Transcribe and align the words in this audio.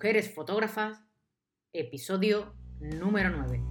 Mujeres 0.00 0.32
Fotógrafas, 0.34 0.98
episodio 1.74 2.54
número 2.78 3.28
9. 3.28 3.62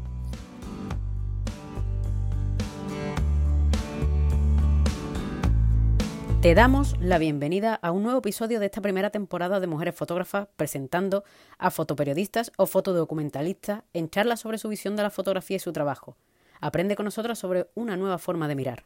Te 6.44 6.54
damos 6.54 6.96
la 7.00 7.18
bienvenida 7.18 7.74
a 7.74 7.92
un 7.92 8.04
nuevo 8.04 8.20
episodio 8.20 8.60
de 8.60 8.68
esta 8.68 8.80
primera 8.80 9.10
temporada 9.10 9.60
de 9.60 9.66
Mujeres 9.66 9.96
Fotógrafas 9.96 10.50
presentando 10.56 11.24
a 11.58 11.72
fotoperiodistas 11.72 12.52
o 12.58 12.68
fotodocumentalistas 12.68 13.82
en 13.94 14.12
charlas 14.12 14.42
sobre 14.42 14.60
su 14.60 14.70
visión 14.70 14.96
de 14.96 15.02
la 15.02 15.10
fotografía 15.10 15.58
y 15.58 15.60
su 15.60 15.74
trabajo. 15.74 16.16
Aprende 16.62 16.96
con 16.96 17.06
nosotros 17.06 17.40
sobre 17.40 17.72
una 17.74 17.98
nueva 17.98 18.20
forma 18.20 18.48
de 18.48 18.54
mirar. 18.54 18.86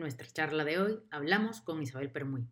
Nuestra 0.00 0.26
charla 0.26 0.64
de 0.64 0.78
hoy 0.78 0.98
hablamos 1.10 1.60
con 1.60 1.82
Isabel 1.82 2.10
Permuy. 2.10 2.48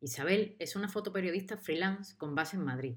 Isabel 0.00 0.56
es 0.58 0.74
una 0.74 0.88
fotoperiodista 0.88 1.56
freelance 1.56 2.16
con 2.16 2.34
base 2.34 2.56
en 2.56 2.64
Madrid. 2.64 2.96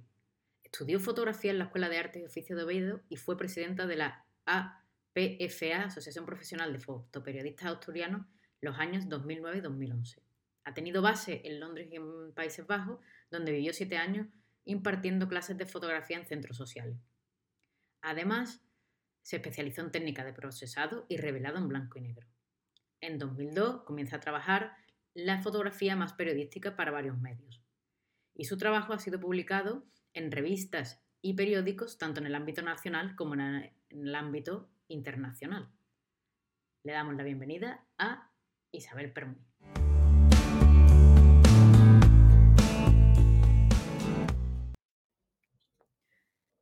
Estudió 0.63 0.99
fotografía 0.99 1.51
en 1.51 1.59
la 1.59 1.65
Escuela 1.65 1.89
de 1.89 1.99
Artes 1.99 2.21
y 2.21 2.25
Oficios 2.25 2.57
de 2.57 2.65
Oviedo 2.65 3.01
y 3.07 3.17
fue 3.17 3.37
presidenta 3.37 3.85
de 3.85 3.95
la 3.95 4.25
APFA, 4.45 5.83
Asociación 5.85 6.25
Profesional 6.25 6.73
de 6.73 6.79
Fotoperiodistas 6.79 7.67
Asturianos, 7.67 8.25
los 8.61 8.79
años 8.79 9.07
2009 9.07 9.59
y 9.59 9.61
2011. 9.61 10.23
Ha 10.65 10.73
tenido 10.73 11.03
base 11.03 11.41
en 11.45 11.59
Londres 11.59 11.87
y 11.91 11.97
en 11.97 12.33
Países 12.33 12.65
Bajos, 12.65 12.99
donde 13.29 13.51
vivió 13.51 13.73
siete 13.73 13.97
años 13.97 14.27
impartiendo 14.65 15.27
clases 15.27 15.57
de 15.57 15.67
fotografía 15.67 16.17
en 16.17 16.25
centros 16.25 16.57
sociales. 16.57 16.97
Además, 18.01 18.59
se 19.21 19.35
especializó 19.35 19.81
en 19.81 19.91
técnica 19.91 20.25
de 20.25 20.33
procesado 20.33 21.05
y 21.09 21.17
revelado 21.17 21.59
en 21.59 21.67
blanco 21.67 21.99
y 21.99 22.01
negro. 22.01 22.32
En 23.03 23.17
2002 23.17 23.83
comienza 23.83 24.15
a 24.15 24.19
trabajar 24.21 24.77
la 25.13 25.41
fotografía 25.41 25.93
más 25.97 26.13
periodística 26.13 26.77
para 26.77 26.89
varios 26.89 27.19
medios. 27.19 27.61
Y 28.33 28.45
su 28.45 28.57
trabajo 28.57 28.93
ha 28.93 28.99
sido 28.99 29.19
publicado 29.19 29.85
en 30.13 30.31
revistas 30.31 31.03
y 31.21 31.33
periódicos 31.33 31.97
tanto 31.97 32.21
en 32.21 32.27
el 32.27 32.35
ámbito 32.35 32.61
nacional 32.61 33.17
como 33.17 33.33
en 33.33 33.73
el 33.89 34.15
ámbito 34.15 34.69
internacional. 34.87 35.69
Le 36.83 36.93
damos 36.93 37.15
la 37.15 37.23
bienvenida 37.23 37.85
a 37.97 38.31
Isabel 38.71 39.11
Permuy. 39.11 39.52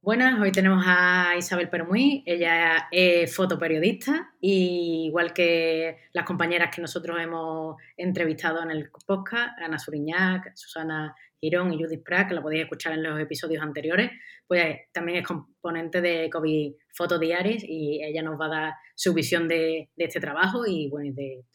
Buenas, 0.03 0.41
hoy 0.41 0.51
tenemos 0.51 0.83
a 0.87 1.35
Isabel 1.37 1.69
Permuy, 1.69 2.23
ella 2.25 2.87
es 2.89 3.35
fotoperiodista 3.35 4.33
y 4.41 5.05
igual 5.05 5.31
que 5.31 5.97
las 6.11 6.25
compañeras 6.25 6.75
que 6.75 6.81
nosotros 6.81 7.19
hemos 7.21 7.75
entrevistado 7.95 8.63
en 8.63 8.71
el 8.71 8.89
podcast, 9.05 9.59
Ana 9.59 9.77
Suriñac, 9.77 10.55
Susana 10.55 11.13
Girón 11.39 11.71
y 11.71 11.83
Judith 11.83 12.01
Pratt, 12.03 12.29
que 12.29 12.33
la 12.33 12.41
podéis 12.41 12.63
escuchar 12.63 12.93
en 12.93 13.03
los 13.03 13.19
episodios 13.19 13.61
anteriores, 13.61 14.09
pues 14.47 14.75
también 14.91 15.19
es 15.19 15.27
componente 15.27 16.01
de 16.01 16.31
COVID 16.31 16.73
Foto 16.95 17.19
Diaries 17.19 17.63
y 17.63 18.03
ella 18.03 18.23
nos 18.23 18.41
va 18.41 18.47
a 18.47 18.49
dar 18.49 18.73
su 18.95 19.13
visión 19.13 19.47
de, 19.47 19.91
este 19.97 20.19
trabajo 20.19 20.65
y, 20.65 20.89
bueno, 20.89 21.13
de, 21.13 21.45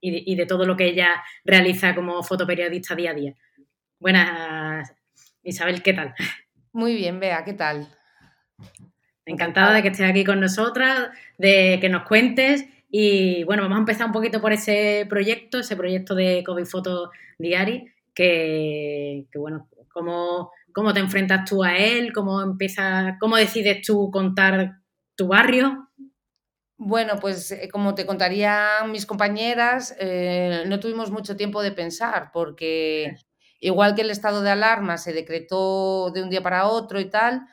y 0.00 0.36
de 0.36 0.46
todo 0.46 0.64
lo 0.64 0.74
que 0.74 0.86
ella 0.86 1.22
realiza 1.44 1.94
como 1.94 2.22
fotoperiodista 2.22 2.94
día 2.94 3.10
a 3.10 3.14
día. 3.14 3.34
Buenas, 4.00 4.90
Isabel, 5.42 5.82
¿qué 5.82 5.92
tal? 5.92 6.14
Muy 6.74 6.96
bien, 6.96 7.20
Bea, 7.20 7.44
¿qué 7.44 7.52
tal? 7.52 7.86
Encantada 9.24 9.74
de 9.74 9.82
que 9.82 9.88
estés 9.90 10.10
aquí 10.10 10.24
con 10.24 10.40
nosotras, 10.40 11.08
de 11.38 11.78
que 11.80 11.88
nos 11.88 12.02
cuentes. 12.02 12.64
Y 12.90 13.44
bueno, 13.44 13.62
vamos 13.62 13.76
a 13.76 13.78
empezar 13.78 14.08
un 14.08 14.12
poquito 14.12 14.40
por 14.40 14.52
ese 14.52 15.06
proyecto, 15.08 15.60
ese 15.60 15.76
proyecto 15.76 16.16
de 16.16 16.42
COVID 16.44 16.64
Foto 16.64 17.12
Diary, 17.38 17.92
que, 18.12 19.28
bueno, 19.36 19.68
¿cómo, 19.92 20.50
¿cómo, 20.72 20.92
te 20.92 20.98
enfrentas 20.98 21.48
tú 21.48 21.62
a 21.62 21.76
él? 21.76 22.12
¿Cómo 22.12 22.42
empiezas, 22.42 23.14
cómo 23.20 23.36
decides 23.36 23.86
tú 23.86 24.10
contar 24.10 24.80
tu 25.14 25.28
barrio? 25.28 25.90
Bueno, 26.76 27.20
pues 27.20 27.52
eh, 27.52 27.68
como 27.70 27.94
te 27.94 28.04
contarían 28.04 28.90
mis 28.90 29.06
compañeras, 29.06 29.94
eh, 30.00 30.64
no 30.66 30.80
tuvimos 30.80 31.12
mucho 31.12 31.36
tiempo 31.36 31.62
de 31.62 31.70
pensar 31.70 32.30
porque 32.32 33.16
Igual 33.64 33.94
que 33.94 34.02
el 34.02 34.10
estado 34.10 34.42
de 34.42 34.50
alarma 34.50 34.98
se 34.98 35.14
decretó 35.14 36.10
de 36.10 36.22
un 36.22 36.28
día 36.28 36.42
para 36.42 36.66
otro 36.66 37.00
y 37.00 37.06
tal, 37.06 37.46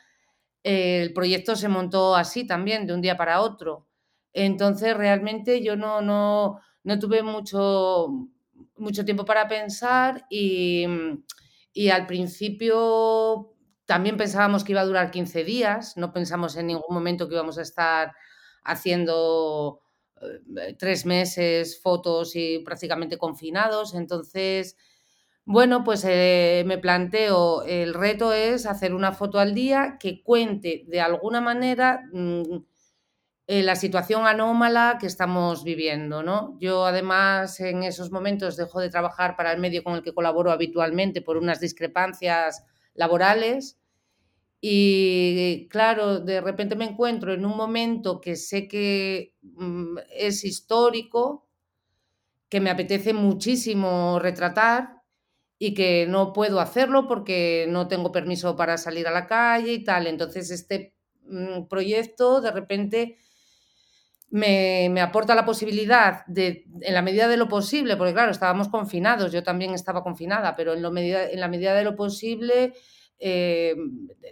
el 0.62 1.14
proyecto 1.14 1.56
se 1.56 1.68
montó 1.68 2.14
así 2.14 2.46
también, 2.46 2.86
de 2.86 2.92
un 2.92 3.00
día 3.00 3.16
para 3.16 3.40
otro. 3.40 3.88
Entonces, 4.34 4.94
realmente 4.94 5.62
yo 5.62 5.74
no, 5.74 6.02
no, 6.02 6.60
no 6.84 6.98
tuve 6.98 7.22
mucho, 7.22 8.28
mucho 8.76 9.06
tiempo 9.06 9.24
para 9.24 9.48
pensar 9.48 10.26
y, 10.28 10.84
y, 11.72 11.88
al 11.88 12.06
principio 12.06 13.54
también 13.86 14.18
pensábamos 14.18 14.64
que 14.64 14.72
iba 14.72 14.82
a 14.82 14.84
durar 14.84 15.10
15 15.10 15.44
días, 15.44 15.96
no 15.96 16.12
pensamos 16.12 16.56
en 16.56 16.66
ningún 16.66 16.94
momento 16.94 17.26
que 17.26 17.36
íbamos 17.36 17.56
a 17.56 17.62
estar 17.62 18.12
haciendo 18.64 19.80
eh, 20.20 20.76
tres 20.78 21.06
meses 21.06 21.80
fotos 21.80 22.36
y 22.36 22.58
prácticamente 22.58 23.16
confinados. 23.16 23.94
Entonces, 23.94 24.76
bueno, 25.44 25.82
pues 25.84 26.04
eh, 26.08 26.62
me 26.66 26.78
planteo, 26.78 27.62
el 27.64 27.94
reto 27.94 28.32
es 28.32 28.66
hacer 28.66 28.94
una 28.94 29.12
foto 29.12 29.38
al 29.40 29.54
día 29.54 29.96
que 29.98 30.22
cuente 30.22 30.84
de 30.86 31.00
alguna 31.00 31.40
manera 31.40 32.02
mm, 32.12 32.58
eh, 33.48 33.62
la 33.62 33.76
situación 33.76 34.26
anómala 34.26 34.98
que 35.00 35.06
estamos 35.06 35.64
viviendo, 35.64 36.22
¿no? 36.22 36.56
Yo 36.60 36.86
además 36.86 37.58
en 37.60 37.82
esos 37.82 38.12
momentos 38.12 38.56
dejo 38.56 38.80
de 38.80 38.90
trabajar 38.90 39.36
para 39.36 39.52
el 39.52 39.60
medio 39.60 39.82
con 39.84 39.94
el 39.94 40.02
que 40.02 40.14
colaboro 40.14 40.52
habitualmente 40.52 41.22
por 41.22 41.36
unas 41.36 41.60
discrepancias 41.60 42.64
laborales 42.94 43.78
y 44.60 45.66
claro, 45.70 46.20
de 46.20 46.40
repente 46.40 46.76
me 46.76 46.84
encuentro 46.84 47.32
en 47.34 47.44
un 47.44 47.56
momento 47.56 48.20
que 48.20 48.36
sé 48.36 48.68
que 48.68 49.34
mm, 49.42 49.98
es 50.16 50.44
histórico, 50.44 51.48
que 52.48 52.60
me 52.60 52.70
apetece 52.70 53.12
muchísimo 53.12 54.20
retratar 54.20 55.01
y 55.64 55.74
que 55.74 56.06
no 56.08 56.32
puedo 56.32 56.58
hacerlo 56.58 57.06
porque 57.06 57.66
no 57.68 57.86
tengo 57.86 58.10
permiso 58.10 58.56
para 58.56 58.76
salir 58.78 59.06
a 59.06 59.12
la 59.12 59.28
calle 59.28 59.72
y 59.74 59.84
tal. 59.84 60.08
Entonces 60.08 60.50
este 60.50 60.92
mm, 61.28 61.68
proyecto 61.68 62.40
de 62.40 62.50
repente 62.50 63.16
me, 64.30 65.00
aporta 65.00 65.36
la 65.36 65.44
posibilidad 65.44 66.26
de, 66.26 66.66
en 66.80 66.94
la 66.94 67.02
medida 67.02 67.28
de 67.28 67.36
lo 67.36 67.48
posible, 67.48 67.96
porque 67.96 68.12
claro, 68.12 68.32
estábamos 68.32 68.70
confinados, 68.70 69.30
yo 69.30 69.44
también 69.44 69.72
estaba 69.72 70.02
confinada, 70.02 70.56
pero 70.56 70.72
en, 70.72 70.82
lo 70.82 70.90
medida, 70.90 71.30
en 71.30 71.38
la 71.38 71.46
medida 71.46 71.74
de 71.74 71.84
lo 71.84 71.94
posible 71.94 72.72
eh, 73.20 73.76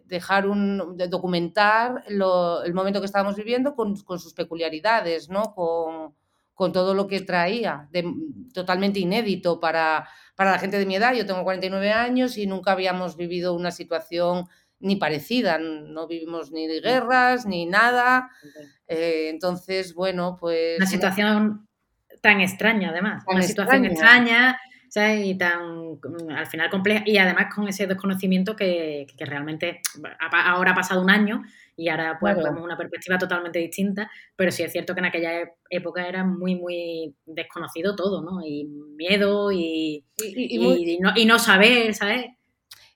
dejar 0.07 0.49
un, 0.49 0.97
documentar 0.97 2.03
el 2.09 2.75
momento 2.75 2.99
que 2.99 3.07
estábamos 3.07 3.37
viviendo 3.37 3.77
con, 3.77 3.97
sus 3.97 4.35
peculiaridades, 4.35 5.29
¿no? 5.29 5.55
Con, 5.55 6.17
con 6.55 6.73
todo 6.73 6.95
lo 6.95 7.07
que 7.07 7.21
traía, 7.21 7.89
de, 7.91 8.05
totalmente 8.53 9.01
inédito 9.01 9.61
para, 9.61 10.09
para 10.37 10.53
la 10.53 10.59
gente 10.59 10.79
de 10.79 10.87
mi 10.87 10.97
edad. 10.97 11.15
Yo 11.15 11.27
tengo 11.27 11.43
49 11.43 11.93
años 11.93 12.37
y 12.37 12.47
nunca 12.47 12.73
habíamos 12.73 13.17
vivido 13.17 13.55
una 13.55 13.71
situación 13.71 14.47
ni 14.79 14.97
parecida, 14.97 15.59
no 15.59 16.07
vivimos 16.07 16.53
ni 16.53 16.67
de 16.67 16.81
guerras 16.81 17.47
ni 17.47 17.67
nada. 17.67 18.31
Eh, 18.89 19.29
entonces, 19.29 19.95
bueno, 19.95 20.37
pues... 20.41 20.79
Una 20.79 20.87
situación 20.87 21.69
tan 22.23 22.41
extraña, 22.41 22.91
además. 22.91 23.25
una 23.27 23.43
situación 23.43 23.85
extraña, 23.85 24.59
y 24.97 25.37
tan 25.37 26.01
al 26.37 26.47
final 26.47 26.69
compleja 26.69 27.05
y 27.07 27.17
además 27.17 27.55
con 27.55 27.69
ese 27.69 27.87
desconocimiento 27.87 28.57
que, 28.57 29.07
que 29.17 29.25
realmente 29.25 29.83
ahora 30.21 30.73
ha 30.73 30.75
pasado 30.75 31.01
un 31.01 31.11
año 31.11 31.45
y 31.81 31.89
ahora 31.89 32.19
pues 32.21 32.37
tenemos 32.37 32.63
una 32.63 32.77
perspectiva 32.77 33.17
totalmente 33.17 33.59
distinta, 33.59 34.11
pero 34.37 34.53
sí 34.53 34.63
es 34.63 34.71
cierto 34.71 34.93
que 34.93 35.01
en 35.01 35.07
aquella 35.07 35.51
época 35.71 36.07
era 36.07 36.25
muy, 36.25 36.55
muy 36.55 37.17
desconocido 37.25 37.97
todo, 37.97 38.21
¿no? 38.21 38.45
Y 38.45 38.65
miedo 38.67 39.51
y, 39.51 40.05
y, 40.19 40.99
no, 41.25 41.39
saber, 41.39 41.95
¿sabes? 41.95 42.27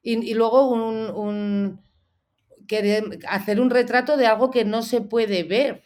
Y, 0.03 0.35
luego 0.35 0.69
un, 0.69 1.09
un 1.15 1.81
hacer 3.27 3.59
un 3.59 3.71
retrato 3.71 4.19
de 4.19 4.27
algo 4.27 4.51
que 4.51 4.67
no 4.67 4.83
se 4.83 5.01
puede 5.01 5.45
ver, 5.45 5.85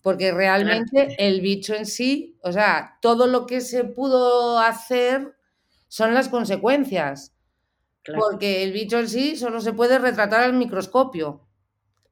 porque 0.00 0.30
realmente 0.30 1.16
el 1.18 1.40
bicho 1.40 1.74
en 1.74 1.86
sí, 1.86 2.38
o 2.40 2.52
sea, 2.52 2.98
todo 3.02 3.26
lo 3.26 3.46
que 3.46 3.60
se 3.60 3.82
pudo 3.82 4.60
hacer 4.60 5.34
son 5.88 6.14
las 6.14 6.28
consecuencias. 6.28 7.32
Porque 8.14 8.62
el 8.62 8.70
bicho 8.70 9.00
en 9.00 9.08
sí 9.08 9.34
solo 9.34 9.60
se 9.60 9.72
puede 9.72 9.98
retratar 9.98 10.42
al 10.42 10.52
microscopio. 10.52 11.45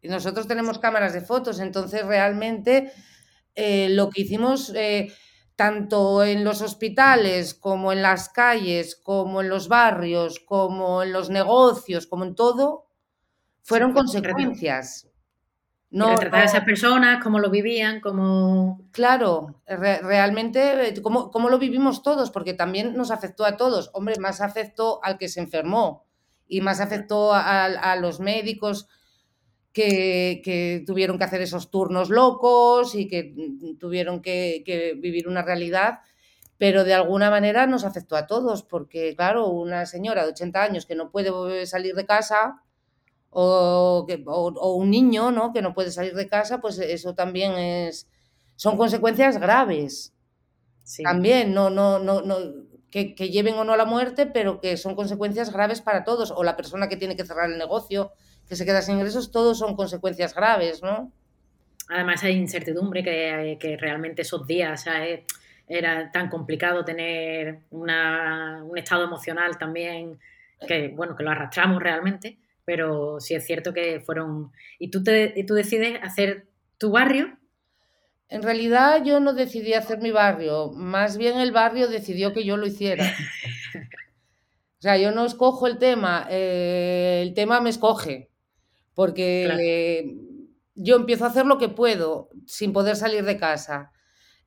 Y 0.04 0.08
nosotros 0.08 0.46
tenemos 0.46 0.78
cámaras 0.78 1.14
de 1.14 1.22
fotos, 1.22 1.60
entonces 1.60 2.04
realmente 2.04 2.92
eh, 3.54 3.88
lo 3.88 4.10
que 4.10 4.20
hicimos, 4.20 4.70
eh, 4.74 5.10
tanto 5.56 6.22
en 6.22 6.44
los 6.44 6.60
hospitales, 6.60 7.54
como 7.54 7.90
en 7.90 8.02
las 8.02 8.28
calles, 8.28 8.96
como 9.02 9.40
en 9.40 9.48
los 9.48 9.66
barrios, 9.66 10.40
como 10.40 11.02
en 11.02 11.14
los 11.14 11.30
negocios, 11.30 12.06
como 12.06 12.26
en 12.26 12.34
todo, 12.34 12.90
fueron 13.62 13.94
consecuencias. 13.94 15.08
No, 15.88 16.10
retratar 16.10 16.42
a 16.42 16.44
esas 16.44 16.64
personas, 16.64 17.24
cómo 17.24 17.38
lo 17.38 17.48
vivían, 17.48 18.02
cómo... 18.02 18.86
Claro, 18.92 19.62
realmente, 19.66 20.92
cómo, 21.02 21.30
cómo, 21.30 21.48
lo 21.48 21.58
vivimos 21.58 22.02
todos, 22.02 22.30
porque 22.30 22.52
también 22.52 22.94
nos 22.94 23.10
afectó 23.10 23.46
a 23.46 23.56
todos. 23.56 23.88
Hombre, 23.94 24.16
más 24.20 24.42
afectó 24.42 25.02
al 25.02 25.16
que 25.16 25.28
se 25.28 25.40
enfermó 25.40 26.04
y 26.46 26.60
más 26.60 26.80
afectó 26.80 27.32
a, 27.32 27.64
a 27.64 27.96
los 27.96 28.20
médicos 28.20 28.86
que, 29.74 30.84
tuvieron 30.86 31.18
que 31.18 31.24
hacer 31.24 31.42
esos 31.42 31.70
turnos 31.70 32.08
locos 32.08 32.94
y 32.94 33.08
que 33.08 33.34
tuvieron 33.78 34.22
que, 34.22 34.96
vivir 34.98 35.28
una 35.28 35.42
realidad, 35.42 35.98
pero 36.56 36.84
de 36.84 36.94
alguna 36.94 37.28
manera 37.28 37.66
nos 37.66 37.84
afectó 37.84 38.16
a 38.16 38.26
todos, 38.26 38.62
porque 38.62 39.14
claro, 39.16 39.48
una 39.48 39.84
señora 39.84 40.22
de 40.22 40.30
80 40.30 40.62
años 40.62 40.86
que 40.86 40.94
no 40.94 41.10
puede 41.10 41.66
salir 41.66 41.94
de 41.94 42.06
casa 42.06 42.62
o, 43.30 44.06
un 44.78 44.90
niño 44.90 45.32
¿no? 45.32 45.52
que 45.52 45.60
no 45.60 45.74
puede 45.74 45.90
salir 45.90 46.14
de 46.14 46.28
casa, 46.28 46.60
pues 46.60 46.78
eso 46.78 47.14
también 47.16 47.52
es, 47.58 48.08
son 48.54 48.76
consecuencias 48.76 49.38
graves. 49.38 50.12
También, 51.02 51.52
no, 51.52 51.70
no, 51.70 51.98
no, 51.98 52.20
no 52.20 52.36
que, 52.90 53.14
que 53.16 53.30
lleven 53.30 53.54
o 53.54 53.64
no 53.64 53.72
a 53.72 53.76
la 53.76 53.86
muerte, 53.86 54.26
pero 54.26 54.60
que 54.60 54.76
son 54.76 54.94
consecuencias 54.94 55.52
graves 55.52 55.80
para 55.80 56.04
todos, 56.04 56.30
o 56.30 56.44
la 56.44 56.56
persona 56.56 56.88
que 56.88 56.96
tiene 56.96 57.16
que 57.16 57.24
cerrar 57.24 57.50
el 57.50 57.58
negocio 57.58 58.12
que 58.49 58.56
se 58.56 58.64
queda 58.64 58.82
sin 58.82 58.96
ingresos, 58.96 59.31
todos 59.31 59.58
son 59.58 59.76
consecuencias 59.76 60.35
graves, 60.35 60.82
¿no? 60.82 61.12
Además 61.88 62.23
hay 62.25 62.35
incertidumbre 62.35 63.02
que, 63.02 63.58
que 63.61 63.76
realmente 63.76 64.23
esos 64.23 64.46
días 64.46 64.87
era 65.69 66.11
tan 66.12 66.29
complicado 66.29 66.85
tener 66.85 67.61
una, 67.70 68.62
un 68.64 68.79
estado 68.79 69.05
emocional 69.05 69.58
también 69.58 70.19
que, 70.67 70.88
bueno, 70.88 71.14
que 71.17 71.25
lo 71.25 71.31
arrastramos 71.31 71.82
realmente, 71.82 72.38
pero 72.64 73.20
sí 73.20 73.35
es 73.35 73.44
cierto 73.46 73.73
que 73.73 74.00
fueron... 74.00 74.52
¿Y 74.79 74.91
tú, 74.91 75.02
te, 75.02 75.32
y 75.37 75.44
tú 75.44 75.55
decides 75.55 75.99
hacer 76.02 76.46
tu 76.79 76.91
barrio? 76.91 77.37
En 78.29 78.43
realidad 78.43 79.05
yo 79.05 79.20
no 79.20 79.35
decidí 79.35 79.75
hacer 79.75 80.00
mi 80.00 80.11
barrio, 80.11 80.73
más 80.73 81.19
bien 81.19 81.38
el 81.38 81.52
barrio 81.52 81.88
decidió 81.88 82.32
que 82.32 82.44
yo 82.44 82.56
lo 82.56 82.67
hiciera. 82.67 83.05
o 84.79 84.82
sea, 84.82 84.96
yo 84.96 85.12
no 85.12 85.26
escojo 85.26 85.67
el 85.67 85.79
tema, 85.79 86.26
eh, 86.31 87.20
el 87.23 87.35
tema 87.35 87.61
me 87.61 87.69
escoge 87.69 88.31
porque 88.94 90.17
yo 90.75 90.96
empiezo 90.96 91.25
a 91.25 91.29
hacer 91.29 91.46
lo 91.46 91.58
que 91.58 91.69
puedo 91.69 92.29
sin 92.46 92.73
poder 92.73 92.96
salir 92.96 93.25
de 93.25 93.37
casa. 93.37 93.93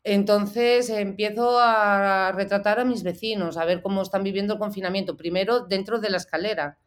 Entonces 0.04 0.90
empiezo 0.90 1.60
a 1.60 2.32
retratar 2.34 2.80
a 2.80 2.86
mis 2.86 3.04
vecinos, 3.04 3.58
a 3.58 3.66
ver 3.66 3.82
cómo 3.82 4.02
están 4.02 4.24
viviendo 4.24 4.54
el 4.54 4.60
confinamiento. 4.60 5.18
Primero 5.18 5.62
dentro 5.62 6.00
de 6.00 6.10
la 6.10 6.18
escalera, 6.18 6.80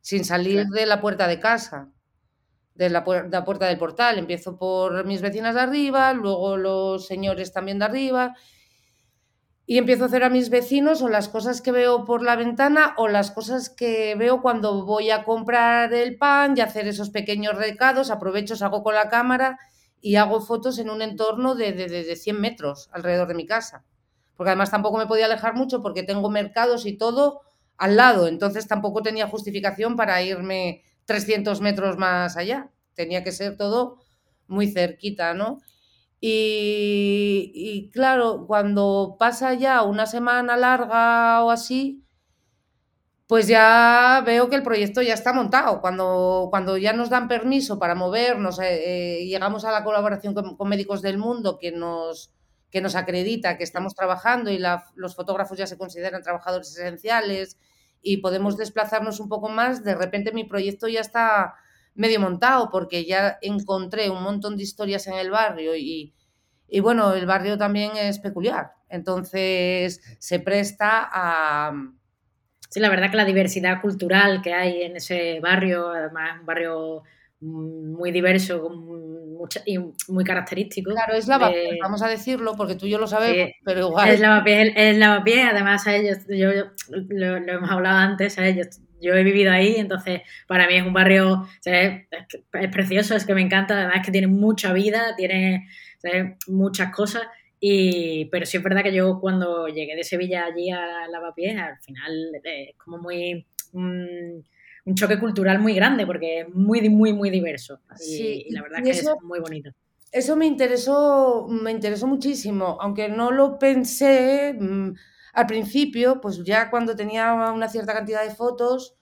sin 0.00 0.24
salir 0.24 0.66
de 0.66 0.86
la 0.86 1.00
puerta 1.00 1.26
de 1.26 1.40
casa, 1.40 1.90
de 2.74 2.90
la, 2.90 3.02
puerta 3.02 3.66
del 3.66 3.78
portal. 3.78 4.18
Empiezo 4.18 4.58
por 4.58 5.06
mis 5.06 5.22
vecinas 5.22 5.54
de 5.54 5.62
arriba, 5.62 6.12
luego 6.12 6.56
los 6.56 7.06
señores 7.06 7.52
también 7.52 7.78
de 7.78 7.86
arriba 7.86 8.34
y 9.66 9.78
empiezo 9.78 10.04
a 10.04 10.06
hacer 10.06 10.22
a 10.22 10.30
mis 10.30 10.48
vecinos 10.48 11.02
o 11.02 11.08
las 11.08 11.28
cosas 11.28 11.60
que 11.60 11.72
veo 11.72 12.04
por 12.04 12.22
la 12.22 12.36
ventana 12.36 12.94
o 12.98 13.08
las 13.08 13.32
cosas 13.32 13.68
que 13.68 14.14
veo 14.14 14.40
cuando 14.40 14.84
voy 14.84 15.10
a 15.10 15.24
comprar 15.24 15.92
el 15.92 16.16
pan 16.16 16.54
y 16.56 16.60
hacer 16.60 16.86
esos 16.86 17.10
pequeños 17.10 17.56
recados, 17.56 18.10
aprovecho, 18.10 18.54
salgo 18.54 18.84
con 18.84 18.94
la 18.94 19.08
cámara 19.08 19.58
y 20.00 20.16
hago 20.16 20.40
fotos 20.40 20.78
en 20.78 20.88
un 20.88 21.02
entorno 21.02 21.56
de, 21.56 21.72
de, 21.72 21.88
de 21.88 22.16
100 22.16 22.40
metros 22.40 22.88
alrededor 22.92 23.26
de 23.26 23.34
mi 23.34 23.44
casa. 23.46 23.84
Porque 24.36 24.50
además 24.50 24.70
tampoco 24.70 24.98
me 24.98 25.06
podía 25.06 25.26
alejar 25.26 25.54
mucho 25.54 25.82
porque 25.82 26.04
tengo 26.04 26.30
mercados 26.30 26.86
y 26.86 26.96
todo 26.96 27.40
al 27.76 27.96
lado, 27.96 28.28
entonces 28.28 28.68
tampoco 28.68 29.02
tenía 29.02 29.26
justificación 29.28 29.96
para 29.96 30.22
irme 30.22 30.82
300 31.06 31.60
metros 31.60 31.98
más 31.98 32.36
allá. 32.36 32.70
Tenía 32.94 33.24
que 33.24 33.32
ser 33.32 33.56
todo 33.56 33.98
muy 34.46 34.70
cerquita, 34.70 35.34
¿no? 35.34 35.58
Y, 36.20 37.90
claro, 37.92 38.46
cuando 38.46 39.16
pasa 39.18 39.54
ya 39.54 39.82
una 39.82 40.06
semana 40.06 40.56
larga 40.56 41.44
o 41.44 41.50
así, 41.50 42.04
pues 43.26 43.48
ya 43.48 44.22
veo 44.24 44.48
que 44.48 44.56
el 44.56 44.62
proyecto 44.62 45.02
ya 45.02 45.14
está 45.14 45.32
montado. 45.32 45.80
Cuando, 45.80 46.48
cuando 46.50 46.76
ya 46.76 46.92
nos 46.92 47.10
dan 47.10 47.28
permiso 47.28 47.78
para 47.78 47.94
movernos, 47.94 48.58
eh, 48.60 49.20
eh, 49.20 49.26
llegamos 49.26 49.64
a 49.64 49.72
la 49.72 49.84
colaboración 49.84 50.34
con, 50.34 50.68
Médicos 50.68 51.02
del 51.02 51.18
Mundo 51.18 51.58
que 51.58 51.72
nos, 51.72 52.32
que 52.70 52.80
nos 52.80 52.94
acredita 52.94 53.58
que 53.58 53.64
estamos 53.64 53.94
trabajando 53.94 54.50
y 54.50 54.58
los 54.94 55.16
fotógrafos 55.16 55.58
ya 55.58 55.66
se 55.66 55.78
consideran 55.78 56.22
trabajadores 56.22 56.70
esenciales 56.70 57.58
y 58.02 58.18
podemos 58.18 58.56
desplazarnos 58.56 59.18
un 59.20 59.28
poco 59.28 59.48
más, 59.48 59.82
de 59.82 59.94
repente 59.94 60.32
mi 60.32 60.44
proyecto 60.44 60.86
ya 60.86 61.00
está 61.00 61.54
medio 61.96 62.20
montado 62.20 62.70
porque 62.70 63.04
ya 63.04 63.38
encontré 63.42 64.10
un 64.10 64.22
montón 64.22 64.56
de 64.56 64.62
historias 64.62 65.06
en 65.06 65.14
el 65.14 65.30
barrio 65.30 65.74
y, 65.76 66.14
y 66.68 66.80
bueno, 66.80 67.12
el 67.14 67.26
barrio 67.26 67.58
también 67.58 67.92
es 67.96 68.18
peculiar, 68.18 68.72
entonces 68.88 70.00
se 70.18 70.40
presta 70.40 71.08
a... 71.10 71.72
Sí, 72.68 72.80
la 72.80 72.90
verdad 72.90 73.10
que 73.10 73.16
la 73.16 73.24
diversidad 73.24 73.80
cultural 73.80 74.42
que 74.42 74.52
hay 74.52 74.82
en 74.82 74.96
ese 74.96 75.38
barrio, 75.40 75.88
además 75.88 76.40
un 76.40 76.46
barrio 76.46 77.02
muy 77.40 78.10
diverso 78.10 78.70
y 79.64 79.78
muy 80.08 80.24
característico. 80.24 80.90
Claro, 80.90 81.14
es 81.14 81.28
lavapiés, 81.28 81.76
vamos 81.80 82.02
a 82.02 82.08
decirlo, 82.08 82.54
porque 82.56 82.74
tú 82.74 82.86
y 82.86 82.90
yo 82.90 82.98
lo 82.98 83.06
sabemos, 83.06 83.52
pero 83.64 83.88
igual. 83.88 84.08
Es 84.08 84.20
lavapiés, 84.20 84.72
es 84.74 84.98
lavapiés 84.98 85.46
además 85.50 85.86
a 85.86 85.94
ellos, 85.94 86.18
yo, 86.28 86.48
lo, 86.88 87.36
hemos 87.36 87.70
hablado 87.70 87.98
antes, 87.98 88.38
a 88.38 88.46
ellos 88.46 88.80
yo 89.00 89.14
he 89.14 89.22
vivido 89.22 89.52
ahí, 89.52 89.76
entonces 89.76 90.22
para 90.46 90.66
mí 90.66 90.74
es 90.74 90.84
un 90.84 90.92
barrio, 90.92 91.46
es, 91.64 92.06
precioso, 92.72 93.14
es 93.14 93.24
que 93.24 93.34
me 93.34 93.42
encanta, 93.42 93.74
además 93.76 94.04
que 94.04 94.12
tiene 94.12 94.26
mucha 94.26 94.72
vida, 94.72 95.14
tiene 95.16 95.68
muchas 96.46 96.94
cosas, 96.94 97.22
y, 97.60 98.26
pero 98.26 98.46
sí 98.46 98.56
es 98.56 98.62
verdad 98.62 98.82
que 98.82 98.92
yo 98.92 99.18
cuando 99.20 99.68
llegué 99.68 99.96
de 99.96 100.04
Sevilla 100.04 100.44
allí 100.44 100.70
a 100.70 101.08
Lavapiés, 101.08 101.58
al 101.58 101.78
final 101.80 102.32
es 102.44 102.76
como 102.76 102.98
muy... 102.98 103.46
un 103.72 104.44
choque 104.94 105.18
cultural 105.18 105.58
muy 105.58 105.74
grande 105.74 106.06
porque 106.06 106.40
es 106.40 106.48
muy, 106.54 106.88
muy, 106.88 107.12
muy 107.12 107.30
diverso. 107.30 107.80
Y, 108.06 108.52
la 108.52 108.62
verdad 108.62 108.82
que 108.84 108.90
es 108.90 109.08
muy 109.22 109.40
bonito. 109.40 109.70
Eso 110.12 110.36
me 110.36 110.46
interesó, 110.46 111.46
me 111.48 111.72
interesó 111.72 112.06
muchísimo, 112.06 112.78
aunque 112.80 113.08
no 113.08 113.32
lo 113.32 113.58
pensé 113.58 114.54
mm, 114.58 114.92
al 115.36 115.46
principio, 115.46 116.18
pues 116.22 116.42
ya 116.44 116.70
cuando 116.70 116.96
tenía 116.96 117.34
una 117.34 117.68
cierta 117.68 117.92
cantidad 117.92 118.24
de 118.24 118.34
fotos, 118.34 118.96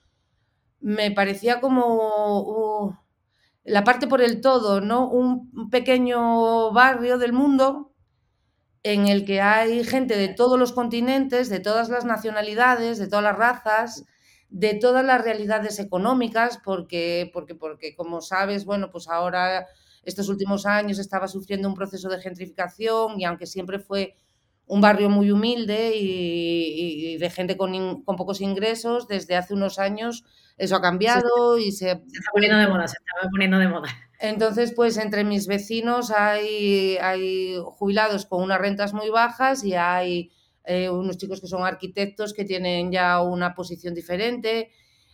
me 0.81 1.09
parecía 1.11 1.61
como 1.61 2.41
uh, 2.41 2.93
la 3.63 3.85
parte 3.85 4.05
por 4.07 4.21
el 4.21 4.41
todo, 4.41 4.81
¿no? 4.81 5.09
Un 5.09 5.69
pequeño 5.69 6.73
barrio 6.73 7.17
del 7.17 7.31
mundo 7.31 7.93
en 8.83 9.07
el 9.07 9.23
que 9.23 9.39
hay 9.39 9.85
gente 9.85 10.17
de 10.17 10.27
todos 10.27 10.59
los 10.59 10.73
continentes, 10.73 11.47
de 11.47 11.61
todas 11.61 11.87
las 11.87 12.03
nacionalidades, 12.03 12.99
de 12.99 13.07
todas 13.07 13.23
las 13.23 13.37
razas, 13.37 14.03
de 14.49 14.73
todas 14.73 15.05
las 15.05 15.23
realidades 15.23 15.79
económicas, 15.79 16.59
porque, 16.65 17.31
porque, 17.31 17.55
porque 17.55 17.95
como 17.95 18.19
sabes, 18.19 18.65
bueno, 18.65 18.91
pues 18.91 19.07
ahora 19.07 19.67
estos 20.03 20.27
últimos 20.27 20.65
años 20.65 20.99
estaba 20.99 21.29
sufriendo 21.29 21.69
un 21.69 21.75
proceso 21.75 22.09
de 22.09 22.19
gentrificación 22.19 23.21
y 23.21 23.23
aunque 23.23 23.45
siempre 23.45 23.79
fue 23.79 24.17
un 24.67 24.81
barrio 24.81 25.09
muy 25.09 25.31
humilde 25.31 25.91
y, 25.95 27.17
de 27.17 27.29
gente 27.29 27.55
con, 27.57 28.03
con, 28.03 28.15
pocos 28.15 28.41
ingresos, 28.41 29.07
desde 29.07 29.35
hace 29.35 29.53
unos 29.53 29.79
años 29.79 30.25
eso 30.57 30.75
ha 30.75 30.81
cambiado 30.81 31.57
y 31.57 31.71
se... 31.71 31.85
Se 31.85 31.91
está 31.91 32.31
poniendo 32.31 32.57
de 32.57 32.67
moda, 32.67 32.87
se 32.87 32.97
está 32.97 33.29
poniendo 33.29 33.59
de 33.59 33.67
moda. 33.67 33.89
Entonces, 34.19 34.73
pues 34.73 34.97
entre 34.97 35.23
mis 35.23 35.47
vecinos 35.47 36.11
hay, 36.11 36.97
hay 36.97 37.57
jubilados 37.63 38.25
con 38.25 38.41
unas 38.41 38.59
rentas 38.59 38.93
muy 38.93 39.09
bajas 39.09 39.63
y 39.63 39.75
hay 39.75 40.31
eh, 40.63 40.89
unos 40.89 41.17
chicos 41.17 41.41
que 41.41 41.47
son 41.47 41.63
arquitectos 41.63 42.33
que 42.33 42.45
tienen 42.45 42.91
ya 42.91 43.21
una 43.21 43.53
posición 43.53 43.93
diferente 43.93 44.71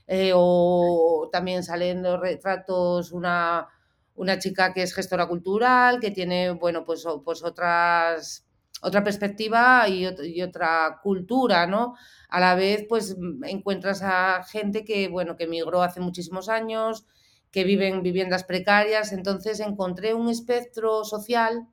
eh, 0.08 0.32
o 0.36 1.30
también 1.32 1.64
salen 1.64 2.04
los 2.04 2.20
retratos 2.20 3.12
una, 3.12 3.68
una 4.16 4.40
chica 4.40 4.74
que 4.74 4.84
es 4.84 4.94
gestora 4.94 5.28
cultural, 5.28 6.00
que 6.00 6.12
tiene, 6.12 6.52
bueno, 6.52 6.86
pues, 6.86 7.06
pues 7.26 7.44
otras 7.44 8.46
otra 8.82 9.04
perspectiva 9.04 9.88
y, 9.88 10.06
y, 10.24 10.42
otra 10.42 11.00
cultura, 11.02 11.68
¿no? 11.68 11.96
A 12.30 12.40
la 12.40 12.56
vez, 12.56 12.86
pues 12.90 13.16
encuentras 13.44 14.02
a 14.04 14.44
gente 14.44 14.84
que, 14.84 15.08
bueno, 15.08 15.38
que 15.38 15.46
emigró 15.46 15.82
hace 15.82 16.00
muchísimos 16.00 16.50
años, 16.50 17.06
que 17.52 17.64
viven 17.64 18.02
viviendas 18.04 18.44
precarias, 18.44 19.12
entonces 19.12 19.60
encontré 19.60 20.14
un 20.14 20.30
espectro 20.30 21.04
social 21.04 21.68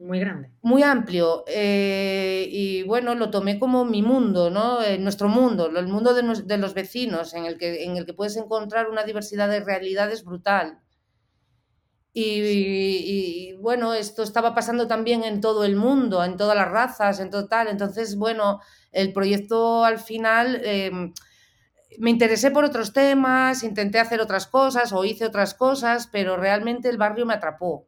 muy 0.00 0.18
grande. 0.18 0.50
Muy 0.62 0.82
amplio. 0.82 1.44
Eh, 1.46 2.48
y 2.50 2.82
bueno, 2.84 3.14
lo 3.14 3.30
tomé 3.30 3.58
como 3.58 3.84
mi 3.84 4.02
mundo, 4.02 4.48
¿no? 4.50 4.82
Eh, 4.82 4.98
nuestro 4.98 5.28
mundo, 5.28 5.66
el 5.66 5.86
mundo 5.88 6.14
de, 6.14 6.42
de, 6.44 6.56
los 6.56 6.72
vecinos, 6.72 7.34
en 7.34 7.44
el, 7.44 7.58
que, 7.58 7.84
en 7.84 7.98
el 7.98 8.06
que 8.06 8.14
puedes 8.14 8.36
encontrar 8.38 8.88
una 8.88 9.04
diversidad 9.04 9.48
de 9.50 9.60
realidades 9.60 10.24
brutal. 10.24 10.78
Y, 12.12 13.54
bueno, 13.60 13.94
esto 13.94 14.22
estaba 14.22 14.54
pasando 14.54 14.88
también 14.88 15.22
en 15.22 15.40
todo 15.40 15.64
el 15.64 15.76
mundo, 15.76 16.24
en 16.24 16.36
todas 16.36 16.56
las 16.56 16.70
razas, 16.70 17.20
en 17.20 17.30
total. 17.30 17.68
Entonces, 17.68 18.16
bueno, 18.16 18.60
el 18.92 19.12
proyecto 19.12 19.84
al 19.84 19.98
final 19.98 20.60
em, 20.64 21.12
me 21.98 22.10
interesé 22.10 22.50
por 22.50 22.64
otros 22.64 22.92
temas, 22.92 23.62
intenté 23.62 24.00
hacer 24.00 24.20
otras 24.20 24.46
cosas 24.46 24.92
o 24.92 25.04
hice 25.04 25.24
otras 25.26 25.54
cosas, 25.54 26.08
pero 26.08 26.36
realmente 26.36 26.88
el 26.88 26.98
barrio 26.98 27.26
me 27.26 27.34
atrapó. 27.34 27.86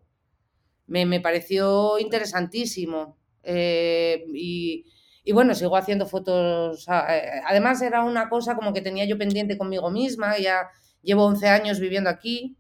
Me, 0.87 1.07
me 1.07 1.21
pareció 1.21 1.99
interesantísimo. 1.99 3.17
Eh, 3.43 4.25
y, 4.35 4.85
y, 5.25 5.33
bueno, 5.33 5.55
sigo 5.55 5.77
haciendo 5.77 6.07
fotos. 6.07 6.87
Eh, 6.89 7.43
además, 7.47 7.83
era 7.83 8.05
una 8.05 8.29
cosa 8.29 8.55
como 8.55 8.73
que 8.73 8.83
tenía 8.83 9.05
yo 9.05 9.19
pendiente 9.19 9.59
conmigo 9.59 9.91
misma. 9.91 10.39
Ya 10.39 10.69
llevo 11.03 11.25
11 11.27 11.49
años 11.49 11.81
viviendo 11.81 12.11
aquí 12.11 12.57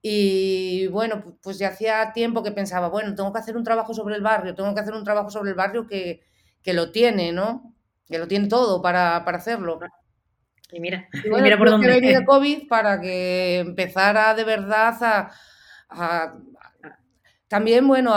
y 0.00 0.86
bueno, 0.88 1.38
pues 1.42 1.58
ya 1.58 1.68
hacía 1.68 2.12
tiempo 2.12 2.42
que 2.42 2.52
pensaba, 2.52 2.88
bueno, 2.88 3.14
tengo 3.14 3.32
que 3.32 3.40
hacer 3.40 3.56
un 3.56 3.64
trabajo 3.64 3.94
sobre 3.94 4.16
el 4.16 4.22
barrio, 4.22 4.54
tengo 4.54 4.72
que 4.74 4.80
hacer 4.80 4.94
un 4.94 5.04
trabajo 5.04 5.30
sobre 5.30 5.50
el 5.50 5.56
barrio 5.56 5.86
que, 5.86 6.20
que 6.62 6.72
lo 6.72 6.92
tiene, 6.92 7.32
¿no? 7.32 7.74
Que 8.06 8.18
lo 8.18 8.28
tiene 8.28 8.48
todo 8.48 8.80
para, 8.80 9.24
para 9.24 9.38
hacerlo. 9.38 9.80
Y 10.70 10.80
mira, 10.80 11.08
y 11.12 11.28
mira 11.42 11.58
por 11.58 11.70
dónde. 11.70 12.00
Que 12.00 12.24
COVID 12.26 12.68
para 12.68 13.00
que 13.00 13.58
empezara 13.58 14.34
de 14.34 14.44
verdad 14.44 14.96
a, 15.00 15.30
a, 15.90 16.38
también, 17.48 17.88
bueno, 17.88 18.14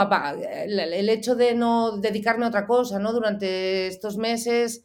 el 0.66 1.08
hecho 1.08 1.34
de 1.34 1.54
no 1.54 1.96
dedicarme 1.96 2.44
a 2.44 2.48
otra 2.48 2.66
cosa, 2.66 2.98
¿no? 2.98 3.12
Durante 3.12 3.86
estos 3.86 4.18
meses 4.18 4.84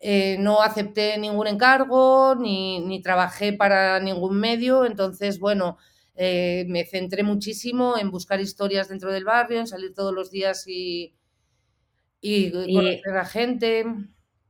eh, 0.00 0.36
no 0.40 0.60
acepté 0.60 1.16
ningún 1.18 1.46
encargo, 1.46 2.34
ni, 2.34 2.80
ni 2.80 3.00
trabajé 3.00 3.52
para 3.52 4.00
ningún 4.00 4.38
medio, 4.38 4.84
entonces, 4.84 5.38
bueno, 5.38 5.78
eh, 6.16 6.64
me 6.68 6.84
centré 6.84 7.22
muchísimo 7.22 7.98
en 7.98 8.10
buscar 8.10 8.40
historias 8.40 8.88
dentro 8.88 9.12
del 9.12 9.24
barrio, 9.24 9.60
en 9.60 9.66
salir 9.66 9.92
todos 9.94 10.14
los 10.14 10.30
días 10.30 10.66
y, 10.66 11.14
y, 12.20 12.50
conocer 12.50 13.16
a 13.16 13.24
gente. 13.24 13.84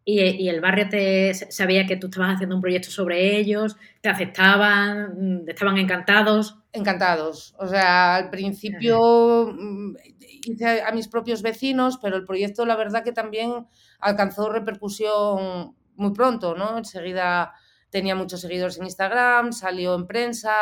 Y, 0.08 0.48
el 0.48 0.60
barrio 0.60 0.88
te 0.88 1.34
sabía 1.34 1.84
que 1.84 1.96
tú 1.96 2.06
estabas 2.06 2.36
haciendo 2.36 2.54
un 2.54 2.62
proyecto 2.62 2.90
sobre 2.90 3.36
ellos, 3.36 3.76
te 4.00 4.08
aceptaban, 4.08 5.40
mm, 5.42 5.48
estaban 5.48 5.78
encantados. 5.78 6.60
Encantados. 6.72 7.56
O 7.58 7.66
sea, 7.66 8.14
al 8.14 8.30
principio 8.30 9.52
mm, 9.52 9.96
hice 10.44 10.82
a 10.82 10.92
mis 10.92 11.08
propios 11.08 11.42
vecinos, 11.42 11.98
pero 12.00 12.16
el 12.16 12.24
proyecto 12.24 12.64
la 12.64 12.76
verdad 12.76 13.02
que 13.02 13.10
también 13.10 13.66
alcanzó 13.98 14.48
repercusión 14.48 15.74
muy 15.96 16.12
pronto, 16.12 16.54
¿no? 16.54 16.78
Enseguida 16.78 17.52
tenía 17.90 18.14
muchos 18.14 18.40
seguidores 18.40 18.78
en 18.78 18.84
Instagram, 18.84 19.52
salió 19.52 19.96
en 19.96 20.06
prensa, 20.06 20.52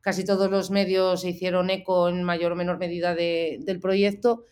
casi 0.00 0.24
todos 0.24 0.50
los 0.50 0.70
medios 0.70 1.22
se 1.22 1.30
hicieron 1.30 1.70
eco 1.70 2.08
en 2.08 2.22
mayor 2.22 2.52
o 2.52 2.56
menor 2.56 2.78
medida 2.78 3.14
del 3.14 3.80
proyecto. 3.80 4.44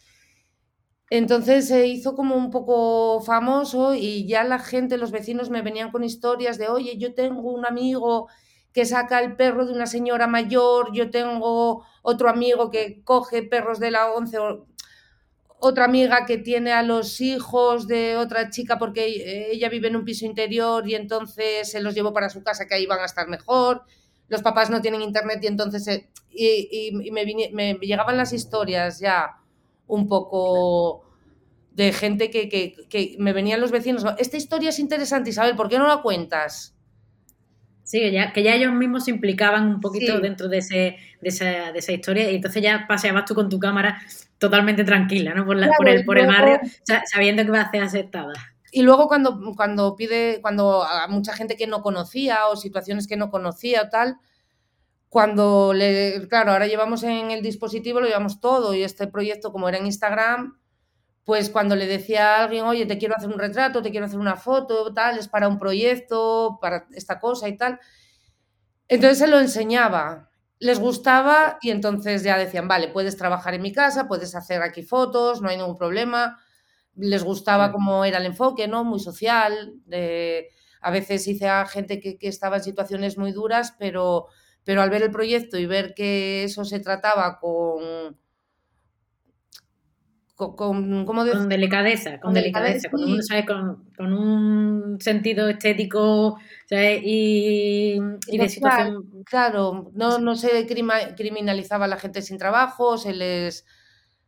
Entonces 1.11 1.69
se 1.69 1.87
hizo 1.87 2.15
como 2.15 2.35
un 2.35 2.51
poco 2.51 3.21
famoso 3.21 3.95
y 3.95 4.27
ya 4.27 4.43
la 4.43 4.59
gente, 4.59 4.97
los 4.97 5.13
vecinos 5.13 5.51
me 5.51 5.63
venían 5.63 5.91
con 5.91 6.03
historias 6.03 6.59
de, 6.59 6.69
oye, 6.69 6.97
yo 6.99 7.15
tengo 7.15 7.53
un 7.53 7.67
amigo 7.67 8.29
que 8.73 8.85
saca 8.85 9.21
el 9.21 9.37
perro 9.37 9.67
de 9.67 9.73
una 9.73 9.87
señora 9.87 10.27
mayor, 10.27 10.93
yo 10.93 11.11
tengo 11.11 11.85
otro 12.03 12.29
amigo 12.29 12.71
que 12.71 13.03
coge 13.05 13.45
perros 13.45 13.79
de 13.79 13.93
la 13.93 14.13
once, 14.13 14.39
otra 15.61 15.85
amiga 15.85 16.27
que 16.27 16.39
tiene 16.39 16.73
a 16.73 16.83
los 16.83 17.21
hijos 17.21 17.87
de 17.87 18.17
otra 18.17 18.51
chica 18.51 18.79
porque 18.79 19.51
ella 19.53 19.69
vive 19.69 19.89
en 19.89 19.97
un 19.97 20.05
piso 20.05 20.27
interior 20.27 20.89
y 20.89 20.95
entonces 20.95 21.71
se 21.71 21.81
los 21.81 21.95
llevó 21.95 22.13
para 22.13 22.29
su 22.29 22.43
casa 22.43 22.67
que 22.67 22.75
ahí 22.75 22.87
van 22.87 23.01
a 23.01 23.05
estar 23.07 23.29
mejor 23.29 23.85
los 24.35 24.43
papás 24.43 24.69
no 24.69 24.83
tienen 24.83 25.00
internet 25.00 25.38
y 25.43 25.47
entonces 25.47 25.87
eh, 25.88 26.09
y, 26.33 27.11
me, 27.11 27.25
llegaban 27.81 28.17
las 28.17 28.33
historias 28.33 29.00
ya 29.00 29.37
un 29.87 30.09
poco 30.09 31.05
de 31.73 31.93
gente 31.93 32.31
que, 32.31 33.17
me 33.19 33.33
venían 33.33 33.61
los 33.61 33.71
vecinos. 33.71 34.05
Esta 34.19 34.37
historia 34.37 34.71
es 34.71 34.79
interesante, 34.79 35.31
Isabel, 35.31 35.57
¿por 35.57 35.69
qué 35.69 35.79
no 35.79 35.87
la 35.87 36.03
cuentas? 36.03 36.76
Sí, 37.85 38.00
que 38.00 38.12
ya, 38.12 38.33
que 38.33 38.43
ya 38.43 38.55
ellos 38.55 38.73
mismos 38.73 39.05
se 39.05 39.11
implicaban 39.11 39.67
un 39.69 39.81
poquito 39.81 40.19
dentro 40.21 40.49
de, 40.49 40.59
ese, 40.59 40.97
de, 41.21 41.29
esa, 41.29 41.73
de 41.73 41.79
esa 41.79 41.93
historia 41.93 42.31
y 42.31 42.37
entonces 42.37 42.62
ya 42.62 42.87
paseabas 42.88 43.26
tú 43.26 43.35
con 43.35 43.49
tu 43.49 43.59
cámara 43.59 44.00
totalmente 44.38 44.85
tranquila, 44.85 45.35
¿no? 45.35 45.45
Por, 45.45 45.59
por, 45.76 45.88
el, 45.88 46.05
por 46.05 46.19
el 46.19 46.26
barrio, 46.26 46.61
sabiendo 47.07 47.45
que 47.45 47.50
va 47.50 47.61
a 47.61 47.71
ser 47.71 47.83
aceptada. 47.83 48.54
Y 48.76 48.83
luego 48.83 49.07
cuando, 49.07 49.40
cuando 49.54 49.95
pide, 49.95 50.40
cuando 50.43 50.83
a 50.83 51.07
mucha 51.07 51.33
gente 51.33 51.57
que 51.57 51.69
no 51.69 51.81
conocía 51.81 52.49
o 52.49 52.57
situaciones 52.57 53.07
que 53.07 53.16
no 53.16 53.31
conocía 53.31 53.83
o 53.83 53.88
tal, 53.88 54.16
cuando 55.09 55.73
le, 55.73 56.26
claro, 56.26 56.50
ahora 56.50 56.66
llevamos 56.66 57.04
en 57.04 57.31
el 57.31 57.40
dispositivo, 57.40 58.00
lo 58.00 58.09
llevamos 58.09 58.40
todo 58.40 58.75
y 58.75 58.83
este 58.83 59.07
proyecto 59.07 59.52
como 59.52 59.69
era 59.69 59.78
en 59.78 59.87
Instagram, 59.87 60.59
pues 61.23 61.50
cuando 61.50 61.76
le 61.76 61.87
decía 61.87 62.35
a 62.35 62.43
alguien, 62.43 62.64
oye, 62.64 62.85
te 62.85 62.99
quiero 62.99 63.14
hacer 63.16 63.28
un 63.28 63.38
retrato, 63.38 63.81
te 63.81 63.93
quiero 63.93 64.07
hacer 64.07 64.19
una 64.19 64.35
foto, 64.35 64.93
tal, 64.93 65.19
es 65.19 65.28
para 65.28 65.47
un 65.47 65.61
proyecto, 65.61 66.59
para 66.61 66.88
esta 66.95 67.21
cosa 67.21 67.49
y 67.49 67.57
tal. 67.57 67.78
Entonces 68.88 69.19
se 69.19 69.28
lo 69.28 69.38
enseñaba, 69.38 70.31
les 70.59 70.81
gustaba 70.81 71.59
y 71.62 71.71
entonces 71.71 72.25
ya 72.25 72.37
decían, 72.37 72.66
vale, 72.66 72.88
puedes 72.88 73.16
trabajar 73.16 73.54
en 73.54 73.62
mi 73.62 73.73
casa, 73.73 74.09
puedes 74.09 74.35
hacer 74.35 74.62
aquí 74.62 74.83
fotos, 74.83 75.43
no 75.43 75.49
hay 75.49 75.59
ningún 75.59 75.78
problema 75.78 76.40
les 76.97 77.25
gustaba 77.25 77.73
cómo 77.73 78.05
era 78.05 78.19
el 78.19 78.27
enfoque, 78.27 78.69
¿no? 78.69 78.85
Muy 78.85 79.01
social. 79.01 79.75
a 80.81 80.91
veces 80.91 81.27
hice 81.27 81.49
a 81.49 81.67
gente 81.67 82.01
que, 82.01 82.17
estaba 82.21 82.57
en 82.57 82.65
situaciones 82.65 83.19
muy 83.19 83.33
duras, 83.33 83.75
pero, 83.79 84.27
pero 84.65 84.83
al 84.83 84.91
ver 84.91 85.03
el 85.03 85.11
proyecto 85.11 85.59
y 85.59 85.67
ver 85.67 85.95
que 85.95 86.45
eso 86.45 86.65
se 86.65 86.81
trataba 86.81 87.39
con, 87.41 88.19
con, 90.35 90.57
con, 90.57 91.49
delicadeza, 91.49 92.19
con, 92.21 92.35
delicadeza, 92.35 92.91
con, 92.91 93.03
un, 93.03 93.21
con, 93.97 94.13
un, 94.13 95.01
sentido 95.01 95.49
estético 95.49 96.39
y, 96.71 97.99
de 97.99 98.49
situación. 98.49 99.23
Claro, 99.25 99.91
no, 99.95 100.19
no 100.19 100.35
se 100.35 100.67
criminalizaba 100.67 101.87
a 101.87 101.89
la 101.89 101.99
gente 101.99 102.21
sin 102.21 102.37
trabajo, 102.37 102.99
se 102.99 103.15
les 103.15 103.65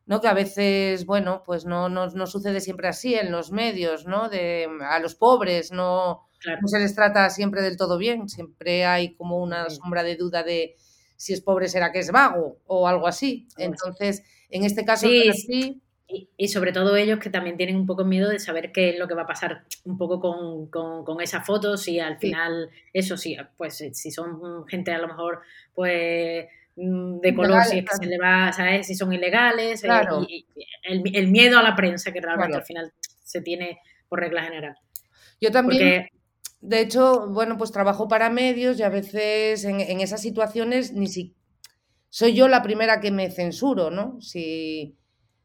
¿no? 0.06 0.20
Que 0.20 0.28
a 0.28 0.34
veces, 0.34 1.04
bueno, 1.04 1.42
pues 1.44 1.66
no, 1.66 1.88
no, 1.88 2.06
no, 2.06 2.26
sucede 2.26 2.60
siempre 2.60 2.88
así 2.88 3.14
en 3.14 3.32
los 3.32 3.50
medios, 3.50 4.06
¿no? 4.06 4.28
De, 4.28 4.68
a 4.88 4.98
los 5.00 5.16
pobres 5.16 5.72
no, 5.72 6.22
no, 6.62 6.68
se 6.68 6.78
les 6.78 6.94
trata 6.94 7.28
siempre 7.28 7.60
del 7.60 7.76
todo 7.76 7.98
bien, 7.98 8.28
siempre 8.28 8.84
hay 8.86 9.14
como 9.14 9.42
una 9.42 9.68
sombra 9.68 10.02
de 10.02 10.16
duda 10.16 10.42
de 10.42 10.76
si 11.16 11.32
es 11.32 11.40
pobre 11.40 11.68
será 11.68 11.92
que 11.92 11.98
es 11.98 12.12
vago 12.12 12.58
o 12.66 12.86
algo 12.86 13.08
así. 13.08 13.48
Entonces, 13.58 14.22
en 14.50 14.64
este 14.64 14.84
caso 14.84 15.08
sí, 15.08 15.82
Y, 16.36 16.48
sobre 16.48 16.70
todo 16.70 16.94
ellos 16.94 17.18
que 17.18 17.30
también 17.30 17.56
tienen 17.56 17.74
un 17.74 17.86
poco 17.86 18.04
miedo 18.04 18.28
de 18.28 18.38
saber 18.38 18.70
qué 18.70 18.90
es 18.90 18.98
lo 18.98 19.08
que 19.08 19.14
va 19.14 19.22
a 19.22 19.26
pasar 19.26 19.64
un 19.84 19.98
poco 19.98 20.20
con, 20.20 20.68
con, 20.70 21.04
con 21.04 21.20
esas 21.20 21.44
fotos 21.44 21.88
y 21.88 21.98
al 21.98 22.18
final, 22.18 22.70
eso 22.92 23.16
sí, 23.16 23.36
pues 23.56 23.82
si 23.92 24.10
son 24.12 24.64
gente 24.68 24.92
a 24.92 24.98
lo 24.98 25.08
mejor, 25.08 25.40
pues 25.74 26.46
Mm, 26.46 26.65
de 26.76 27.34
color, 27.34 27.64
si 27.64 27.78
es 27.78 27.84
que 27.84 27.96
se 27.96 28.06
le 28.06 28.18
va, 28.18 28.52
¿sabes? 28.52 28.86
Si 28.86 28.94
son 28.94 29.12
ilegales, 29.12 29.82
eh, 29.82 29.88
y, 30.28 30.46
el, 30.82 31.28
miedo 31.28 31.58
a 31.58 31.62
la 31.62 31.74
prensa 31.74 32.12
que 32.12 32.20
realmente 32.20 32.56
al 32.56 32.64
final 32.64 32.92
se 33.24 33.40
tiene 33.40 33.80
por 34.08 34.20
regla 34.20 34.42
general. 34.42 34.76
Yo 35.40 35.50
también, 35.50 36.08
de 36.60 36.80
hecho, 36.80 37.28
bueno, 37.28 37.56
pues 37.56 37.72
trabajo 37.72 38.08
para 38.08 38.28
medios 38.28 38.78
y 38.78 38.82
a 38.82 38.90
veces 38.90 39.64
en, 39.64 40.00
esas 40.00 40.20
situaciones 40.20 40.92
ni 40.92 41.06
si 41.06 41.34
soy 42.10 42.34
yo 42.34 42.46
la 42.46 42.62
primera 42.62 43.00
que 43.00 43.10
me 43.10 43.30
censuro, 43.30 43.90
¿no? 43.90 44.20
Si, 44.20 44.96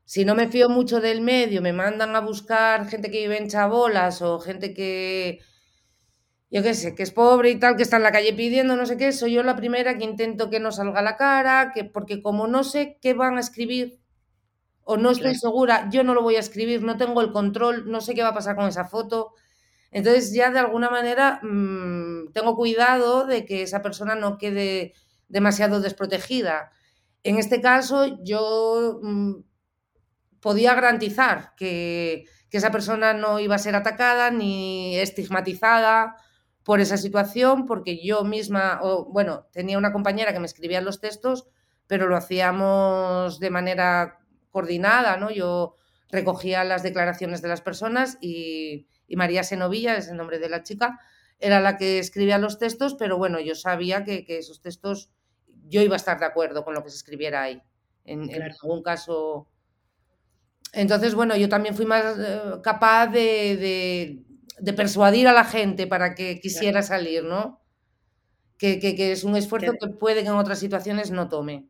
si 0.04 0.26
no 0.26 0.36
me 0.36 0.50
fío 0.50 0.68
mucho 0.68 1.00
del 1.00 1.22
medio, 1.22 1.62
me 1.62 1.74
mandan 1.74 2.16
a 2.16 2.20
buscar 2.20 2.88
gente 2.88 3.10
que 3.10 3.22
vive 3.22 3.38
en 3.38 3.50
chabolas 3.50 4.22
o 4.22 4.40
gente 4.40 4.74
que 4.74 5.40
yo 6.52 6.62
qué 6.62 6.74
sé, 6.74 6.94
que 6.96 7.04
es 7.04 7.12
pobre 7.12 7.50
y 7.50 7.60
tal, 7.60 7.78
que 7.78 7.84
está 7.84 7.96
en 7.96 8.04
la 8.04 8.12
calle 8.12 8.34
pidiendo 8.34 8.76
no 8.76 8.86
sé 8.86 8.98
qué, 8.98 9.14
soy 9.14 9.34
yo 9.34 9.44
la 9.44 9.56
primera 9.56 9.98
que 9.98 10.04
intento 10.04 10.50
que 10.50 10.60
no 10.60 10.74
salga 10.74 11.02
la 11.02 11.16
cara, 11.16 11.72
que 11.74 11.86
porque 11.86 12.22
como 12.22 12.46
no 12.46 12.66
sé 12.66 13.00
qué 13.02 13.14
van 13.14 13.38
a 13.38 13.40
escribir 13.40 14.02
o 14.84 14.98
no 14.98 15.12
estoy 15.12 15.36
segura, 15.36 15.90
yo 15.90 16.04
no 16.04 16.14
lo 16.14 16.22
voy 16.22 16.36
a 16.36 16.40
escribir, 16.40 16.84
no 16.84 16.98
tengo 16.98 17.22
el 17.22 17.32
control, 17.32 17.90
no 17.90 18.02
sé 18.02 18.14
qué 18.16 18.24
va 18.24 18.30
a 18.30 18.34
pasar 18.34 18.58
con 18.58 18.68
esa 18.68 18.84
foto. 18.84 19.34
Entonces 19.92 20.34
ya 20.34 20.52
de 20.52 20.60
alguna 20.60 20.90
manera 20.90 21.40
mm, 21.42 22.34
tengo 22.34 22.56
cuidado 22.58 23.26
de 23.26 23.46
que 23.46 23.62
esa 23.62 23.82
persona 23.82 24.16
no 24.16 24.38
quede 24.38 24.94
demasiado 25.30 25.80
desprotegida. 25.80 26.72
En 27.24 27.38
este 27.38 27.62
caso 27.62 28.18
yo 28.24 29.00
mm, 29.02 29.36
podía 30.42 30.74
garantizar 30.74 31.54
que, 31.56 32.26
que 32.50 32.58
esa 32.58 32.72
persona 32.72 33.14
no 33.14 33.40
iba 33.40 33.56
a 33.56 33.60
ser 33.60 33.76
atacada 33.76 34.32
ni 34.32 34.98
estigmatizada 34.98 36.18
por 36.64 36.80
esa 36.80 36.98
situación, 36.98 37.66
porque 37.66 38.04
yo 38.04 38.24
misma, 38.24 38.80
o, 38.84 39.06
bueno, 39.06 39.48
tenía 39.52 39.78
una 39.78 39.92
compañera 39.92 40.34
que 40.34 40.40
me 40.40 40.46
escribía 40.46 40.82
los 40.82 41.00
textos, 41.00 41.48
pero 41.88 42.08
lo 42.08 42.16
hacíamos 42.16 43.40
de 43.40 43.50
manera 43.50 44.20
coordinada, 44.52 45.18
¿no? 45.18 45.32
Yo 45.32 45.76
recogía 46.10 46.64
las 46.64 46.84
declaraciones 46.84 47.42
de 47.42 47.48
las 47.48 47.62
personas 47.62 48.18
y, 48.22 48.88
María 49.14 49.44
Senovilla, 49.44 49.98
es 49.98 50.08
el 50.08 50.16
nombre 50.16 50.40
de 50.40 50.48
la 50.48 50.64
chica, 50.64 51.00
era 51.40 51.60
la 51.60 51.76
que 51.76 52.00
escribía 52.00 52.38
los 52.38 52.60
textos, 52.60 52.96
pero 52.96 53.18
bueno, 53.18 53.42
yo 53.42 53.56
sabía 53.56 54.06
que, 54.06 54.26
esos 54.28 54.62
textos, 54.62 55.12
yo 55.68 55.82
iba 55.82 55.96
a 55.96 55.98
estar 55.98 56.20
de 56.20 56.26
acuerdo 56.26 56.64
con 56.64 56.76
lo 56.76 56.84
que 56.84 56.90
se 56.90 56.98
escribiera 56.98 57.42
ahí. 57.42 57.62
En, 58.04 58.42
algún 58.42 58.82
caso. 58.82 59.48
Entonces, 60.74 61.14
bueno, 61.14 61.36
yo 61.36 61.50
también 61.50 61.76
fui 61.76 61.86
más 61.86 62.18
eh, 62.18 62.42
capaz 62.64 63.08
de, 63.08 64.24
persuadir 64.76 65.28
a 65.28 65.34
la 65.34 65.44
gente 65.44 65.88
para 65.88 66.16
que 66.16 66.40
quisiera 66.40 66.82
salir, 66.82 67.24
¿no? 67.24 67.60
Que, 68.58 68.80
es 69.12 69.24
un 69.24 69.36
esfuerzo 69.36 69.74
que 69.80 69.88
puede 69.88 70.22
que 70.22 70.30
en 70.30 70.36
otras 70.36 70.60
situaciones 70.60 71.10
no 71.10 71.30
tome. 71.30 71.66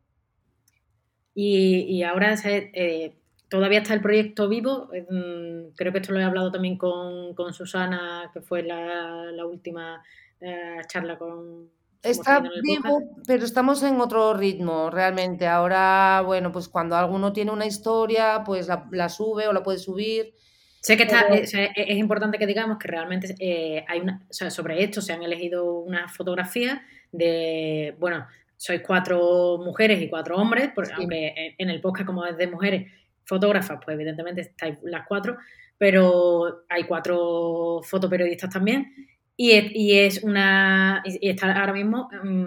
Y, 1.33 2.03
ahora 2.03 2.35
eh, 2.43 3.17
todavía 3.49 3.79
está 3.79 3.93
el 3.93 4.01
proyecto 4.01 4.49
vivo. 4.49 4.89
Mm, 5.09 5.73
creo 5.75 5.91
que 5.91 5.99
esto 5.99 6.13
lo 6.13 6.19
he 6.19 6.23
hablado 6.23 6.51
también 6.51 6.77
con, 6.77 7.53
Susana, 7.53 8.29
que 8.33 8.41
fue 8.41 8.63
la, 8.63 9.45
última 9.45 10.03
eh, 10.39 10.81
charla 10.87 11.17
con... 11.17 11.69
Está 12.03 12.39
vivo, 12.39 12.99
pero 13.27 13.45
estamos 13.45 13.83
en 13.83 14.01
otro 14.01 14.33
ritmo, 14.33 14.89
realmente. 14.89 15.47
Ahora, 15.47 16.23
bueno, 16.25 16.51
pues 16.51 16.67
cuando 16.67 16.95
alguno 16.95 17.31
tiene 17.31 17.51
una 17.51 17.67
historia, 17.67 18.43
pues 18.43 18.67
la, 18.67 19.09
sube 19.09 19.47
o 19.47 19.53
la 19.53 19.61
puede 19.61 19.77
subir. 19.77 20.33
Sé 20.81 20.97
que 20.97 21.03
está, 21.03 21.27
es, 21.29 21.53
importante 21.97 22.39
que 22.39 22.47
digamos 22.47 22.79
que 22.79 22.87
realmente 22.87 23.35
eh, 23.39 23.85
hay 23.87 23.99
una, 23.99 24.23
o 24.27 24.33
sea, 24.33 24.49
sobre 24.49 24.83
esto 24.83 24.99
se 24.99 25.13
han 25.13 25.21
elegido 25.21 25.75
una 25.75 26.09
fotografía 26.09 26.83
de, 27.11 27.95
bueno, 27.99 28.25
sois 28.57 28.81
cuatro 28.81 29.59
mujeres 29.63 30.01
y 30.01 30.09
cuatro 30.09 30.37
hombres, 30.37 30.71
porque 30.73 30.93
aunque 30.95 31.55
en 31.55 31.69
el 31.69 31.81
podcast 31.81 32.07
como 32.07 32.25
es 32.25 32.35
de 32.35 32.47
mujeres, 32.47 32.91
fotógrafas, 33.25 33.79
pues 33.83 33.93
evidentemente 33.93 34.41
estáis 34.41 34.77
las 34.81 35.05
cuatro, 35.07 35.37
pero 35.77 36.63
hay 36.67 36.83
cuatro 36.85 37.81
fotoperiodistas 37.83 38.49
también. 38.49 38.91
Y 39.37 39.51
es, 39.51 39.65
y 39.73 39.99
es 39.99 40.23
una. 40.23 41.01
Y 41.05 41.29
está 41.29 41.59
ahora 41.59 41.73
mismo. 41.73 42.09
Mm, 42.23 42.45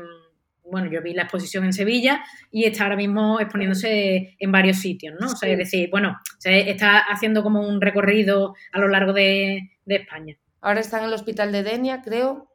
bueno, 0.64 0.90
yo 0.90 1.02
vi 1.02 1.14
la 1.14 1.22
exposición 1.22 1.64
en 1.64 1.72
Sevilla 1.72 2.24
y 2.50 2.64
está 2.64 2.84
ahora 2.84 2.96
mismo 2.96 3.40
exponiéndose 3.40 4.36
en 4.38 4.52
varios 4.52 4.78
sitios, 4.78 5.14
¿no? 5.20 5.26
O 5.26 5.36
sea, 5.36 5.48
es 5.48 5.58
decir, 5.58 5.90
bueno, 5.90 6.18
está 6.44 6.98
haciendo 6.98 7.42
como 7.42 7.66
un 7.66 7.80
recorrido 7.80 8.54
a 8.72 8.78
lo 8.78 8.88
largo 8.88 9.12
de, 9.12 9.70
de 9.84 9.96
España. 9.96 10.36
Ahora 10.60 10.80
está 10.80 10.98
en 10.98 11.04
el 11.04 11.12
hospital 11.12 11.52
de 11.52 11.62
Denia, 11.62 12.00
creo. 12.02 12.48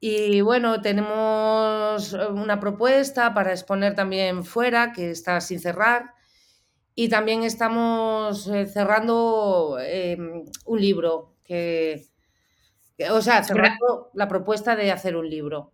Y 0.00 0.40
bueno, 0.40 0.80
tenemos 0.80 2.12
una 2.12 2.60
propuesta 2.60 3.34
para 3.34 3.50
exponer 3.50 3.94
también 3.96 4.44
fuera, 4.44 4.92
que 4.92 5.10
está 5.10 5.40
sin 5.40 5.58
cerrar. 5.58 6.14
Y 6.94 7.08
también 7.08 7.42
estamos 7.42 8.46
eh, 8.48 8.66
cerrando 8.66 9.78
em, 9.80 10.44
un 10.66 10.80
libro, 10.80 11.34
que, 11.44 12.06
o 13.10 13.20
sea, 13.20 13.42
cerrando 13.42 14.10
la 14.14 14.28
propuesta 14.28 14.76
de 14.76 14.92
hacer 14.92 15.16
un 15.16 15.28
libro. 15.28 15.72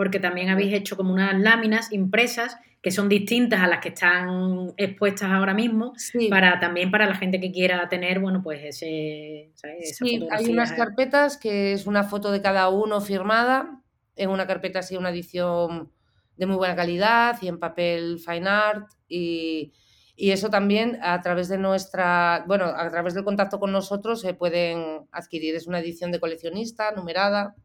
Porque 0.00 0.18
también 0.18 0.48
habéis 0.48 0.72
hecho 0.72 0.96
como 0.96 1.12
unas 1.12 1.38
láminas 1.38 1.92
impresas 1.92 2.56
que 2.80 2.90
son 2.90 3.10
distintas 3.10 3.60
a 3.60 3.66
las 3.66 3.80
que 3.80 3.90
están 3.90 4.72
expuestas 4.78 5.30
ahora 5.30 5.52
mismo, 5.52 5.92
para 6.30 6.58
también 6.58 6.90
para 6.90 7.06
la 7.06 7.16
gente 7.16 7.38
que 7.38 7.52
quiera 7.52 7.86
tener, 7.90 8.18
bueno, 8.18 8.42
pues 8.42 8.64
ese... 8.64 9.50
sí, 9.82 10.26
hay 10.30 10.46
unas 10.50 10.72
carpetas 10.72 11.36
que 11.36 11.74
es 11.74 11.86
una 11.86 12.04
foto 12.04 12.32
de 12.32 12.40
cada 12.40 12.70
uno 12.70 13.02
firmada, 13.02 13.82
en 14.16 14.30
una 14.30 14.46
carpeta 14.46 14.78
así 14.78 14.96
una 14.96 15.10
edición 15.10 15.92
de 16.38 16.46
muy 16.46 16.56
buena 16.56 16.74
calidad 16.74 17.36
y 17.42 17.48
en 17.48 17.58
papel 17.58 18.18
fine 18.24 18.48
art 18.48 18.88
y 19.06 19.74
y 20.16 20.32
eso 20.32 20.50
también 20.50 20.98
a 21.02 21.18
través 21.22 21.48
de 21.48 21.56
nuestra, 21.56 22.44
bueno, 22.46 22.66
a 22.66 22.90
través 22.90 23.14
del 23.14 23.24
contacto 23.24 23.58
con 23.58 23.72
nosotros 23.72 24.20
se 24.20 24.34
pueden 24.34 25.08
adquirir. 25.12 25.54
Es 25.54 25.66
una 25.66 25.78
edición 25.78 26.12
de 26.12 26.20
coleccionista, 26.20 26.92
numerada. 26.92 27.56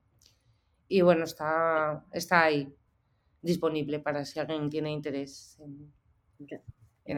Y 0.87 1.01
bueno, 1.01 1.23
está, 1.23 2.05
está 2.11 2.43
ahí 2.43 2.73
disponible 3.41 3.99
para 3.99 4.25
si 4.25 4.39
alguien 4.39 4.69
tiene 4.69 4.91
interés 4.91 5.57
en, 5.59 5.91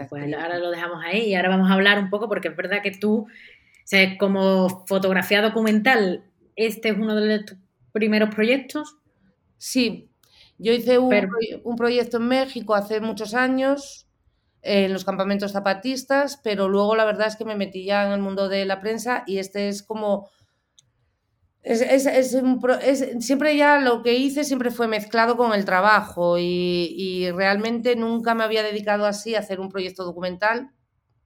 pues 0.09 0.33
ahora 0.33 0.57
lo 0.59 0.69
dejamos 0.69 1.01
ahí 1.05 1.29
y 1.29 1.35
ahora 1.35 1.49
vamos 1.49 1.69
a 1.69 1.73
hablar 1.73 1.97
un 1.99 2.09
poco 2.09 2.27
porque 2.27 2.49
es 2.49 2.55
verdad 2.55 2.81
que 2.83 2.91
tú, 2.91 3.27
como 4.19 4.85
fotografía 4.85 5.41
documental, 5.41 6.25
este 6.57 6.89
es 6.89 6.97
uno 6.97 7.15
de 7.15 7.43
tus 7.43 7.57
primeros 7.93 8.33
proyectos. 8.35 8.97
Sí, 9.57 10.09
yo 10.57 10.73
hice 10.73 10.97
un, 10.97 11.13
un 11.63 11.75
proyecto 11.77 12.17
en 12.17 12.27
México 12.27 12.75
hace 12.75 12.99
muchos 12.99 13.33
años 13.33 14.07
en 14.61 14.91
los 14.91 15.05
campamentos 15.05 15.53
zapatistas, 15.53 16.37
pero 16.43 16.67
luego 16.67 16.95
la 16.95 17.05
verdad 17.05 17.27
es 17.27 17.37
que 17.37 17.45
me 17.45 17.55
metí 17.55 17.85
ya 17.85 18.05
en 18.05 18.11
el 18.11 18.19
mundo 18.19 18.49
de 18.49 18.65
la 18.65 18.81
prensa 18.81 19.23
y 19.25 19.37
este 19.37 19.69
es 19.69 19.83
como... 19.83 20.29
Es, 21.69 22.37
siempre 23.19 23.57
ya 23.57 23.79
lo 23.79 24.01
que 24.01 24.13
hice 24.13 24.45
siempre 24.45 24.71
fue 24.71 24.87
mezclado 24.87 25.35
con 25.35 25.53
el 25.53 25.65
trabajo 25.65 26.37
y, 26.39 27.29
realmente 27.35 27.97
nunca 27.97 28.35
me 28.35 28.45
había 28.45 28.63
dedicado 28.63 29.05
así 29.05 29.35
a 29.35 29.39
hacer 29.39 29.59
un 29.59 29.67
proyecto 29.67 30.05
documental 30.05 30.71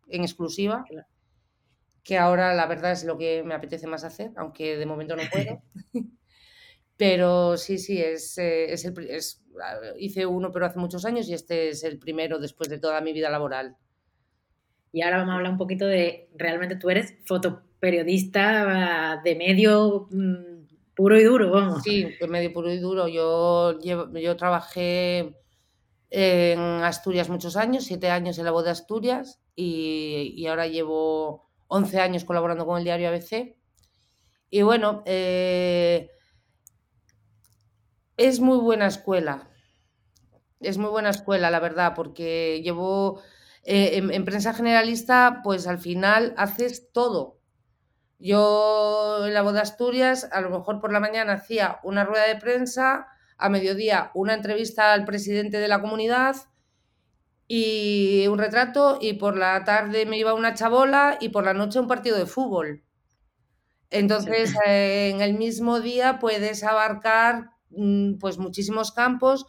en 0.07 0.23
exclusiva, 0.23 0.83
que 2.03 2.17
ahora 2.17 2.55
la 2.55 2.65
verdad 2.65 2.91
es 2.91 3.03
lo 3.03 3.19
que 3.19 3.43
me 3.43 3.53
apetece 3.53 3.85
más 3.85 4.03
hacer, 4.03 4.31
aunque 4.35 4.77
de 4.77 4.85
momento 4.87 5.15
no 5.15 5.21
puedo. 5.31 5.61
pero 6.97 7.55
sí, 7.57 7.77
sí, 7.77 8.01
es, 8.01 8.35
eh, 8.39 8.73
es, 8.73 8.85
el, 8.85 8.97
es 9.09 9.43
hice 9.99 10.25
uno 10.25 10.51
pero 10.51 10.65
hace 10.65 10.79
muchos 10.79 11.05
años 11.05 11.27
y 11.29 11.35
este 11.35 11.69
es 11.69 11.83
el 11.83 11.99
primero 11.99 12.39
después 12.39 12.67
de 12.67 12.79
toda 12.79 12.99
mi 13.01 13.13
vida 13.13 13.29
laboral. 13.29 13.77
Y 14.91 15.03
ahora 15.03 15.17
vamos 15.17 15.33
a 15.33 15.35
hablar 15.35 15.51
un 15.51 15.57
poquito 15.59 15.85
de, 15.85 16.29
realmente 16.35 16.75
tú 16.77 16.89
eres 16.89 17.13
fotoperiodista 17.81 19.21
de 19.23 19.35
medio 19.35 20.07
mm, 20.11 20.93
puro 20.95 21.19
y 21.19 21.23
duro, 21.23 21.49
vamos. 21.49 21.81
Sí, 21.81 22.05
de 22.19 22.27
medio 22.27 22.53
puro 22.53 22.71
y 22.71 22.77
duro. 22.77 23.07
Yo, 23.07 23.79
yo 23.81 24.35
trabajé 24.37 25.35
en 26.11 26.59
Asturias 26.59 27.29
muchos 27.29 27.57
años, 27.57 27.85
siete 27.85 28.11
años 28.11 28.37
en 28.37 28.45
la 28.45 28.51
voz 28.51 28.65
de 28.65 28.71
Asturias 28.71 29.41
y, 29.55 30.45
ahora 30.45 30.67
llevo 30.67 31.49
11 31.69 31.99
años 31.99 32.23
colaborando 32.23 32.67
con 32.67 32.77
el 32.77 32.83
diario 32.83 33.09
ABC. 33.09 33.55
Y 34.51 34.61
bueno, 34.61 35.01
eh, 35.05 36.11
es 38.17 38.39
muy 38.41 38.57
buena 38.57 38.85
escuela. 38.85 39.49
Es 40.59 40.77
muy 40.77 40.91
buena 40.91 41.09
escuela, 41.09 41.49
la 41.49 41.59
verdad, 41.59 41.93
porque 41.95 42.61
llevo 42.63 43.21
eh, 43.63 43.97
en, 43.97 44.25
prensa 44.25 44.53
generalista, 44.53 45.41
pues 45.43 45.65
al 45.65 45.79
final 45.79 46.35
haces 46.37 46.91
todo. 46.91 47.40
Yo 48.21 49.25
en 49.25 49.33
la 49.33 49.41
voz 49.41 49.53
de 49.53 49.61
Asturias, 49.61 50.29
a 50.31 50.41
lo 50.41 50.49
mejor 50.49 50.79
por 50.79 50.93
la 50.93 50.99
mañana 50.99 51.33
hacía 51.33 51.79
una 51.83 52.05
rueda 52.05 52.27
de 52.27 52.35
prensa, 52.35 53.07
a 53.37 53.49
mediodía 53.49 54.11
una 54.13 54.35
entrevista 54.35 54.93
al 54.93 55.05
presidente 55.05 55.57
de 55.57 55.67
la 55.67 55.81
comunidad 55.81 56.35
y 57.47 58.27
un 58.27 58.37
retrato, 58.37 58.97
y 59.01 59.13
por 59.13 59.35
la 59.35 59.63
tarde 59.65 60.05
me 60.05 60.17
iba 60.17 60.31
a 60.31 60.35
una 60.35 60.53
chabola 60.53 61.17
y 61.19 61.29
por 61.29 61.43
la 61.43 61.53
noche 61.53 61.79
un 61.79 61.87
partido 61.87 62.17
de 62.17 62.25
fútbol. 62.25 62.83
Entonces, 63.89 64.55
eh, 64.65 65.09
en 65.13 65.21
el 65.21 65.33
mismo 65.33 65.81
día 65.81 66.19
puedes 66.19 66.63
abarcar 66.63 67.51
Mm, 67.71 68.17
pues 68.19 68.37
muchísimos 68.37 68.91
campos, 68.91 69.45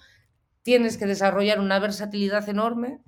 tienes 0.63 0.97
que 0.97 1.07
desarrollar 1.07 1.61
una 1.61 1.79
versatilidad 1.81 2.49
enorme 2.49 3.03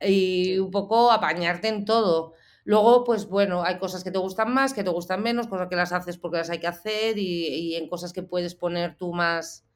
y 0.00 0.58
un 0.58 0.70
poco 0.70 1.12
apañarte 1.12 1.68
en 1.68 1.84
todo. 1.84 2.32
Luego, 2.70 3.02
pues 3.02 3.26
bueno, 3.26 3.64
hay 3.64 3.78
cosas 3.78 4.04
que 4.04 4.12
te 4.12 4.18
gustan 4.20 4.54
más, 4.54 4.72
que 4.72 4.84
te 4.84 4.90
gustan 4.90 5.24
menos, 5.24 5.48
cosas 5.48 5.66
que 5.66 5.74
las 5.74 5.90
haces 5.90 6.18
porque 6.18 6.36
las 6.36 6.50
hay 6.50 6.60
que 6.60 6.68
hacer 6.68 7.18
y, 7.18 7.74
en 7.74 7.88
cosas 7.88 8.12
que 8.12 8.22
puedes 8.22 8.54
poner 8.54 8.96
tú 8.96 9.12
más 9.12 9.66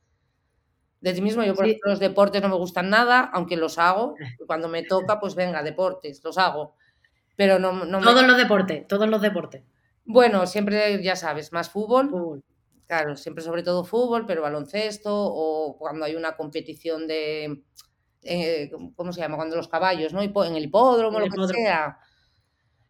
de 1.00 1.12
ti 1.12 1.20
mismo. 1.20 1.42
Yo, 1.42 1.56
por 1.56 1.64
ejemplo, 1.64 1.90
los 1.90 1.98
deportes 1.98 2.40
no 2.40 2.48
me 2.48 2.54
gustan 2.54 2.90
nada, 2.90 3.28
aunque 3.34 3.56
los 3.56 3.78
hago. 3.78 4.14
Cuando 4.46 4.68
me 4.68 4.84
toca, 4.84 5.18
pues 5.18 5.34
venga, 5.34 5.64
deportes, 5.64 6.22
los 6.22 6.38
hago. 6.38 6.76
Pero 7.34 7.58
no, 7.58 7.72
no 7.72 8.00
Todos 8.00 8.24
los 8.28 8.36
deportes, 8.36 8.86
todos 8.86 9.08
los 9.08 9.20
deportes. 9.20 9.64
Bueno, 10.04 10.46
siempre, 10.46 11.02
ya 11.02 11.16
sabes, 11.16 11.52
más 11.52 11.70
fútbol. 11.70 12.44
Claro, 12.86 13.16
siempre 13.16 13.42
sobre 13.42 13.64
todo 13.64 13.82
fútbol, 13.82 14.24
pero 14.24 14.42
baloncesto 14.42 15.10
o 15.12 15.76
cuando 15.78 16.04
hay 16.04 16.14
una 16.14 16.36
competición 16.36 17.08
de, 17.08 17.64
eh, 18.22 18.70
¿cómo 18.94 19.12
se 19.12 19.20
llama? 19.20 19.34
Cuando 19.34 19.56
los 19.56 19.66
caballos, 19.66 20.12
¿no? 20.12 20.22
En 20.22 20.54
el 20.54 20.62
hipódromo, 20.62 21.18
lo 21.18 21.26
que 21.26 21.54
sea. 21.54 21.98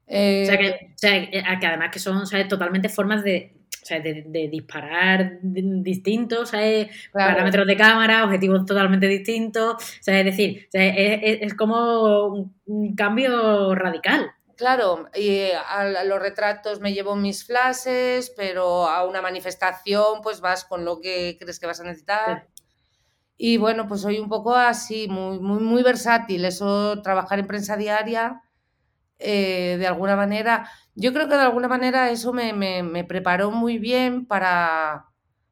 O, 0.07 0.47
sea 0.47 0.59
que, 0.59 0.69
eh, 0.69 0.91
o 0.95 0.99
sea, 0.99 1.17
eh, 1.17 1.59
que, 1.61 1.67
además 1.67 1.91
que 1.91 1.99
son 1.99 2.25
totalmente 2.49 2.89
formas 2.89 3.25
de, 3.25 3.53
de, 3.89 4.49
disparar 4.51 5.39
distintos, 5.43 6.53
parámetros 7.13 7.67
de 7.67 7.77
cámara, 7.77 8.25
objetivos 8.25 8.65
totalmente 8.67 9.07
distintos. 9.07 9.77
es 10.07 10.25
decir, 10.25 10.69
es, 10.73 11.39
es, 11.43 11.55
como 11.55 12.53
un 12.67 12.95
cambio 12.95 13.75
radical. 13.75 14.31
Claro, 14.57 15.09
y 15.15 15.49
a 15.51 16.05
los 16.05 16.21
retratos 16.21 16.81
me 16.81 16.93
llevo 16.93 17.17
mis 17.17 17.45
flashes, 17.45 18.33
pero 18.37 18.87
a 18.87 19.05
una 19.05 19.21
manifestación 19.21 20.21
pues 20.23 20.41
vas 20.41 20.65
con 20.65 20.85
lo 20.85 21.01
que 21.01 21.37
crees 21.41 21.59
que 21.59 21.67
vas 21.67 21.81
a 21.81 21.85
necesitar. 21.85 22.47
Y 23.37 23.57
bueno, 23.57 23.89
pues 23.89 24.03
soy 24.03 24.19
un 24.19 24.29
poco 24.29 24.55
así, 24.55 25.09
muy, 25.09 25.41
muy, 25.41 25.61
muy 25.61 25.83
versátil. 25.83 26.45
Eso, 26.45 27.03
trabajar 27.03 27.41
en 27.41 27.49
prensa 27.49 27.77
diaria, 27.77 28.43
eh, 29.25 29.77
de 29.79 29.87
alguna 29.87 30.17
manera, 30.17 30.69
yo 30.95 31.13
creo 31.13 31.29
que 31.29 31.37
de 31.37 31.43
alguna 31.43 31.69
manera 31.69 32.11
eso 32.11 32.33
me, 32.33 32.53
me, 32.53 32.83
me 32.83 33.05
preparó 33.05 33.51
muy 33.51 33.79
bien 33.79 34.27
para, 34.27 35.07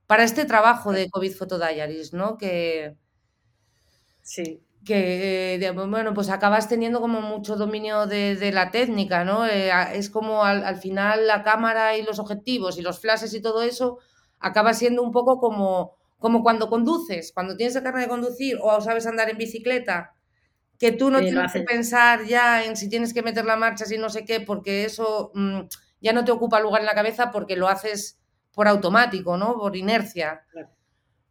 para 0.06 0.24
este 0.24 0.44
trabajo 0.44 0.92
de 0.92 1.10
COVID 1.10 1.32
Photo 1.34 1.58
Diaries, 1.58 2.12
¿no? 2.12 2.36
Que, 2.38 2.96
Sí. 4.22 4.62
que 4.84 5.54
eh, 5.54 5.70
bueno, 5.72 6.12
pues 6.14 6.28
acabas 6.30 6.68
teniendo 6.68 7.00
como 7.00 7.20
mucho 7.22 7.56
dominio 7.56 8.06
de, 8.06 8.36
de 8.36 8.52
la 8.52 8.70
técnica, 8.70 9.24
¿no? 9.24 9.46
Eh, 9.46 9.70
es 9.94 10.10
como 10.10 10.44
al, 10.44 10.64
al, 10.64 10.76
final 10.76 11.26
la 11.26 11.42
cámara 11.44 11.96
y 11.96 12.02
los 12.02 12.18
objetivos 12.18 12.78
y 12.78 12.82
los 12.82 13.00
flashes 13.00 13.34
y 13.34 13.42
todo 13.42 13.62
eso 13.62 13.98
acaba 14.40 14.74
siendo 14.74 15.02
un 15.02 15.12
poco 15.12 15.38
como, 15.38 15.96
como 16.18 16.42
cuando 16.42 16.68
conduces, 16.68 17.32
cuando 17.32 17.56
tienes 17.56 17.76
el 17.76 17.82
carnet 17.84 18.02
de 18.04 18.08
conducir 18.08 18.58
o 18.60 18.80
sabes 18.80 19.06
andar 19.06 19.30
en 19.30 19.38
bicicleta, 19.38 20.14
que 20.82 20.90
tú 20.90 21.12
no 21.12 21.20
sí, 21.20 21.26
tienes 21.26 21.52
que 21.52 21.60
pensar 21.60 22.24
ya 22.24 22.64
en 22.64 22.76
si 22.76 22.88
tienes 22.88 23.14
que 23.14 23.22
meter 23.22 23.44
la 23.44 23.54
marcha, 23.54 23.84
si 23.84 23.98
no 23.98 24.10
sé 24.10 24.24
qué, 24.24 24.40
porque 24.40 24.84
eso 24.84 25.30
mmm, 25.32 25.60
ya 26.00 26.12
no 26.12 26.24
te 26.24 26.32
ocupa 26.32 26.58
lugar 26.58 26.80
en 26.80 26.88
la 26.88 26.94
cabeza 26.96 27.30
porque 27.30 27.54
lo 27.54 27.68
haces 27.68 28.18
por 28.52 28.66
automático, 28.66 29.36
¿no? 29.36 29.54
Por 29.54 29.76
inercia. 29.76 30.44
Claro. 30.50 30.70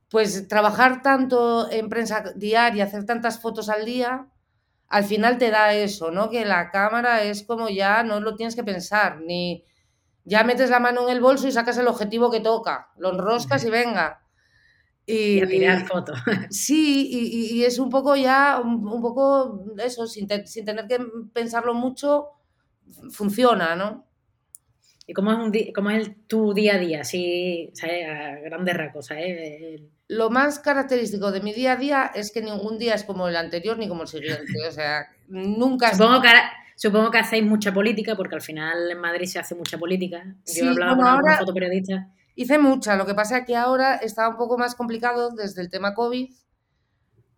Pues 0.09 0.47
trabajar 0.47 1.01
tanto 1.01 1.69
en 1.69 1.89
prensa 1.89 2.23
diaria, 2.33 2.85
hacer 2.85 3.05
tantas 3.05 3.41
fotos 3.41 3.67
al 3.67 3.83
día, 3.83 4.29
al 4.87 5.03
final 5.03 5.37
te 5.37 5.51
da 5.51 5.73
eso, 5.73 6.11
¿no? 6.11 6.29
Que 6.29 6.45
la 6.45 6.71
cámara 6.71 7.21
es 7.23 7.43
como 7.43 7.67
ya 7.67 8.03
no 8.03 8.21
lo 8.21 8.37
tienes 8.37 8.55
que 8.55 8.63
pensar, 8.63 9.19
ni 9.19 9.65
ya 10.23 10.45
metes 10.45 10.69
la 10.69 10.79
mano 10.79 11.03
en 11.03 11.09
el 11.09 11.19
bolso 11.19 11.45
y 11.45 11.51
sacas 11.51 11.77
el 11.77 11.89
objetivo 11.89 12.31
que 12.31 12.39
toca, 12.39 12.91
lo 12.95 13.09
enroscas 13.11 13.65
y 13.65 13.69
venga. 13.69 14.21
Y, 15.11 15.37
y 15.37 15.41
a 15.41 15.47
tirar 15.47 15.87
fotos. 15.87 16.19
Sí, 16.49 17.07
y, 17.11 17.57
y, 17.59 17.63
es 17.65 17.79
un 17.79 17.89
poco 17.89 18.15
ya, 18.15 18.59
un, 18.63 18.85
un 18.87 19.01
poco 19.01 19.65
eso, 19.83 20.07
sin, 20.07 20.27
te, 20.27 20.45
sin, 20.47 20.65
tener 20.65 20.87
que 20.87 20.99
pensarlo 21.33 21.73
mucho, 21.73 22.27
funciona, 23.09 23.75
¿no? 23.75 24.05
¿Y 25.07 25.13
cómo 25.13 25.31
es, 25.31 25.37
un 25.39 25.73
cómo 25.73 25.89
es 25.89 26.07
el, 26.07 26.15
tu 26.27 26.53
día 26.53 26.75
a 26.75 26.77
día? 26.77 27.01
Así, 27.01 27.69
¿sabes? 27.73 28.05
A 28.07 28.35
grandes 28.39 28.75
rasgos, 28.77 29.07
¿sabes? 29.07 29.81
Lo 30.07 30.29
más 30.29 30.59
característico 30.59 31.31
de 31.31 31.41
mi 31.41 31.53
día 31.53 31.73
a 31.73 31.75
día 31.75 32.11
es 32.13 32.31
que 32.31 32.41
ningún 32.41 32.77
día 32.77 32.93
es 32.95 33.03
como 33.03 33.27
el 33.27 33.35
anterior 33.35 33.77
ni 33.77 33.87
como 33.87 34.03
el 34.03 34.07
siguiente. 34.07 34.53
O 34.67 34.71
sea, 34.71 35.07
nunca... 35.27 35.91
Supongo 35.93 36.21
que, 36.21 36.29
supongo 36.75 37.11
que 37.11 37.17
hacéis 37.17 37.43
mucha 37.43 37.73
política, 37.73 38.15
porque 38.15 38.35
al 38.35 38.41
final 38.41 38.89
en 38.91 38.99
Madrid 38.99 39.25
se 39.25 39.39
hace 39.39 39.55
mucha 39.55 39.77
política. 39.77 40.23
Yo 40.25 40.35
Sí, 40.45 40.59
he 40.65 40.69
hablado 40.69 40.95
bueno, 40.95 41.11
con 41.11 41.19
ahora- 41.19 41.37
fotoperiodista. 41.39 42.09
Hice 42.41 42.57
mucha, 42.57 42.95
lo 42.95 43.05
que 43.05 43.13
pasa 43.13 43.37
es 43.39 43.45
que 43.45 43.55
ahora 43.55 43.95
está 43.97 44.27
un 44.27 44.35
poco 44.37 44.57
más 44.57 44.73
complicado 44.75 45.29
desde 45.29 45.61
el 45.61 45.69
tema 45.69 45.93
COVID, 45.93 46.33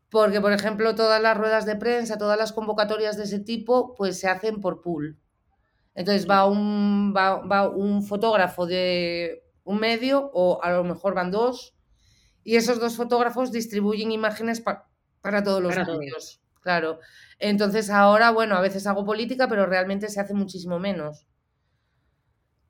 porque, 0.09 0.39
por 0.39 0.53
ejemplo, 0.53 0.95
todas 0.95 1.21
las 1.21 1.35
ruedas 1.37 1.65
de 1.65 1.75
prensa, 1.75 2.17
todas 2.17 2.37
las 2.37 2.53
convocatorias 2.53 3.17
de 3.17 3.23
ese 3.23 3.39
tipo, 3.39 3.95
pues 3.95 4.19
se 4.19 4.29
hacen 4.29 4.61
por 4.61 4.81
pool. 4.81 5.19
Entonces 5.95 6.25
va 6.29 6.45
un, 6.45 7.13
va, 7.15 7.37
va 7.45 7.67
un 7.69 8.03
fotógrafo 8.03 8.65
de 8.65 9.43
un 9.65 9.79
medio, 9.79 10.29
o 10.33 10.61
a 10.63 10.71
lo 10.71 10.83
mejor 10.83 11.15
van 11.15 11.31
dos, 11.31 11.75
y 12.43 12.55
esos 12.55 12.79
dos 12.79 12.95
fotógrafos 12.95 13.51
distribuyen 13.51 14.11
imágenes 14.11 14.61
pa- 14.61 14.87
para 15.21 15.43
todos 15.43 15.61
los 15.61 15.73
Para 15.73 15.85
todos. 15.85 15.99
medios. 15.99 16.41
Claro. 16.61 16.99
Entonces 17.39 17.89
ahora, 17.89 18.31
bueno, 18.31 18.55
a 18.55 18.61
veces 18.61 18.87
hago 18.87 19.03
política, 19.03 19.47
pero 19.49 19.65
realmente 19.65 20.07
se 20.09 20.21
hace 20.21 20.33
muchísimo 20.33 20.79
menos. 20.79 21.27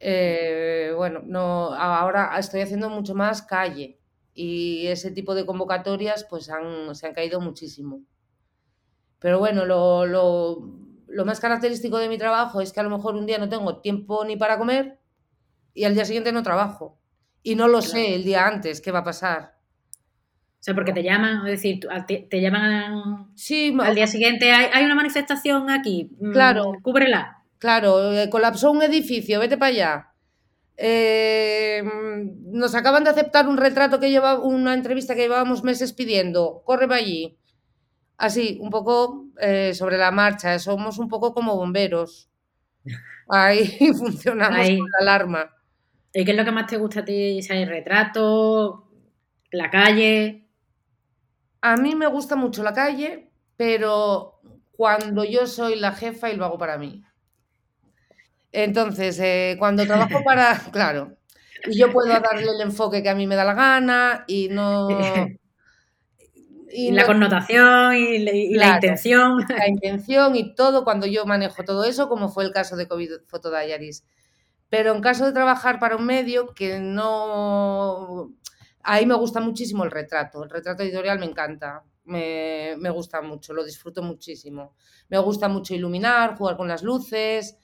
Eh, 0.05 0.91
bueno, 0.97 1.21
no, 1.25 1.73
ahora 1.73 2.37
estoy 2.37 2.59
haciendo 2.61 2.89
mucho 2.89 3.15
más 3.15 3.41
calle 3.41 3.99
y 4.33 4.87
ese 4.87 5.11
tipo 5.11 5.33
de 5.33 5.45
convocatorias 5.45 6.25
pues 6.29 6.49
han, 6.49 6.93
se 6.93 7.07
han 7.07 7.13
caído 7.13 7.39
muchísimo. 7.39 8.01
Pero 9.19 9.39
bueno, 9.39 9.65
lo, 9.65 10.05
lo, 10.05 10.57
lo 11.07 11.25
más 11.25 11.39
característico 11.39 11.97
de 11.97 12.09
mi 12.09 12.17
trabajo 12.17 12.59
es 12.59 12.73
que 12.73 12.79
a 12.81 12.83
lo 12.83 12.89
mejor 12.89 13.15
un 13.15 13.25
día 13.25 13.37
no 13.37 13.47
tengo 13.49 13.77
tiempo 13.79 14.25
ni 14.25 14.35
para 14.35 14.57
comer 14.57 14.99
y 15.73 15.85
al 15.85 15.93
día 15.95 16.05
siguiente 16.05 16.31
no 16.33 16.43
trabajo. 16.43 16.99
Y 17.41 17.55
no 17.55 17.67
lo 17.67 17.79
Claro. 17.79 17.91
sé 17.91 18.15
el 18.15 18.23
día 18.23 18.45
antes 18.47 18.81
qué 18.81 18.91
va 18.91 18.99
a 18.99 19.03
pasar. 19.03 19.53
O 20.59 20.63
sea, 20.65 20.75
porque 20.75 20.93
te 20.93 21.03
llaman, 21.03 21.45
es 21.47 21.51
decir, 21.61 21.79
te 22.29 22.41
llaman 22.41 23.31
Sí, 23.35 23.75
al 23.81 23.95
día 23.95 24.07
siguiente, 24.07 24.51
hay, 24.51 24.67
hay 24.73 24.85
una 24.85 24.95
manifestación 24.95 25.69
aquí, 25.69 26.09
mm, 26.19 26.31
Claro. 26.31 26.71
cúbrela. 26.81 27.42
Claro, 27.63 28.11
eh, 28.11 28.29
colapsó 28.29 28.71
un 28.71 28.81
edificio, 28.81 29.39
vete 29.39 29.57
para 29.57 29.69
allá. 29.69 30.13
Eh, 30.75 31.81
mm, 31.81 32.59
nos 32.59 32.75
acaban 32.75 33.05
de 33.05 33.11
aceptar 33.11 33.47
un 33.47 33.55
retrato 33.55 34.01
que 34.01 34.09
lleva 34.09 34.37
una 34.37 34.73
entrevista 34.73 35.15
que 35.15 35.21
llevábamos 35.21 35.63
meses 35.63 35.93
pidiendo. 35.93 36.61
Corre 36.65 36.89
para 36.89 36.99
allí. 36.99 37.37
Así, 38.17 38.57
un 38.59 38.69
poco 38.69 39.27
eh, 39.39 39.73
sobre 39.75 39.97
la 39.97 40.11
marcha. 40.11 40.59
Somos 40.59 40.99
un 40.99 41.07
poco 41.07 41.33
como 41.33 41.55
bomberos. 41.55 42.29
Ahí 43.29 43.65
funcionamos 43.97 44.59
Ahí. 44.59 44.77
con 44.77 44.89
la 44.99 45.13
alarma. 45.13 45.55
¿Y 46.13 46.25
qué 46.25 46.31
es 46.31 46.37
lo 46.37 46.43
que 46.43 46.51
más 46.51 46.67
te 46.67 46.75
gusta 46.75 46.99
a 46.99 47.05
ti? 47.05 47.41
¿Sabes? 47.43 47.69
Retrato, 47.69 48.89
la 49.51 49.69
calle. 49.69 50.49
A 51.61 51.77
mí 51.77 51.95
me 51.95 52.07
gusta 52.07 52.35
mucho 52.35 52.61
la 52.61 52.73
calle, 52.73 53.31
pero 53.55 54.41
cuando 54.73 55.23
yo 55.23 55.47
soy 55.47 55.79
la 55.79 55.93
jefa 55.93 56.29
y 56.29 56.35
lo 56.35 56.43
hago 56.43 56.57
para 56.57 56.77
mí. 56.77 57.01
Entonces, 58.53 59.19
eh, 59.19 59.55
cuando 59.59 59.85
trabajo 59.85 60.23
para, 60.25 60.57
claro, 60.71 61.17
y 61.67 61.77
yo 61.77 61.91
puedo 61.91 62.07
darle 62.09 62.51
el 62.51 62.61
enfoque 62.61 63.03
que 63.03 63.09
a 63.09 63.15
mí 63.15 63.27
me 63.27 63.35
da 63.35 63.43
la 63.43 63.53
gana 63.55 64.23
y 64.27 64.47
no... 64.49 64.87
Y 66.75 66.87
Y 66.87 66.91
la 66.91 67.01
no- 67.01 67.07
connotación 67.07 67.95
y, 67.95 68.17
la- 68.55 68.75
intención. 68.75 69.45
la 69.47 69.67
intención 69.67 70.35
y 70.35 70.55
todo 70.55 70.83
cuando 70.83 71.05
yo 71.05 71.23
manejo 71.25 71.63
todo 71.63 71.83
eso, 71.83 72.09
como 72.09 72.29
fue 72.29 72.45
el 72.45 72.51
caso 72.51 72.75
de 72.75 72.87
COVID 72.87 73.11
Photo 73.27 73.51
Diaries. 73.51 74.03
Pero 74.69 74.95
en 74.95 75.01
caso 75.01 75.25
de 75.25 75.33
trabajar 75.33 75.79
para 75.79 75.95
un 75.97 76.05
medio 76.05 76.53
que 76.55 76.79
no... 76.79 78.31
Ahí 78.81 79.05
me 79.05 79.13
gusta 79.15 79.39
muchísimo 79.39 79.83
el 79.83 79.91
retrato. 79.91 80.43
El 80.43 80.49
retrato 80.49 80.81
editorial 80.81 81.19
me 81.19 81.27
encanta. 81.27 81.83
Me, 82.05 82.75
me 82.79 82.89
gusta 82.89 83.21
mucho, 83.21 83.53
lo 83.53 83.63
disfruto 83.63 84.01
muchísimo. 84.01 84.73
Me 85.09 85.19
gusta 85.19 85.47
mucho 85.47 85.75
iluminar, 85.75 86.35
jugar 86.35 86.57
con 86.57 86.67
las 86.67 86.81
luces. 86.81 87.55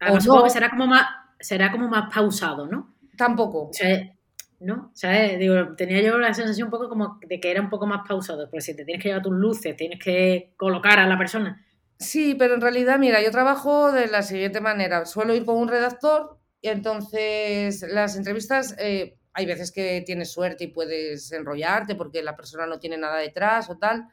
Además, 0.00 0.24
supongo 0.24 0.40
no. 0.40 0.44
que 0.44 0.50
será 0.50 0.70
como 0.70 0.86
más, 0.86 1.06
será 1.40 1.72
como 1.72 1.88
más 1.88 2.14
pausado, 2.14 2.66
¿no? 2.66 2.94
Tampoco. 3.16 3.68
O 3.68 3.72
sea, 3.72 4.14
¿no? 4.60 4.90
O 4.92 4.96
sea, 4.96 5.26
eh, 5.26 5.38
digo, 5.38 5.74
tenía 5.76 6.00
yo 6.00 6.18
la 6.18 6.32
sensación 6.34 6.66
un 6.66 6.70
poco 6.70 6.88
como 6.88 7.18
de 7.26 7.40
que 7.40 7.50
era 7.50 7.60
un 7.60 7.70
poco 7.70 7.86
más 7.86 8.06
pausado, 8.06 8.48
porque 8.50 8.62
si 8.62 8.76
te 8.76 8.84
tienes 8.84 9.02
que 9.02 9.08
llevar 9.08 9.22
tus 9.22 9.32
luces, 9.32 9.76
tienes 9.76 10.02
que 10.02 10.54
colocar 10.56 10.98
a 10.98 11.06
la 11.06 11.18
persona. 11.18 11.64
Sí, 11.98 12.34
pero 12.34 12.54
en 12.54 12.60
realidad, 12.60 12.98
mira, 12.98 13.22
yo 13.22 13.30
trabajo 13.30 13.92
de 13.92 14.08
la 14.08 14.22
siguiente 14.22 14.60
manera. 14.60 15.06
Suelo 15.06 15.34
ir 15.34 15.44
con 15.44 15.56
un 15.56 15.68
redactor 15.68 16.38
y 16.60 16.68
entonces 16.68 17.84
las 17.88 18.16
entrevistas, 18.16 18.74
eh, 18.78 19.18
hay 19.32 19.46
veces 19.46 19.72
que 19.72 20.02
tienes 20.06 20.32
suerte 20.32 20.64
y 20.64 20.68
puedes 20.68 21.30
enrollarte 21.32 21.94
porque 21.94 22.22
la 22.22 22.36
persona 22.36 22.66
no 22.66 22.78
tiene 22.78 22.96
nada 22.96 23.18
detrás 23.18 23.68
o 23.70 23.78
tal. 23.78 24.08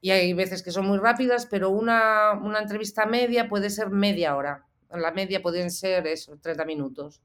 Y 0.00 0.10
hay 0.10 0.32
veces 0.32 0.62
que 0.62 0.72
son 0.72 0.86
muy 0.86 0.98
rápidas, 0.98 1.46
pero 1.46 1.70
una, 1.70 2.32
una 2.32 2.60
entrevista 2.60 3.06
media 3.06 3.48
puede 3.48 3.70
ser 3.70 3.90
media 3.90 4.36
hora. 4.36 4.66
La 5.00 5.12
media 5.12 5.42
pueden 5.42 5.70
ser 5.70 6.06
eso, 6.06 6.38
30 6.40 6.64
minutos. 6.64 7.20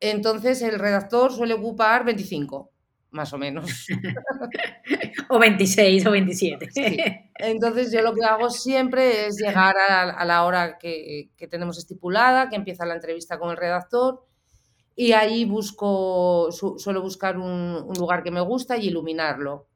Entonces 0.00 0.62
el 0.62 0.78
redactor 0.78 1.32
suele 1.32 1.54
ocupar 1.54 2.04
25, 2.04 2.70
más 3.10 3.32
o 3.32 3.38
menos. 3.38 3.86
O 5.30 5.38
26 5.38 6.06
o 6.06 6.10
27. 6.10 6.70
Sí. 6.70 6.96
Entonces 7.38 7.92
yo 7.92 8.02
lo 8.02 8.14
que 8.14 8.24
hago 8.24 8.50
siempre 8.50 9.26
es 9.26 9.36
llegar 9.36 9.74
a, 9.88 10.10
a 10.10 10.24
la 10.24 10.44
hora 10.44 10.78
que, 10.78 11.30
que 11.36 11.48
tenemos 11.48 11.78
estipulada, 11.78 12.48
que 12.48 12.56
empieza 12.56 12.86
la 12.86 12.94
entrevista 12.94 13.38
con 13.38 13.50
el 13.50 13.56
redactor, 13.56 14.24
y 14.96 15.12
ahí 15.12 15.46
busco, 15.46 16.50
su- 16.52 16.78
suelo 16.78 17.02
buscar 17.02 17.38
un, 17.38 17.84
un 17.86 17.94
lugar 17.98 18.24
que 18.24 18.32
me 18.32 18.42
gusta 18.42 18.78
y 18.78 18.88
iluminarlo. 18.88 19.67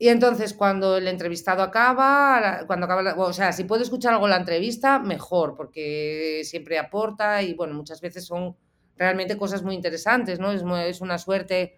Y 0.00 0.08
entonces 0.08 0.54
cuando 0.54 0.96
el 0.96 1.08
entrevistado 1.08 1.62
acaba, 1.62 2.64
cuando 2.66 2.86
acaba, 2.86 3.02
la- 3.02 3.14
o 3.16 3.34
sea, 3.34 3.52
si 3.52 3.64
puedo 3.64 3.82
escuchar 3.84 4.14
algo 4.14 4.26
en 4.26 4.30
la 4.32 4.38
entrevista, 4.38 4.98
mejor, 4.98 5.56
porque 5.56 6.42
siempre 6.44 6.78
aporta 6.78 7.42
y 7.42 7.54
bueno, 7.54 7.74
muchas 7.74 8.00
veces 8.00 8.24
son 8.26 8.56
realmente 8.96 9.36
cosas 9.36 9.62
muy 9.62 9.74
interesantes, 9.74 10.40
¿no? 10.40 10.52
Es, 10.52 10.64
es 10.88 11.02
una 11.02 11.18
suerte 11.18 11.76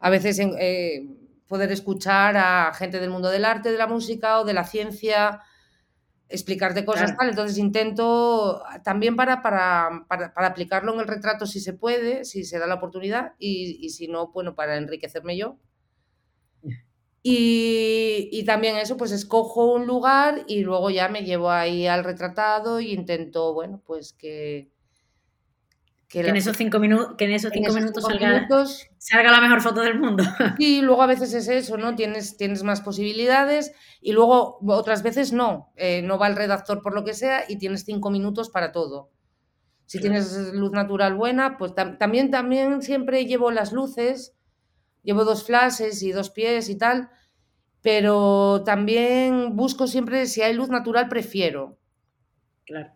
a 0.00 0.10
veces 0.10 0.38
en- 0.40 0.54
eh, 0.58 1.08
poder 1.48 1.72
escuchar 1.72 2.36
a 2.36 2.72
gente 2.74 3.00
del 3.00 3.10
mundo 3.10 3.30
del 3.30 3.44
arte, 3.44 3.72
de 3.72 3.78
la 3.78 3.86
música 3.88 4.40
o 4.40 4.44
de 4.44 4.54
la 4.54 4.64
ciencia, 4.64 5.40
explicarte 6.28 6.84
cosas 6.84 7.10
Claro. 7.10 7.18
tal. 7.18 7.30
Entonces 7.30 7.58
intento 7.58 8.62
también 8.84 9.16
para, 9.16 9.42
para, 9.42 10.06
para, 10.08 10.34
para 10.34 10.48
aplicarlo 10.48 10.94
en 10.94 11.00
el 11.00 11.08
retrato 11.08 11.46
si 11.46 11.60
se 11.60 11.74
puede, 11.74 12.24
si 12.24 12.44
se 12.44 12.58
da 12.58 12.66
la 12.66 12.76
oportunidad, 12.76 13.34
y, 13.38 13.78
y 13.84 13.90
si 13.90 14.08
no, 14.08 14.28
bueno, 14.32 14.54
para 14.56 14.76
enriquecerme 14.78 15.36
yo. 15.38 15.58
Y, 17.26 18.28
y 18.32 18.44
también 18.44 18.76
eso, 18.76 18.98
pues 18.98 19.10
escojo 19.10 19.72
un 19.72 19.86
lugar 19.86 20.44
y 20.46 20.60
luego 20.60 20.90
ya 20.90 21.08
me 21.08 21.24
llevo 21.24 21.50
ahí 21.50 21.86
al 21.86 22.04
retratado 22.04 22.80
y 22.80 22.92
intento, 22.92 23.54
bueno, 23.54 23.80
pues 23.86 24.12
que, 24.12 24.70
Que, 26.06 26.20
en 26.20 26.36
esos 26.36 26.54
cinco, 26.58 26.78
minutos 26.78 27.14
que 27.16 27.24
en 27.24 27.32
esos 27.32 27.50
cinco 27.50 27.72
minutos, 27.72 28.04
salga, 28.04 28.28
minutos 28.28 28.90
salga, 28.98 29.30
la 29.32 29.40
mejor 29.40 29.62
foto 29.62 29.80
del 29.80 29.98
mundo. 29.98 30.22
Y 30.58 30.82
luego 30.82 31.00
a 31.00 31.06
veces 31.06 31.32
es 31.32 31.48
eso, 31.48 31.78
¿no? 31.78 31.94
Tienes, 31.94 32.36
tienes 32.36 32.62
más 32.62 32.82
posibilidades 32.82 33.72
y 34.02 34.12
luego 34.12 34.58
otras 34.66 35.02
veces 35.02 35.32
no. 35.32 35.72
Eh, 35.76 36.02
no 36.02 36.18
va 36.18 36.26
el 36.26 36.36
redactor 36.36 36.82
por 36.82 36.94
lo 36.94 37.04
que 37.04 37.14
sea 37.14 37.44
y 37.48 37.56
tienes 37.56 37.86
cinco 37.86 38.10
minutos 38.10 38.50
para 38.50 38.70
todo. 38.70 39.08
Si 39.86 39.98
tienes 39.98 40.52
luz 40.52 40.72
natural 40.72 41.14
buena, 41.14 41.56
pues 41.56 41.72
también, 41.74 42.30
también 42.30 42.82
siempre 42.82 43.24
llevo 43.24 43.50
las 43.50 43.72
luces, 43.72 44.34
llevo 45.04 45.24
dos 45.24 45.44
flashes 45.44 46.02
y 46.02 46.10
dos 46.10 46.30
pies 46.30 46.68
y 46.68 46.76
tal, 46.76 47.10
pero 47.80 48.62
también 48.64 49.54
busco 49.54 49.86
siempre, 49.86 50.26
si 50.26 50.42
hay 50.42 50.54
luz 50.54 50.70
natural, 50.70 51.08
prefiero. 51.08 51.78
Claro. 52.64 52.92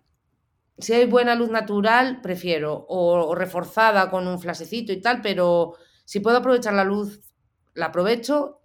Si 0.78 0.92
hay 0.92 1.06
buena 1.06 1.34
luz 1.34 1.50
natural, 1.50 2.20
prefiero, 2.22 2.86
o, 2.88 3.34
reforzada 3.34 4.10
con 4.10 4.26
un 4.26 4.40
flasecito 4.40 4.92
y 4.92 5.00
tal, 5.00 5.20
pero 5.20 5.74
si 6.04 6.20
puedo 6.20 6.38
aprovechar 6.38 6.72
la 6.74 6.84
luz, 6.84 7.20
la 7.74 7.86
aprovecho, 7.86 8.60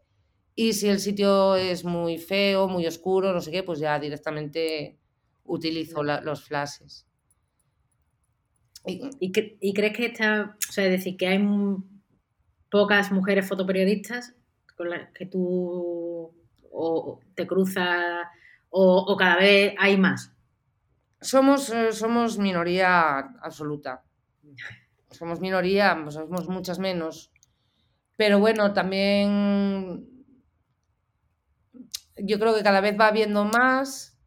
y 0.56 0.74
si 0.74 0.88
el 0.88 1.00
sitio 1.00 1.56
es 1.56 1.84
muy 1.84 2.20
feo, 2.20 2.68
muy 2.68 2.86
oscuro, 2.86 3.34
no 3.34 3.42
sé 3.42 3.52
qué, 3.52 3.64
pues 3.64 3.80
ya 3.80 4.00
directamente 4.00 5.00
utilizo 5.44 6.04
los 6.04 6.44
flashes. 6.44 7.08
¿Y, 8.86 9.32
crees 9.32 9.98
que 9.98 10.06
está, 10.06 10.58
o 10.70 10.72
sea, 10.72 10.86
es 10.86 10.92
decir, 10.92 11.18
que 11.18 11.28
hay 11.28 11.40
pocas 12.74 13.12
mujeres 13.12 13.48
fotoperiodistas 13.48 14.34
con 14.76 14.90
las 14.90 15.12
que 15.12 15.28
tú 15.28 16.34
o 16.72 17.20
te 17.36 17.46
cruzas 17.46 18.26
o, 18.72 19.16
cada 19.16 19.36
vez 19.36 19.76
hay 19.78 19.96
más? 19.96 20.34
Somos, 21.22 21.70
eh, 21.70 21.94
somos 21.94 22.40
minoría 22.40 23.20
absoluta. 23.44 24.04
Somos 25.12 25.40
minoría, 25.40 26.04
somos 26.10 26.50
muchas 26.50 26.80
menos. 26.80 27.32
Pero 28.18 28.40
bueno, 28.40 28.74
también 28.74 30.10
yo 32.18 32.40
creo 32.40 32.56
que 32.56 32.64
cada 32.64 32.82
vez 32.82 33.00
va 33.00 33.06
habiendo 33.06 33.46
más. 33.46 34.18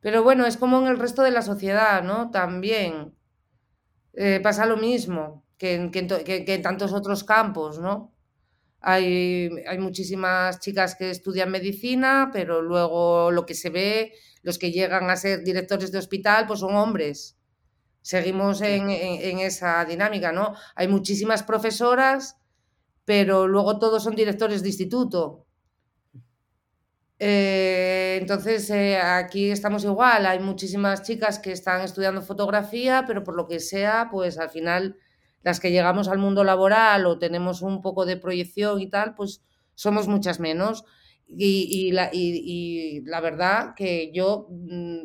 Pero 0.00 0.22
bueno, 0.22 0.46
es 0.46 0.56
como 0.56 0.80
en 0.80 0.86
el 0.86 0.98
resto 0.98 1.22
de 1.22 1.32
la 1.32 1.42
sociedad, 1.42 2.02
¿no? 2.02 2.30
También 2.30 3.14
eh, 4.14 4.40
pasa 4.42 4.64
lo 4.64 4.78
mismo 4.78 5.44
que 5.60 5.74
en, 5.74 6.62
tantos 6.62 6.94
otros 6.94 7.22
campos, 7.22 7.78
¿no? 7.78 8.14
Hay, 8.80 9.50
hay, 9.68 9.78
muchísimas 9.78 10.58
chicas 10.58 10.94
que 10.94 11.10
estudian 11.10 11.50
medicina, 11.50 12.30
pero 12.32 12.62
luego 12.62 13.30
lo 13.30 13.44
que 13.44 13.52
se 13.54 13.68
ve, 13.68 14.14
los 14.42 14.58
que 14.58 14.72
llegan 14.72 15.10
a 15.10 15.16
ser 15.16 15.44
directores 15.44 15.92
de 15.92 15.98
hospital, 15.98 16.46
pues 16.46 16.60
son 16.60 16.74
hombres. 16.74 17.36
Seguimos 18.00 18.62
en, 18.62 18.88
esa 19.40 19.84
dinámica, 19.84 20.32
¿no? 20.32 20.54
Hay 20.76 20.88
muchísimas 20.88 21.42
profesoras, 21.42 22.38
pero 23.04 23.46
luego 23.46 23.78
todos 23.78 24.02
son 24.02 24.14
directores 24.14 24.62
de 24.62 24.68
instituto. 24.70 25.46
Eh, 27.18 28.16
entonces, 28.18 28.70
eh, 28.70 28.96
aquí 28.96 29.50
estamos 29.50 29.84
igual, 29.84 30.24
hay 30.24 30.38
muchísimas 30.38 31.02
chicas 31.02 31.38
que 31.38 31.52
están 31.52 31.82
estudiando 31.82 32.22
fotografía, 32.22 33.04
pero 33.06 33.22
por 33.22 33.36
lo 33.36 33.46
que 33.46 33.60
sea, 33.60 34.08
pues 34.10 34.38
al 34.38 34.48
final 34.48 34.96
las 35.42 35.60
que 35.60 35.70
llegamos 35.70 36.08
al 36.08 36.18
mundo 36.18 36.44
laboral 36.44 37.06
o 37.06 37.18
tenemos 37.18 37.62
un 37.62 37.80
poco 37.80 38.06
de 38.06 38.16
proyección 38.16 38.80
y 38.80 38.88
tal, 38.88 39.14
pues 39.14 39.42
somos 39.74 40.08
muchas 40.08 40.40
menos. 40.40 40.84
Y, 41.26 41.92
la, 41.92 42.10
la, 42.12 43.20
verdad 43.20 43.74
que 43.76 44.10
yo, 44.12 44.48
mm, 44.50 45.04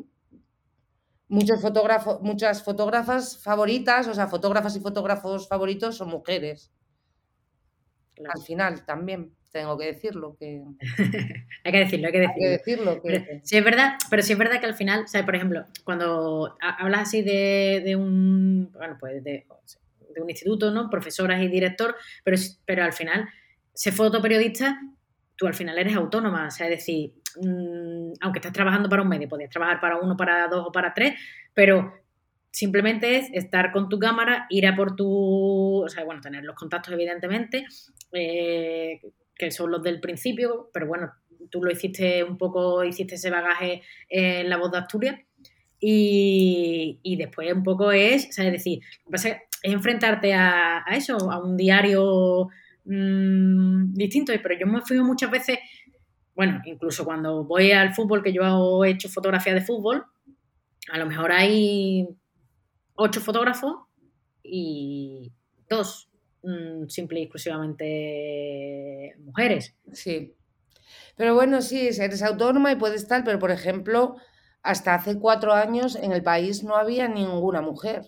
muchos 1.28 1.62
fotógrafos, 1.62 2.22
muchas 2.22 2.64
fotógrafas 2.64 3.42
favoritas, 3.44 4.08
o 4.08 4.14
sea, 4.14 4.28
fotógrafas 4.28 4.76
y 4.76 4.80
fotógrafos 4.80 5.48
favoritos 5.48 5.98
son 5.98 6.10
mujeres. 6.10 6.72
Al 8.34 8.42
final 8.42 8.86
también 8.86 9.36
tengo 9.52 9.78
que 9.78 9.86
decirlo. 9.86 10.36
Que... 10.38 10.62
hay 11.64 11.72
que 11.72 11.80
decirlo, 11.80 12.08
hay 12.08 12.14
que 12.14 12.50
decirlo. 12.50 13.02
sí, 13.44 13.58
es 13.58 13.64
verdad, 13.64 13.94
pero 14.10 14.22
sí 14.22 14.34
es 14.34 14.40
verdad 14.40 14.60
que 14.60 14.66
al 14.66 14.76
final, 14.76 15.06
o 15.06 15.26
por 15.26 15.36
ejemplo, 15.36 15.66
cuando 15.84 16.58
hablas 16.60 17.02
así 17.02 17.22
de, 17.22 17.96
un, 17.96 18.72
bueno, 18.74 18.98
pues 19.00 19.24
de, 19.24 19.46
un 20.22 20.30
instituto, 20.30 20.72
¿no? 20.72 20.90
Profesoras 20.90 21.42
y 21.42 21.48
director, 21.48 21.96
pero, 22.24 22.38
pero 22.66 22.84
al 22.84 22.94
final, 22.94 23.28
ser 23.74 23.94
fotoperiodista, 23.94 24.80
tú 25.36 25.48
al 25.48 25.54
final 25.54 25.78
eres 25.78 25.96
autónoma, 25.96 26.48
o 26.48 26.52
sea, 26.52 26.68
es 26.68 26.78
decir, 26.78 27.14
mm, 27.42 28.14
aunque 28.22 28.40
estás 28.40 28.54
trabajando 28.54 28.90
para 28.90 29.02
un 29.02 29.10
medio, 29.10 29.28
podrías 29.28 29.50
trabajar 29.50 29.80
para 29.80 29.98
uno, 29.98 30.16
para 30.16 30.48
dos 30.48 30.66
o 30.68 30.72
para 30.72 30.94
tres, 30.94 31.20
pero 31.54 31.94
simplemente 32.52 33.18
es 33.18 33.30
estar 33.34 33.72
con 33.72 33.90
tu 33.90 34.00
cámara, 34.00 34.46
ir 34.50 34.66
a 34.66 34.76
por 34.76 34.96
tu, 34.96 35.84
o 35.84 35.90
sea, 35.90 36.06
bueno, 36.06 36.22
tener 36.22 36.44
los 36.44 36.56
contactos 36.56 36.94
evidentemente, 36.94 37.66
eh, 38.14 39.02
que 39.36 39.52
son 39.52 39.72
los 39.72 39.84
del 39.84 40.00
principio, 40.00 40.70
pero 40.74 40.88
bueno, 40.88 41.12
tú 41.50 41.64
lo 41.64 41.72
hiciste 41.72 42.24
un 42.24 42.38
poco, 42.38 42.84
hiciste 42.84 43.16
ese 43.16 43.30
bagaje 43.30 43.82
en 44.10 44.50
La 44.50 44.58
Voz 44.58 44.72
de 44.72 44.78
Asturias. 44.78 45.20
Y, 45.88 47.16
después 47.18 47.54
un 47.54 47.64
poco 47.64 47.92
es, 47.92 48.26
es 48.40 48.52
decir, 48.52 48.80
es 49.12 49.38
enfrentarte 49.72 50.34
a, 50.34 50.84
eso, 50.92 51.32
a 51.32 51.44
un 51.44 51.58
diario 51.58 52.48
mm, 52.86 53.94
distinto. 53.94 54.34
Pero 54.42 54.60
yo 54.60 54.68
me 54.68 54.82
fui 54.82 55.00
muchas 55.00 55.32
veces, 55.32 55.60
bueno, 56.36 56.62
incluso 56.66 57.06
cuando 57.06 57.44
voy 57.46 57.72
al 57.72 57.94
fútbol, 57.94 58.24
que 58.24 58.34
yo 58.34 58.84
he 58.84 58.92
hecho 58.92 59.10
fotografía 59.10 59.54
de 59.54 59.62
fútbol, 59.62 60.06
a 60.92 60.98
lo 60.98 61.06
mejor 61.06 61.32
hay 61.32 62.08
ocho 62.96 63.20
fotógrafos 63.22 63.76
y 64.44 65.32
dos 65.70 66.10
Mm, 66.46 66.88
simple 66.90 67.20
y 67.20 67.24
exclusivamente 67.24 69.16
mujeres. 69.20 69.76
Sí. 69.92 70.36
Pero 71.18 71.34
bueno, 71.34 71.62
sí, 71.62 71.88
eres 71.88 72.22
autónoma 72.22 72.72
y 72.72 72.76
puedes 72.76 73.02
estar, 73.02 73.24
pero 73.24 73.40
por 73.40 73.50
ejemplo, 73.50 74.18
hasta 74.62 74.94
hace 74.94 75.18
cuatro 75.20 75.54
años 75.54 75.96
en 75.96 76.12
el 76.12 76.22
país 76.22 76.64
no 76.64 76.76
había 76.76 77.08
ninguna 77.08 77.62
mujer, 77.62 78.04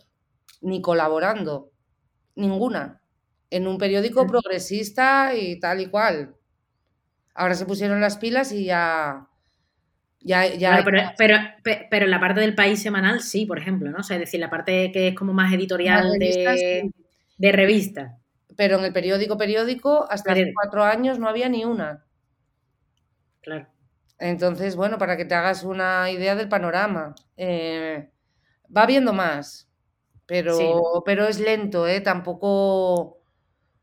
ni 0.62 0.82
colaborando, 0.82 1.72
ninguna, 2.36 3.02
en 3.50 3.68
un 3.68 3.78
periódico 3.78 4.26
mm. 4.26 4.28
progresista 4.28 5.36
y 5.36 5.60
tal 5.60 5.82
y 5.82 5.88
cual. 5.88 6.36
Ahora 7.34 7.56
se 7.56 7.66
pusieron 7.66 8.02
las 8.02 8.18
pilas 8.18 8.52
y 8.52 8.66
ya... 8.66 9.28
ya, 10.20 10.48
ya 10.48 10.82
pero, 10.84 11.02
pero, 11.18 11.38
pero, 11.90 12.06
en 12.06 12.12
la 12.12 12.20
parte 12.20 12.42
del 12.42 12.56
país 12.56 12.82
semanal 12.82 13.22
sí, 13.22 13.46
por 13.46 13.60
ejemplo, 13.60 13.92
¿no? 13.92 14.00
O 14.00 14.04
sea, 14.04 14.18
es 14.18 14.22
decir, 14.22 14.40
la 14.40 14.50
parte 14.50 14.92
que 14.92 15.10
es 15.10 15.16
como 15.16 15.34
más 15.34 15.54
editorial 15.54 16.14
de, 16.18 16.92
de 17.38 17.52
revista 17.52 18.18
pero 18.58 18.80
en 18.80 18.86
el 18.86 18.92
periódico 18.92 19.38
periódico 19.38 20.08
hasta 20.10 20.34
hace 20.34 20.52
cuatro 20.54 20.84
años 20.84 21.20
no 21.20 21.30
había 21.30 21.48
ni 21.48 21.64
una. 21.64 22.04
Claro. 23.42 23.68
Entonces, 24.20 24.76
bueno, 24.76 24.98
para 24.98 25.16
que 25.16 25.26
te 25.26 25.36
hagas 25.36 25.64
una 25.64 26.10
idea 26.10 26.36
del 26.36 26.50
panorama. 26.50 27.14
Eh, 27.38 28.10
va 28.76 28.88
viendo 28.88 29.14
más, 29.14 29.70
pero, 30.28 31.04
pero 31.06 31.28
es 31.28 31.40
lento, 31.40 31.88
¿eh? 31.88 32.02
Tampoco 32.02 33.20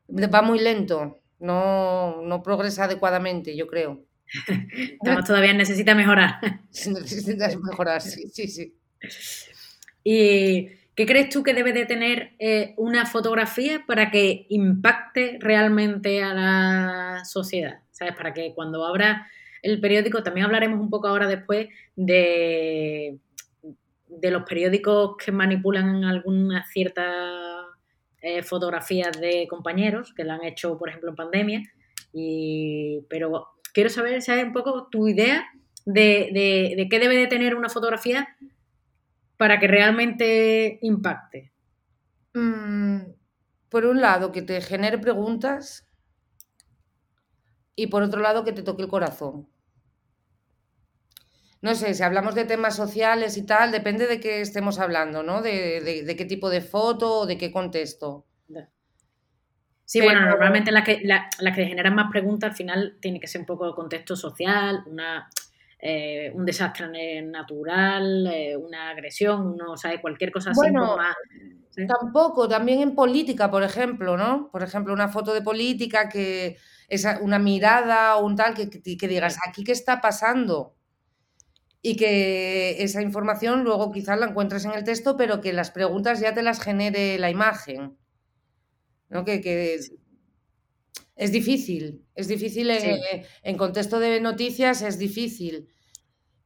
va 0.09 0.43
muy 0.43 0.61
lento. 0.61 1.19
No, 1.41 2.23
no 2.23 2.43
progresa 2.43 2.85
adecuadamente, 2.85 3.57
yo 3.57 3.67
creo. 3.67 4.05
todavía 5.27 5.53
necesita 5.53 5.95
mejorar. 5.95 6.39
necesita 6.71 7.49
mejorar, 7.59 8.01
sí, 8.01 8.29
sí, 8.29 8.49
sí. 8.49 8.75
Y 10.05 10.69
¿Qué 10.95 11.07
crees 11.07 11.29
tú 11.29 11.43
que 11.43 11.55
debe 11.55 11.73
de 11.73 11.87
tener 11.87 12.35
eh, 12.39 12.75
una 12.77 13.05
fotografía 13.05 13.85
para 13.85 14.13
que 14.13 14.47
impacte 14.49 15.39
realmente 15.41 16.23
a 16.23 16.33
la 16.33 17.25
sociedad? 17.25 17.81
¿Sabes? 17.91 18.15
Para 18.15 18.33
que 18.33 18.53
cuando 18.55 18.85
abra 18.85 19.29
el 19.63 19.81
periódico, 19.81 20.23
también 20.23 20.47
hablaremos 20.47 20.79
un 20.79 20.91
poco 20.91 21.09
ahora 21.09 21.27
después 21.27 21.69
de, 21.97 23.19
de 24.21 24.31
los 24.31 24.45
periódicos 24.45 25.17
que 25.17 25.33
manipulan 25.33 26.05
algunas 26.05 26.69
ciertas 26.71 27.67
eh, 28.21 28.43
fotografías 28.43 29.21
de 29.21 29.47
compañeros 29.49 30.15
que 30.15 30.25
la 30.25 30.35
han 30.35 30.45
hecho, 30.45 30.79
por 30.79 30.89
ejemplo, 30.89 31.11
en 31.11 31.17
pandemia. 31.17 31.63
Y, 32.13 33.01
pero 33.09 33.49
quiero 33.73 33.91
saber, 33.91 34.23
¿sabes? 34.23 34.45
Un 34.45 34.53
poco 34.53 34.89
tu 34.89 35.09
idea 35.09 35.45
de, 35.85 36.75
de, 36.77 36.89
qué 36.89 36.99
debe 36.99 37.17
de 37.17 37.27
tener 37.27 37.55
una 37.55 37.69
fotografía 37.69 38.29
para 39.37 39.59
que 39.59 39.69
realmente 39.69 40.79
impacte? 40.83 41.53
Mm, 42.33 43.01
por 43.69 43.85
un 43.85 44.01
lado, 44.01 44.33
que 44.33 44.43
te 44.43 44.61
genere 44.61 44.99
preguntas 44.99 45.87
y 47.77 47.89
por 47.89 48.03
otro 48.03 48.21
lado, 48.21 48.45
que 48.45 48.53
te 48.53 48.63
toque 48.63 48.83
el 48.83 48.89
corazón. 48.89 49.49
No 51.65 51.75
sé, 51.75 51.95
si 51.95 52.03
hablamos 52.03 52.35
de 52.35 52.45
temas 52.45 52.77
sociales 52.77 53.39
y 53.39 53.47
tal, 53.47 53.73
depende 53.73 54.07
de 54.07 54.21
qué 54.21 54.43
estemos 54.43 54.79
hablando, 54.79 55.23
¿no? 55.23 55.41
De, 55.41 56.15
qué 56.15 56.27
tipo 56.27 56.51
de 56.51 56.61
foto 56.61 57.21
o 57.21 57.27
de 57.27 57.39
qué 57.39 57.51
contexto. 57.51 58.27
Sí, 59.87 60.03
bueno, 60.03 60.27
normalmente 60.27 60.71
las 60.71 60.85
que, 60.85 61.01
las 61.05 61.57
que 61.57 61.65
generan 61.65 61.95
más 61.95 62.11
preguntas 62.11 62.51
al 62.51 62.57
final 62.57 62.99
tiene 63.01 63.19
que 63.19 63.29
ser 63.29 63.41
un 63.41 63.47
poco 63.47 63.67
de 63.67 63.73
contexto 63.73 64.15
social, 64.15 64.83
una 64.85 65.27
eh, 65.79 66.31
un 66.35 66.45
desastre 66.45 67.23
natural, 67.23 68.27
eh, 68.27 68.59
una 68.59 68.91
agresión, 68.91 69.55
uno 69.55 69.79
sabe 69.79 70.03
cualquier 70.03 70.33
cosa 70.33 70.51
así 70.51 70.61
Bueno, 70.61 70.99
más. 70.99 71.17
tampoco, 71.89 72.47
también 72.47 72.83
en 72.83 72.95
política, 72.95 73.51
por 73.51 73.63
ejemplo, 73.63 74.19
¿no? 74.19 74.51
Por 74.53 74.63
ejemplo, 74.63 74.93
una 74.93 75.09
foto 75.09 75.33
de 75.33 75.41
política 75.41 76.11
que 76.11 76.59
es 76.91 77.07
una 77.23 77.39
mirada 77.39 78.17
o 78.17 78.27
un 78.27 78.37
tal 78.37 78.53
que, 78.53 78.69
que 78.69 79.09
digas, 79.09 79.39
aquí 79.49 79.65
qué 79.65 79.73
está 79.73 80.03
pasando 80.03 80.75
y 81.87 81.97
que 81.97 82.83
esa 82.83 83.03
información 83.03 83.63
luego 83.63 83.93
quizás 83.93 84.19
la 84.19 84.29
encuentres 84.29 84.65
en 84.65 84.73
el 84.73 84.85
texto, 84.85 85.19
pero 85.19 85.43
que 85.43 85.53
las 85.53 85.71
preguntas 85.71 86.19
ya 86.19 86.33
te 86.33 86.43
las 86.43 86.59
genere 86.59 87.19
la 87.19 87.29
imagen. 87.29 87.99
¿no? 89.11 89.27
Que, 89.27 89.79
es 91.15 91.31
difícil, 91.31 92.03
es 92.15 92.27
difícil 92.27 92.71
en, 92.71 93.57
contexto 93.59 94.01
de 94.01 94.19
noticias, 94.23 94.81
es 94.81 94.99
difícil. 94.99 95.69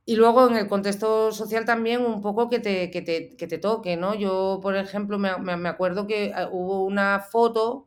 Y 0.05 0.17
luego 0.17 0.49
en 0.49 0.57
el 0.57 0.67
contexto 0.67 1.31
social 1.31 1.65
también 1.65 2.05
un 2.05 2.21
poco 2.21 2.51
que 2.51 2.59
te, 2.59 2.91
que 2.91 3.01
te, 3.01 3.59
toque, 3.59 3.97
¿no? 3.97 4.17
Yo, 4.17 4.59
por 4.61 4.77
ejemplo, 4.77 5.21
me, 5.21 5.39
me, 5.39 5.69
acuerdo 5.69 6.09
que 6.09 6.33
ah, 6.35 6.49
hubo 6.51 6.85
una 6.85 7.21
foto, 7.21 7.87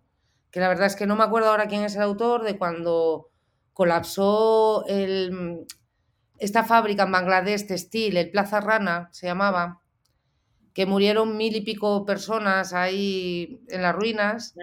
que 0.51 0.61
la 0.61 0.69
verdad 0.69 0.87
es 0.87 0.95
que 0.95 1.05
no 1.05 1.17
me 1.17 1.25
acuerdo 1.25 1.49
ahora 1.49 1.67
quién 1.67 1.83
es 1.83 1.97
el 1.97 2.03
autor, 2.03 2.43
de 2.43 2.57
cuando 2.57 3.29
colapsó 3.73 4.85
el, 4.87 5.65
esta 6.41 6.63
fábrica 6.63 7.03
en 7.03 7.11
Bangladesh 7.11 7.67
textil, 7.67 8.17
el 8.17 8.31
Plaza 8.31 8.59
Rana 8.59 9.09
se 9.11 9.27
llamaba, 9.27 9.79
que 10.73 10.87
murieron 10.87 11.37
mil 11.37 11.55
y 11.55 11.61
pico 11.61 12.03
personas 12.03 12.73
ahí 12.73 13.61
en 13.67 13.83
las 13.83 13.95
ruinas. 13.95 14.55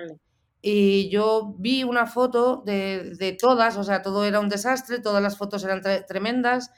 Y 0.61 1.09
yo 1.09 1.55
vi 1.57 1.85
una 1.85 2.07
foto 2.07 2.65
de, 2.67 3.37
todas, 3.41 3.77
o 3.77 3.85
sea, 3.85 4.03
todo 4.03 4.25
era 4.25 4.41
un 4.41 4.49
desastre, 4.49 4.99
todas 4.99 5.23
las 5.23 5.39
fotos 5.39 5.63
eran 5.63 5.81
tremendas, 6.09 6.73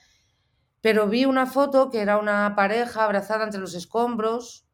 pero 0.83 1.09
vi 1.09 1.25
una 1.25 1.47
foto 1.47 1.89
que 1.89 2.01
era 2.01 2.19
una 2.19 2.55
pareja 2.55 3.05
abrazada 3.05 3.45
entre 3.45 3.61
los 3.61 3.75
escombros, 3.75 4.67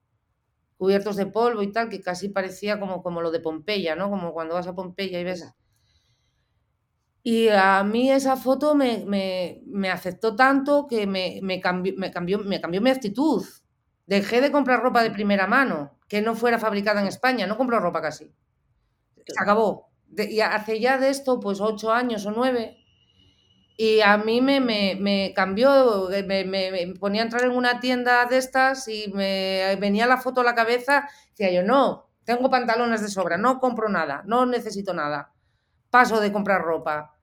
cubiertos 0.77 1.15
de 1.15 1.27
polvo 1.27 1.63
y 1.63 1.71
tal, 1.71 1.89
que 1.89 2.01
casi 2.01 2.31
parecía 2.31 2.81
como, 2.81 3.01
como 3.05 3.23
lo 3.23 3.31
de 3.31 3.39
Pompeya, 3.39 3.95
¿no? 3.95 4.11
Como 4.11 4.33
cuando 4.33 4.55
vas 4.55 4.67
a 4.67 4.75
Pompeya 4.75 5.21
y 5.21 5.25
ves 5.25 5.55
y 7.29 7.49
a 7.49 7.83
mí 7.83 8.09
esa 8.09 8.37
foto 8.37 8.77
me, 8.77 9.05
me, 9.05 9.91
afectó 9.91 10.37
tanto 10.37 10.87
que 10.87 11.09
me, 11.09 11.61
cambió, 11.61 11.93
me, 11.97 12.13
cambió, 12.13 12.39
me 12.39 12.61
cambió 12.61 12.81
mi 12.81 12.91
actitud. 12.91 13.45
Dejé 14.07 14.41
de 14.41 14.53
comprar 14.53 14.81
ropa 14.81 15.03
de 15.03 15.11
primera 15.11 15.49
mano, 15.49 15.99
que 16.07 16.23
no 16.23 16.37
fuera 16.37 16.61
fabricada 16.61 17.01
en 17.01 17.09
España. 17.09 17.49
No 17.49 17.57
compro 17.57 17.81
ropa 17.81 18.01
casi. 18.01 18.33
Se 19.27 19.43
acabó. 19.43 19.91
y 20.17 20.39
hace 20.39 20.79
ya 20.79 20.99
de 20.99 21.11
esto, 21.11 21.41
pues 21.41 21.61
ocho 21.61 21.91
años 21.91 22.25
o 22.27 22.31
nueve. 22.31 22.77
Y 23.77 24.03
a 24.03 24.19
mí 24.19 24.41
me, 24.41 24.61
me 24.61 25.33
cambió, 25.35 26.09
me, 26.29 26.95
ponía 27.01 27.23
a 27.23 27.25
entrar 27.25 27.43
en 27.43 27.57
una 27.57 27.81
tienda 27.81 28.25
de 28.27 28.39
estas 28.39 28.87
y 28.87 29.11
me 29.13 29.75
venía 29.81 30.07
la 30.07 30.19
foto 30.19 30.43
a 30.43 30.45
la 30.45 30.55
cabeza. 30.55 31.09
Decía 31.31 31.51
yo, 31.51 31.65
no, 31.65 32.09
tengo 32.23 32.49
pantalones 32.51 33.03
de 33.03 33.09
sobra, 33.09 33.37
no 33.37 33.59
compro 33.59 33.89
nada, 33.89 34.23
no 34.27 34.47
necesito 34.47 34.95
nada. 34.95 35.33
Paso 35.91 36.21
de 36.21 36.31
comprar 36.31 36.63
ropa 36.63 37.15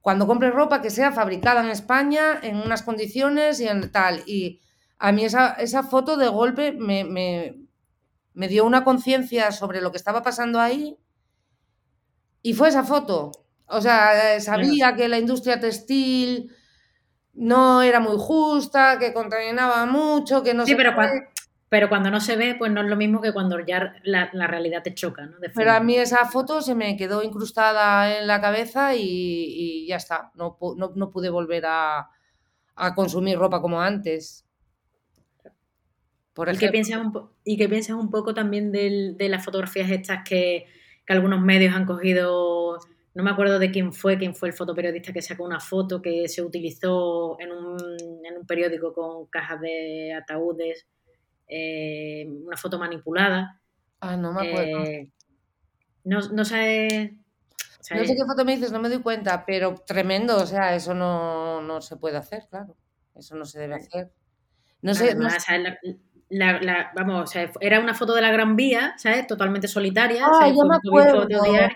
cuando 0.00 0.26
compre 0.26 0.50
ropa 0.50 0.80
que 0.80 0.90
sea 0.90 1.12
fabricada 1.12 1.62
en 1.62 1.70
España 1.70 2.38
en 2.42 2.56
unas 2.56 2.82
condiciones 2.82 3.60
y 3.60 3.68
en 3.68 3.90
tal. 3.92 4.22
Y 4.26 4.60
a 4.98 5.12
mí 5.12 5.24
esa, 5.24 5.52
esa 5.54 5.82
foto 5.82 6.16
de 6.16 6.28
golpe 6.28 6.72
me, 6.72 7.04
me, 7.04 8.48
dio 8.48 8.64
una 8.64 8.84
conciencia 8.84 9.52
sobre 9.52 9.80
lo 9.80 9.90
que 9.90 9.98
estaba 9.98 10.22
pasando 10.22 10.60
ahí 10.60 10.98
y 12.42 12.54
fue 12.54 12.68
esa 12.68 12.84
foto. 12.84 13.32
O 13.66 13.80
sea, 13.80 14.40
sabía 14.40 14.96
que 14.96 15.08
la 15.08 15.18
industria 15.18 15.60
textil 15.60 16.50
no 17.34 17.82
era 17.82 18.00
muy 18.00 18.16
justa, 18.18 18.98
que 18.98 19.12
contaminaba 19.12 19.86
mucho, 19.86 20.42
que 20.42 20.54
no 20.54 20.66
sí, 20.66 20.74
pero 20.74 20.94
cuando, 20.94 21.14
pero 21.70 21.88
cuando 21.88 22.10
no 22.10 22.20
se 22.20 22.36
ve, 22.36 22.56
pues 22.58 22.72
no 22.72 22.82
es 22.82 22.88
lo 22.88 22.96
mismo 22.96 23.22
que 23.22 23.32
cuando 23.32 23.64
ya 23.64 23.94
la, 24.02 24.28
realidad 24.48 24.82
te 24.82 24.92
choca, 24.92 25.26
¿no? 25.26 25.36
pero 25.54 25.70
a 25.70 25.78
mí 25.78 25.94
esa 25.94 26.26
foto 26.26 26.60
se 26.62 26.74
me 26.74 26.96
quedó 26.96 27.22
incrustada 27.22 28.18
en 28.18 28.26
la 28.26 28.40
cabeza 28.40 28.96
y, 28.96 29.86
ya 29.86 29.96
está. 29.96 30.32
No, 30.34 30.58
no, 30.76 31.10
pude 31.10 31.30
volver 31.30 31.62
a, 31.66 32.10
consumir 32.96 33.38
ropa 33.38 33.60
como 33.60 33.80
antes. 33.80 34.44
Por 36.32 36.52
¿Y, 36.52 36.58
qué 36.58 36.70
piensas 36.70 36.98
un 36.98 37.30
¿Y 37.44 37.56
qué 37.56 37.68
piensas 37.68 37.94
un 37.94 38.10
poco 38.10 38.34
también 38.34 38.72
de 38.72 39.28
las 39.28 39.44
fotografías 39.44 39.90
estas 39.90 40.28
que, 40.28 40.66
algunos 41.06 41.40
medios 41.40 41.72
han 41.72 41.86
cogido? 41.86 42.78
No 43.14 43.22
me 43.22 43.30
acuerdo 43.30 43.60
de 43.60 43.70
quién 43.70 43.92
fue, 43.92 44.18
quién 44.18 44.34
fue 44.34 44.48
el 44.48 44.54
fotoperiodista 44.54 45.12
que 45.12 45.22
sacó 45.22 45.44
una 45.44 45.60
foto 45.60 46.02
que 46.02 46.26
se 46.26 46.42
utilizó 46.42 47.38
en 47.38 47.52
un, 47.52 47.78
en 48.24 48.38
un 48.38 48.46
periódico 48.46 48.92
con 48.92 49.26
cajas 49.26 49.60
de 49.60 50.14
ataúdes 50.14 50.88
eh, 51.50 52.26
una 52.28 52.56
foto 52.56 52.78
manipulada. 52.78 53.60
Ah, 54.00 54.16
no 54.16 54.32
me 54.32 54.48
acuerdo. 54.48 54.84
Eh, 54.84 55.10
no, 56.04 56.20
no 56.32 56.44
sé... 56.44 57.16
No 57.92 58.04
sé 58.04 58.14
qué 58.14 58.24
foto 58.24 58.44
me 58.44 58.54
dices, 58.54 58.70
no 58.70 58.78
me 58.78 58.88
doy 58.88 59.00
cuenta, 59.00 59.44
pero 59.44 59.74
tremendo, 59.84 60.36
o 60.36 60.46
sea, 60.46 60.76
eso 60.76 60.94
no, 60.94 61.80
se 61.80 61.96
puede 61.96 62.18
hacer, 62.18 62.46
claro. 62.48 62.76
Eso 63.16 63.34
no 63.34 63.44
se 63.44 63.58
debe 63.58 63.74
hacer. 63.74 64.12
No 64.80 64.94
sé. 64.94 65.16
vamos, 66.94 67.32
era 67.60 67.80
una 67.80 67.94
foto 67.94 68.14
de 68.14 68.22
la 68.22 68.30
Gran 68.30 68.54
Vía, 68.54 68.94
¿sabes? 68.96 69.26
Totalmente 69.26 69.66
solitaria. 69.66 70.24
Ah, 70.24 70.52
me 70.52 70.76
acuerdo. 70.76 71.26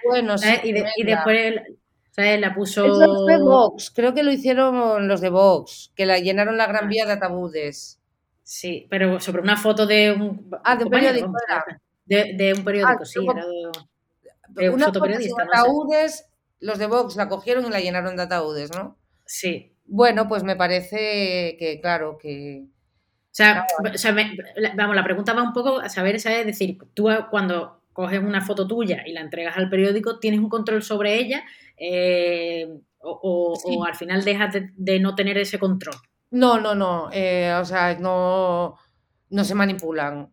Bueno, 0.05 0.37
y, 0.63 0.73
después, 1.05 1.55
¿sabes? 2.13 2.41
La 2.41 2.55
puso. 2.55 2.87
Eso 2.87 3.45
Vox, 3.45 3.91
creo 3.91 4.15
que 4.15 4.23
lo 4.23 4.31
hicieron 4.31 5.09
los 5.09 5.21
de 5.21 5.31
Vox, 5.31 5.91
que 5.97 6.07
la 6.07 6.21
llenaron 6.21 6.57
la 6.57 6.67
Gran 6.67 6.85
ah. 6.85 6.89
Vía 6.89 7.07
de 7.07 7.13
ataúdes. 7.13 7.99
Sí, 8.45 8.87
pero 8.91 9.19
sobre 9.21 9.41
una 9.41 9.57
foto 9.57 9.87
de 9.87 10.13
un. 10.13 10.51
Ah, 10.63 10.77
de 10.77 10.85
un 10.85 10.91
periódico. 10.91 11.33
De, 12.05 12.53
un 12.55 12.63
periódico, 12.63 13.03
ah, 13.03 13.05
sí, 13.07 13.19
era 13.25 13.47
de, 14.49 14.69
un 14.69 14.79
fotoperiodista. 14.79 15.43
ataúdes, 15.45 16.27
los 16.61 16.79
de 16.79 16.87
Vox 16.87 17.17
la 17.17 17.31
cogieron 17.31 17.65
y 17.65 17.71
la 17.71 17.81
llenaron 17.81 18.17
de 18.17 18.23
ataúdes, 18.23 18.71
¿no? 18.71 18.99
Sí. 19.25 19.75
Bueno, 19.87 20.29
pues 20.29 20.45
me 20.45 20.57
parece 20.57 21.57
que, 21.59 21.81
claro, 21.81 22.19
que. 22.19 22.67
O 22.67 23.37
sea, 23.37 23.67
vamos, 24.77 24.95
la 24.95 25.05
pregunta 25.05 25.33
va 25.33 25.43
un 25.43 25.55
poco 25.55 25.81
a 25.81 25.89
saber, 25.89 26.21
¿sabes? 26.21 26.41
Es 26.41 26.47
decir, 26.47 26.77
tú 26.93 27.09
cuando 27.31 27.81
coges 27.95 28.21
una 28.21 28.43
foto 28.43 28.69
tuya 28.69 29.05
y 29.07 29.13
la 29.13 29.23
entregas 29.23 29.57
al 29.57 29.71
periódico, 29.71 30.21
¿tienes 30.21 30.41
un 30.41 30.51
control 30.51 30.83
sobre 30.83 31.19
ella? 31.19 31.43
Eh, 31.79 32.69
o, 33.01 33.85
al 33.87 33.95
final 33.95 34.23
dejas 34.23 34.55
de 34.77 35.01
no 35.01 35.15
tener 35.15 35.39
ese 35.39 35.59
control? 35.59 35.97
No, 36.35 36.59
no, 36.61 36.75
no. 36.75 37.11
Eh, 37.13 37.55
o 37.61 37.65
sea, 37.65 37.97
no, 38.01 38.77
no 39.31 39.45
se 39.45 39.55
manipulan. 39.55 40.33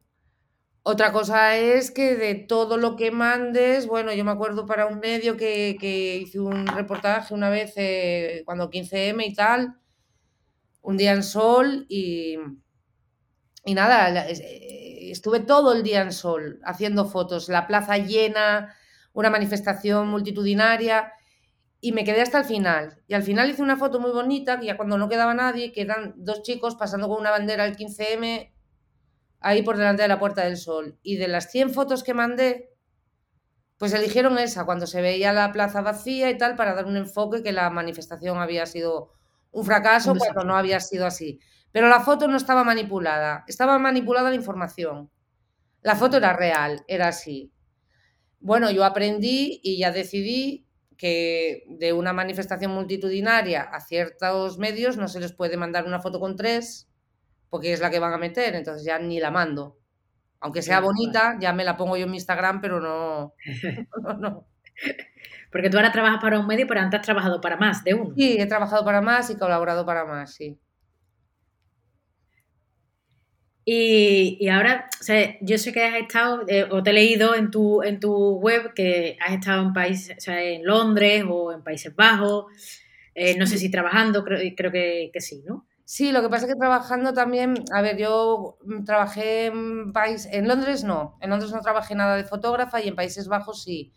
Otra 0.84 1.12
cosa 1.12 1.58
es 1.58 1.92
que 1.92 2.16
de 2.16 2.36
todo 2.36 2.78
lo 2.78 2.96
que 2.96 3.12
mandes, 3.12 3.88
bueno, 3.88 4.12
yo 4.14 4.26
me 4.26 4.32
acuerdo 4.32 4.66
para 4.66 4.88
un 4.88 5.00
medio 5.00 5.38
que, 5.38 6.20
hice 6.24 6.40
un 6.40 6.66
reportaje 6.68 7.36
una 7.36 7.52
vez 7.52 7.74
eh, 7.78 8.42
cuando 8.46 8.72
15M 8.72 9.28
y 9.28 9.34
tal, 9.36 9.76
un 10.82 10.98
día 10.98 11.14
en 11.14 11.24
sol 11.24 11.86
y, 11.88 12.38
y 13.66 13.74
nada, 13.76 14.28
eh, 14.28 15.12
estuve 15.12 15.42
todo 15.42 15.74
el 15.74 15.84
día 15.84 16.02
en 16.02 16.12
sol 16.12 16.60
haciendo 16.64 17.06
fotos, 17.06 17.48
la 17.48 17.68
plaza 17.68 17.98
llena, 17.98 18.76
una 19.14 19.30
manifestación 19.30 20.08
multitudinaria 20.08 21.14
y 21.84 21.92
me 21.94 22.04
quedé 22.04 22.22
hasta 22.22 22.38
el 22.38 22.46
final. 22.46 23.02
Y 23.08 23.16
al 23.16 23.24
final 23.24 23.50
hice 23.50 23.64
una 23.64 23.76
foto 23.76 24.00
muy 24.00 24.12
bonita, 24.12 24.60
que 24.60 24.68
ya 24.68 24.78
cuando 24.78 25.00
no 25.00 25.10
quedaba 25.10 25.34
nadie, 25.34 25.72
que 25.74 25.82
eran 25.82 26.14
dos 26.16 26.44
chicos 26.44 26.76
pasando 26.76 27.10
con 27.10 27.20
una 27.20 27.32
bandera 27.32 27.64
al 27.64 27.76
15M 27.76 28.54
ahí 29.40 29.64
por 29.64 29.78
delante 29.78 30.04
de 30.04 30.08
la 30.08 30.20
Puerta 30.20 30.44
del 30.44 30.58
Sol. 30.58 31.00
Y 31.02 31.18
de 31.18 31.28
las 31.28 31.50
100 31.50 31.74
fotos 31.74 32.04
que 32.04 32.14
mandé, 32.14 32.70
pues 33.80 33.94
eligieron 33.94 34.38
esa, 34.38 34.64
cuando 34.64 34.86
se 34.86 35.02
veía 35.02 35.34
la 35.34 35.52
plaza 35.52 35.82
vacía 35.82 36.30
y 36.30 36.38
tal, 36.38 36.56
para 36.56 36.76
dar 36.76 36.86
un 36.86 36.98
enfoque 36.98 37.42
que 37.42 37.52
la 37.52 37.68
manifestación 37.72 38.38
había 38.38 38.68
sido 38.68 39.14
un 39.50 39.66
fracaso 39.66 40.14
cuando 40.16 40.44
no 40.44 40.56
había 40.56 40.80
sido 40.80 41.08
así. 41.08 41.40
Pero 41.72 41.90
la 41.90 42.02
foto 42.02 42.28
no 42.28 42.38
estaba 42.38 42.64
manipulada, 42.64 43.44
estaba 43.48 43.80
manipulada 43.80 44.30
la 44.30 44.36
información. 44.36 45.10
La 45.82 45.96
foto 45.96 46.18
era 46.18 46.34
real, 46.34 46.84
era 46.88 47.08
así. 47.08 47.52
Bueno, 48.40 48.70
yo 48.70 48.86
aprendí 48.86 49.60
y 49.64 49.80
ya 49.80 49.92
decidí 49.92 50.68
que 51.02 51.64
de 51.68 51.94
una 51.94 52.14
manifestación 52.14 52.72
multitudinaria 52.74 53.64
a 53.64 53.80
ciertos 53.80 54.60
medios 54.60 54.98
no 54.98 55.08
se 55.08 55.20
les 55.20 55.34
puede 55.34 55.58
mandar 55.58 55.88
una 55.88 56.00
foto 56.00 56.20
con 56.20 56.36
tres 56.36 56.88
porque 57.50 57.74
es 57.74 57.80
la 57.80 57.90
que 57.90 57.98
van 57.98 58.14
a 58.14 58.20
meter, 58.20 58.54
entonces 58.54 58.86
ya 58.86 59.00
ni 59.00 59.20
la 59.20 59.32
mando. 59.32 59.80
Aunque 60.42 60.62
sea 60.62 60.80
bonita, 60.80 61.38
ya 61.40 61.54
me 61.54 61.64
la 61.64 61.76
pongo 61.76 61.98
yo 61.98 62.06
en 62.06 62.12
mi 62.12 62.18
Instagram, 62.18 62.62
pero 62.62 62.80
no, 62.80 63.34
no, 64.20 64.46
Porque 65.52 65.72
tú 65.72 65.78
ahora 65.78 65.92
trabajas 65.92 66.22
para 66.22 66.40
un 66.40 66.46
medio, 66.46 66.68
pero 66.68 66.82
antes 66.82 67.00
has 67.00 67.06
trabajado 67.06 67.42
para 67.42 67.58
más 67.58 67.84
de 67.84 67.96
uno. 67.96 68.14
Sí, 68.16 68.38
he 68.40 68.46
trabajado 68.46 68.86
para 68.86 69.02
más 69.02 69.32
y 69.32 69.38
colaborado 69.38 69.88
para 69.88 70.06
más, 70.06 70.36
sí. 70.36 70.60
Y, 73.64 74.48
ahora, 74.50 74.90
o 75.00 75.14
yo 75.42 75.58
sé 75.58 75.72
que 75.72 75.84
has 75.84 75.96
estado, 75.96 76.44
eh, 76.48 76.68
o 76.70 76.82
te 76.82 76.90
he 76.90 76.94
leído 76.94 77.36
en 77.36 77.52
tu, 77.52 77.84
en 77.84 78.00
tu 78.00 78.40
web 78.40 78.74
que 78.74 79.18
has 79.20 79.34
estado 79.34 79.62
en 79.62 79.74
países, 79.74 80.18
o 80.18 80.22
sea, 80.22 80.42
en 80.42 80.66
Londres 80.66 81.24
o 81.30 81.52
en 81.52 81.64
Países 81.64 81.96
Bajos. 81.96 82.46
Eh, 83.14 83.38
no 83.38 83.46
sé 83.46 83.58
si 83.58 83.70
trabajando, 83.70 84.24
creo, 84.24 84.40
creo 84.56 84.72
que, 84.72 85.12
que, 85.14 85.22
sí, 85.22 85.44
¿no? 85.46 85.68
Sí, 85.84 86.12
lo 86.12 86.22
que 86.22 86.30
pasa 86.30 86.46
es 86.46 86.54
que 86.54 86.58
trabajando 86.58 87.14
también, 87.14 87.56
a 87.74 87.82
ver, 87.82 87.98
yo 87.98 88.58
trabajé 88.86 89.48
en, 89.48 89.92
país, 89.92 90.28
en 90.32 90.48
Londres 90.48 90.86
no, 90.86 91.18
en 91.20 91.30
Londres 91.30 91.52
no 91.52 91.60
trabajé 91.60 91.96
nada 91.96 92.16
de 92.16 92.24
fotógrafa 92.24 92.82
y 92.82 92.88
en 92.88 92.96
Países 92.96 93.28
Bajos 93.28 93.64
sí, 93.64 93.92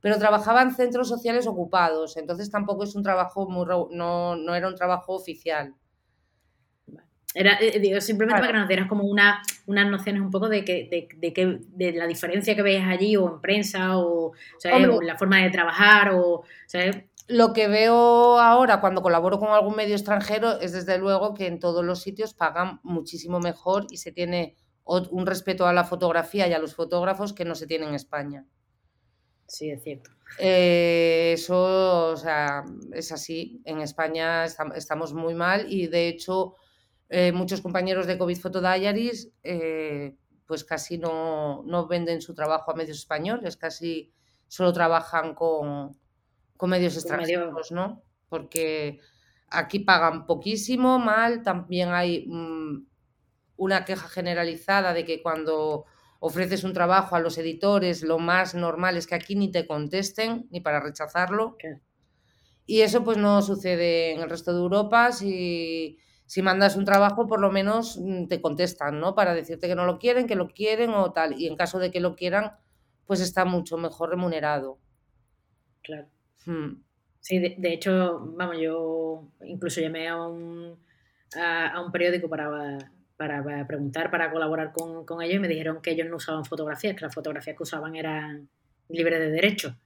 pero 0.00 0.18
trabajaba 0.18 0.62
en 0.62 0.74
centros 0.74 1.08
sociales 1.08 1.46
ocupados, 1.46 2.16
entonces 2.16 2.50
tampoco 2.50 2.82
es 2.82 2.96
un 2.96 3.04
trabajo 3.04 3.48
muy, 3.48 3.66
no, 3.92 4.34
no 4.34 4.54
era 4.56 4.66
un 4.66 4.74
trabajo 4.74 5.14
oficial. 5.14 5.76
Era, 7.38 7.56
eh, 7.60 7.78
digo, 7.78 8.00
simplemente 8.00 8.40
para 8.40 8.52
que 8.52 8.58
nos 8.58 8.66
dieras 8.66 8.88
como 8.88 9.04
una, 9.04 9.40
unas 9.66 9.88
nociones 9.88 10.20
un 10.20 10.30
poco 10.32 10.48
de, 10.48 10.64
que, 10.64 10.88
de, 10.90 11.08
de, 11.18 11.32
que, 11.32 11.60
de 11.68 11.92
la 11.92 12.08
diferencia 12.08 12.56
que 12.56 12.62
veis 12.62 12.84
allí 12.84 13.16
o 13.16 13.32
en 13.32 13.40
prensa 13.40 13.96
o, 13.96 14.32
o 14.32 15.02
la 15.02 15.16
forma 15.16 15.40
de 15.40 15.50
trabajar 15.50 16.14
o, 16.14 16.42
Lo 17.28 17.52
que 17.52 17.68
veo 17.68 18.40
ahora 18.40 18.80
cuando 18.80 19.02
colaboro 19.02 19.38
con 19.38 19.50
algún 19.50 19.76
medio 19.76 19.94
extranjero 19.94 20.58
es 20.60 20.72
desde 20.72 20.98
luego 20.98 21.34
que 21.34 21.46
en 21.46 21.60
todos 21.60 21.84
los 21.84 22.00
sitios 22.02 22.34
pagan 22.34 22.80
muchísimo 22.82 23.38
mejor 23.38 23.86
y 23.88 23.98
se 23.98 24.10
tiene 24.10 24.56
un 24.84 25.24
respeto 25.24 25.64
a 25.68 25.72
la 25.72 25.84
fotografía 25.84 26.48
y 26.48 26.54
a 26.54 26.58
los 26.58 26.74
fotógrafos 26.74 27.32
que 27.32 27.44
no 27.44 27.54
se 27.54 27.68
tiene 27.68 27.86
en 27.86 27.94
España. 27.94 28.46
Sí, 29.46 29.70
es 29.70 29.84
cierto. 29.84 30.10
Eh, 30.40 31.34
eso, 31.34 32.08
o 32.08 32.16
sea, 32.16 32.64
es 32.92 33.12
así. 33.12 33.62
En 33.64 33.80
España 33.80 34.44
estamos 34.44 35.14
muy 35.14 35.34
mal 35.34 35.72
y 35.72 35.86
de 35.86 36.08
hecho 36.08 36.56
eh, 37.08 37.32
muchos 37.32 37.60
compañeros 37.60 38.06
de 38.06 38.18
COVID 38.18 38.38
Photo 38.38 38.60
Diaries 38.60 39.30
eh, 39.42 40.16
pues 40.46 40.64
casi 40.64 40.98
no, 40.98 41.62
no, 41.66 41.86
venden 41.86 42.22
su 42.22 42.34
trabajo 42.34 42.70
a 42.70 42.74
medios 42.74 42.98
españoles, 42.98 43.56
casi 43.56 44.12
solo 44.46 44.72
trabajan 44.72 45.34
con, 45.34 45.96
con 46.56 46.70
medios 46.70 46.94
extranjeros, 46.94 47.70
¿no? 47.70 48.02
Porque 48.28 48.98
aquí 49.50 49.80
pagan 49.80 50.26
poquísimo, 50.26 50.98
mal, 50.98 51.42
también 51.42 51.90
hay 51.90 52.26
mm, 52.26 52.86
una 53.56 53.84
queja 53.84 54.08
generalizada 54.08 54.94
de 54.94 55.04
que 55.04 55.22
cuando 55.22 55.84
ofreces 56.20 56.64
un 56.64 56.72
trabajo 56.72 57.14
a 57.14 57.20
los 57.20 57.38
editores, 57.38 58.02
lo 58.02 58.18
más 58.18 58.54
normal 58.54 58.96
es 58.96 59.06
que 59.06 59.14
aquí 59.14 59.36
ni 59.36 59.50
te 59.50 59.66
contesten, 59.66 60.48
ni 60.50 60.60
para 60.60 60.80
rechazarlo. 60.80 61.56
Y 62.66 62.80
eso 62.80 63.04
pues 63.04 63.16
no 63.16 63.40
sucede 63.42 64.12
en 64.12 64.20
el 64.20 64.30
resto 64.30 64.52
de 64.52 64.60
Europa. 64.60 65.12
Si, 65.12 65.98
si 66.28 66.42
mandas 66.42 66.76
un 66.76 66.84
trabajo, 66.84 67.26
por 67.26 67.40
lo 67.40 67.50
menos 67.50 67.98
mm, 67.98 68.26
te 68.26 68.42
contestan, 68.42 69.00
¿no? 69.00 69.14
Para 69.14 69.32
decirte 69.32 69.66
que 69.66 69.74
no 69.74 69.86
lo 69.86 69.98
quieren, 69.98 70.26
que 70.26 70.36
lo 70.36 70.48
quieren 70.48 70.90
o 70.90 71.10
tal. 71.10 71.40
Y 71.40 71.46
en 71.46 71.56
caso 71.56 71.78
de 71.78 71.90
que 71.90 72.00
lo 72.00 72.16
quieran, 72.16 72.52
pues 73.06 73.20
está 73.20 73.46
mucho 73.46 73.78
mejor 73.78 74.10
remunerado. 74.10 74.78
Claro. 75.82 76.06
Hmm. 76.44 76.82
Sí, 77.20 77.38
de, 77.38 77.72
hecho, 77.72 78.20
vamos, 78.36 78.58
yo 78.60 79.32
incluso 79.42 79.80
llamé 79.80 80.06
a 80.06 80.20
un, 80.20 80.78
a, 81.34 81.82
un 81.82 81.90
periódico 81.90 82.28
para, 82.28 82.76
para, 83.16 83.66
preguntar, 83.66 84.10
para 84.10 84.30
colaborar 84.30 84.72
con, 84.72 85.06
con, 85.06 85.22
ellos 85.22 85.36
y 85.36 85.40
me 85.40 85.48
dijeron 85.48 85.80
que 85.80 85.92
ellos 85.92 86.08
no 86.10 86.16
usaban 86.16 86.44
fotografías, 86.44 86.94
que 86.94 87.06
las 87.06 87.14
fotografías 87.14 87.56
que 87.56 87.62
usaban 87.62 87.96
eran 87.96 88.50
libres 88.90 89.18
de 89.18 89.30
derecho. 89.30 89.78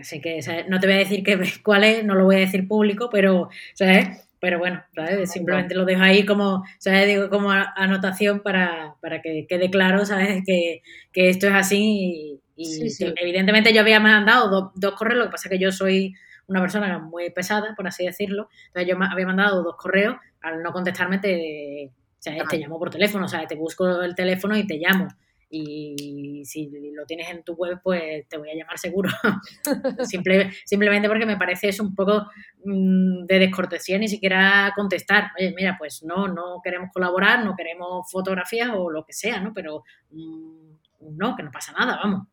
Así 0.00 0.22
que, 0.22 0.40
no 0.68 0.80
te 0.80 0.86
voy 0.86 0.96
a 0.96 1.00
decir 1.00 1.22
que, 1.22 1.38
cuál 1.62 1.84
es, 1.84 2.02
no 2.02 2.14
lo 2.14 2.24
voy 2.24 2.36
a 2.36 2.40
decir 2.40 2.66
público, 2.66 3.10
pero, 3.12 3.50
¿sabes? 3.74 4.29
Pero 4.40 4.58
bueno, 4.58 4.82
¿sabes? 4.94 5.30
simplemente 5.30 5.74
lo 5.74 5.84
dejo 5.84 6.02
ahí 6.02 6.24
como, 6.24 6.64
¿sabes? 6.78 7.06
Digo, 7.06 7.28
como 7.28 7.50
anotación 7.50 8.40
para, 8.40 8.96
para 9.00 9.20
que 9.20 9.46
quede 9.48 9.70
claro, 9.70 10.06
¿sabes? 10.06 10.42
Que, 10.46 10.82
que 11.12 11.28
esto 11.28 11.46
es 11.46 11.54
así 11.54 12.40
y, 12.56 12.88
evidentemente 13.16 13.72
yo 13.72 13.80
había 13.80 14.00
mandado 14.00 14.72
dos, 14.74 14.94
correos, 14.94 15.18
lo 15.18 15.24
que 15.26 15.30
pasa 15.30 15.48
es 15.48 15.52
que 15.52 15.58
yo 15.58 15.72
soy 15.72 16.14
una 16.46 16.60
persona 16.60 16.98
muy 16.98 17.30
pesada, 17.30 17.74
por 17.74 17.86
así 17.86 18.04
decirlo, 18.04 18.48
entonces 18.66 18.88
yo 18.88 19.02
había 19.02 19.26
mandado 19.26 19.62
dos 19.62 19.76
correos, 19.76 20.16
al 20.42 20.62
no 20.62 20.72
contestarme 20.72 21.18
te, 21.18 21.90
o 21.90 22.22
sea, 22.22 22.44
te 22.44 22.58
llamo 22.58 22.78
por 22.78 22.90
teléfono, 22.90 23.24
o 23.24 23.28
sea, 23.28 23.46
te 23.46 23.54
busco 23.54 24.02
el 24.02 24.14
teléfono 24.14 24.56
y 24.56 24.66
te 24.66 24.76
llamo 24.76 25.08
y 25.52 26.44
si 26.44 26.70
lo 26.94 27.04
tienes 27.04 27.28
en 27.28 27.42
tu 27.42 27.54
web, 27.54 27.80
pues 27.82 28.26
te 28.28 28.38
voy 28.38 28.50
a 28.50 28.54
llamar 28.54 28.78
seguro. 28.78 29.10
Simple, 30.04 30.52
simplemente 30.64 31.08
porque 31.08 31.26
me 31.26 31.36
parece 31.36 31.68
es 31.68 31.80
un 31.80 31.94
poco 31.94 32.28
mm, 32.64 33.24
de 33.26 33.38
descortesía 33.38 33.98
ni 33.98 34.06
siquiera 34.06 34.72
contestar. 34.76 35.32
Oye, 35.38 35.52
mira, 35.56 35.74
pues 35.76 36.04
no, 36.04 36.28
no 36.28 36.60
queremos 36.62 36.90
colaborar, 36.92 37.44
no 37.44 37.56
queremos 37.56 38.08
fotografías 38.10 38.70
o 38.72 38.90
lo 38.90 39.04
que 39.04 39.12
sea, 39.12 39.40
¿no? 39.40 39.52
Pero 39.52 39.82
mm, 40.12 40.70
no, 41.16 41.34
que 41.34 41.42
no 41.42 41.50
pasa 41.50 41.72
nada, 41.72 41.98
vamos. 42.00 42.28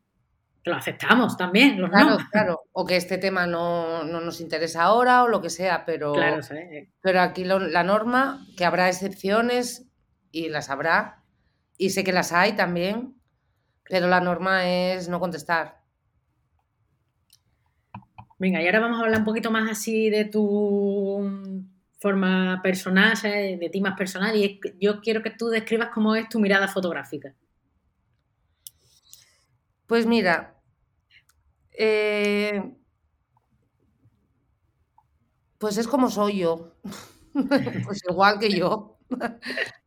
Que 0.63 0.69
lo 0.69 0.75
aceptamos 0.75 1.37
también, 1.37 1.79
los 1.81 1.89
claro, 1.89 2.17
Claro, 2.31 2.61
o 2.71 2.85
que 2.85 2.97
este 2.97 3.17
tema 3.17 3.47
no, 3.47 4.03
nos 4.03 4.41
interesa 4.41 4.83
ahora 4.83 5.23
o 5.23 5.27
lo 5.27 5.41
que 5.41 5.49
sea, 5.49 5.85
pero, 5.85 6.13
claro, 6.13 6.41
pero 7.01 7.21
aquí 7.21 7.45
la 7.45 7.83
norma, 7.83 8.45
que 8.57 8.65
habrá 8.65 8.89
excepciones 8.89 9.87
y 10.29 10.49
las 10.49 10.69
habrá, 10.69 11.23
y 11.77 11.91
sé 11.91 12.03
que 12.03 12.11
las 12.11 12.31
hay 12.33 12.53
también, 12.55 13.15
pero 13.83 14.07
la 14.07 14.21
norma 14.21 14.69
es 14.69 15.07
no 15.07 15.19
contestar. 15.19 15.81
Venga, 18.39 18.61
y 18.61 18.65
ahora 18.65 18.79
vamos 18.79 18.99
a 18.99 19.03
hablar 19.03 19.19
un 19.19 19.25
poquito 19.25 19.49
más 19.49 19.69
así 19.69 20.09
de 20.09 20.25
tu 20.25 21.67
forma 21.99 22.61
personal, 22.61 23.15
de 23.21 23.69
ti 23.71 23.81
más 23.81 23.97
personal, 23.97 24.35
y 24.35 24.59
yo 24.79 25.01
quiero 25.01 25.23
que 25.23 25.31
tú 25.31 25.47
describas 25.47 25.89
cómo 25.93 26.15
es 26.15 26.29
tu 26.29 26.39
mirada 26.39 26.67
fotográfica. 26.67 27.33
Pues 29.87 30.05
mira, 30.05 30.55
eh, 31.71 32.75
pues 35.57 35.77
es 35.77 35.87
como 35.87 36.09
soy 36.09 36.39
yo, 36.39 36.75
pues 37.85 38.03
igual 38.07 38.39
que 38.39 38.49
yo. 38.51 38.99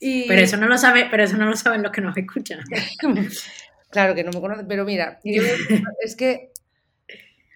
Pero 0.00 0.40
eso 0.40 0.56
no 0.56 0.66
lo 0.66 0.78
sabe, 0.78 1.08
pero 1.10 1.24
eso 1.24 1.36
no 1.36 1.46
lo 1.46 1.56
saben 1.56 1.82
los 1.82 1.92
que 1.92 2.00
nos 2.00 2.16
escuchan. 2.16 2.60
claro 3.90 4.14
que 4.14 4.24
no 4.24 4.30
me 4.32 4.40
conocen, 4.40 4.66
pero 4.66 4.84
mira, 4.84 5.20
es 6.02 6.16
que 6.16 6.50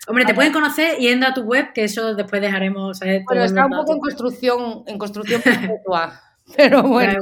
Hombre, 0.06 0.26
te 0.26 0.34
pueden 0.34 0.52
conocer 0.52 0.98
yendo 0.98 1.26
a 1.26 1.32
tu 1.32 1.42
web, 1.42 1.72
que 1.72 1.84
eso 1.84 2.14
después 2.14 2.42
dejaremos. 2.42 3.00
Bueno, 3.00 3.44
está 3.44 3.64
un 3.64 3.72
poco 3.72 3.94
en 3.94 4.00
construcción, 4.00 4.84
en 4.86 4.98
construcción 4.98 5.40
pero 6.56 6.82
bueno. 6.82 7.20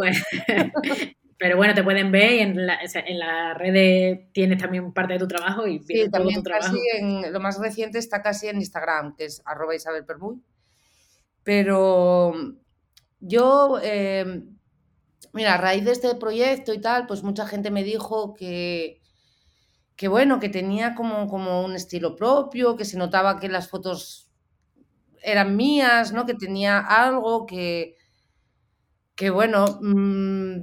Pero 1.38 1.56
bueno, 1.56 1.74
te 1.74 1.82
pueden 1.82 2.12
ver 2.12 2.32
y 2.34 2.38
en 2.40 2.66
la, 2.66 2.78
en 2.82 3.18
la 3.18 3.54
red 3.54 4.28
tienes 4.32 4.58
también 4.58 4.92
parte 4.92 5.14
de 5.14 5.18
tu 5.18 5.28
trabajo 5.28 5.66
y 5.66 5.80
sí, 5.80 6.08
también 6.10 6.36
tu 6.36 6.42
trabajo. 6.42 6.76
en, 6.98 7.32
lo 7.32 7.40
más 7.40 7.58
reciente 7.58 7.98
está 7.98 8.22
casi 8.22 8.48
en 8.48 8.56
Instagram, 8.56 9.16
que 9.16 9.24
es 9.24 9.42
arroba 9.44 9.74
Isabel 9.74 10.04
Pero 11.42 12.32
yo 13.20 13.80
eh, 13.82 14.42
Mira, 15.32 15.54
a 15.54 15.58
raíz 15.58 15.84
de 15.84 15.92
este 15.92 16.14
proyecto 16.14 16.74
y 16.74 16.80
tal, 16.80 17.06
pues 17.06 17.22
mucha 17.22 17.46
gente 17.46 17.70
me 17.70 17.84
dijo 17.84 18.34
que, 18.34 19.00
que 19.96 20.08
bueno, 20.08 20.40
que 20.40 20.48
tenía 20.50 20.94
como, 20.94 21.28
como 21.28 21.64
un 21.64 21.74
estilo 21.76 22.16
propio, 22.16 22.76
que 22.76 22.84
se 22.86 22.98
notaba 22.98 23.40
que 23.40 23.48
las 23.48 23.68
fotos 23.68 24.30
eran 25.22 25.56
mías, 25.56 26.12
¿no? 26.12 26.26
Que 26.26 26.34
tenía 26.34 26.78
algo 26.80 27.46
que, 27.46 27.96
que 29.14 29.30
bueno, 29.30 29.78
mm, 29.82 30.56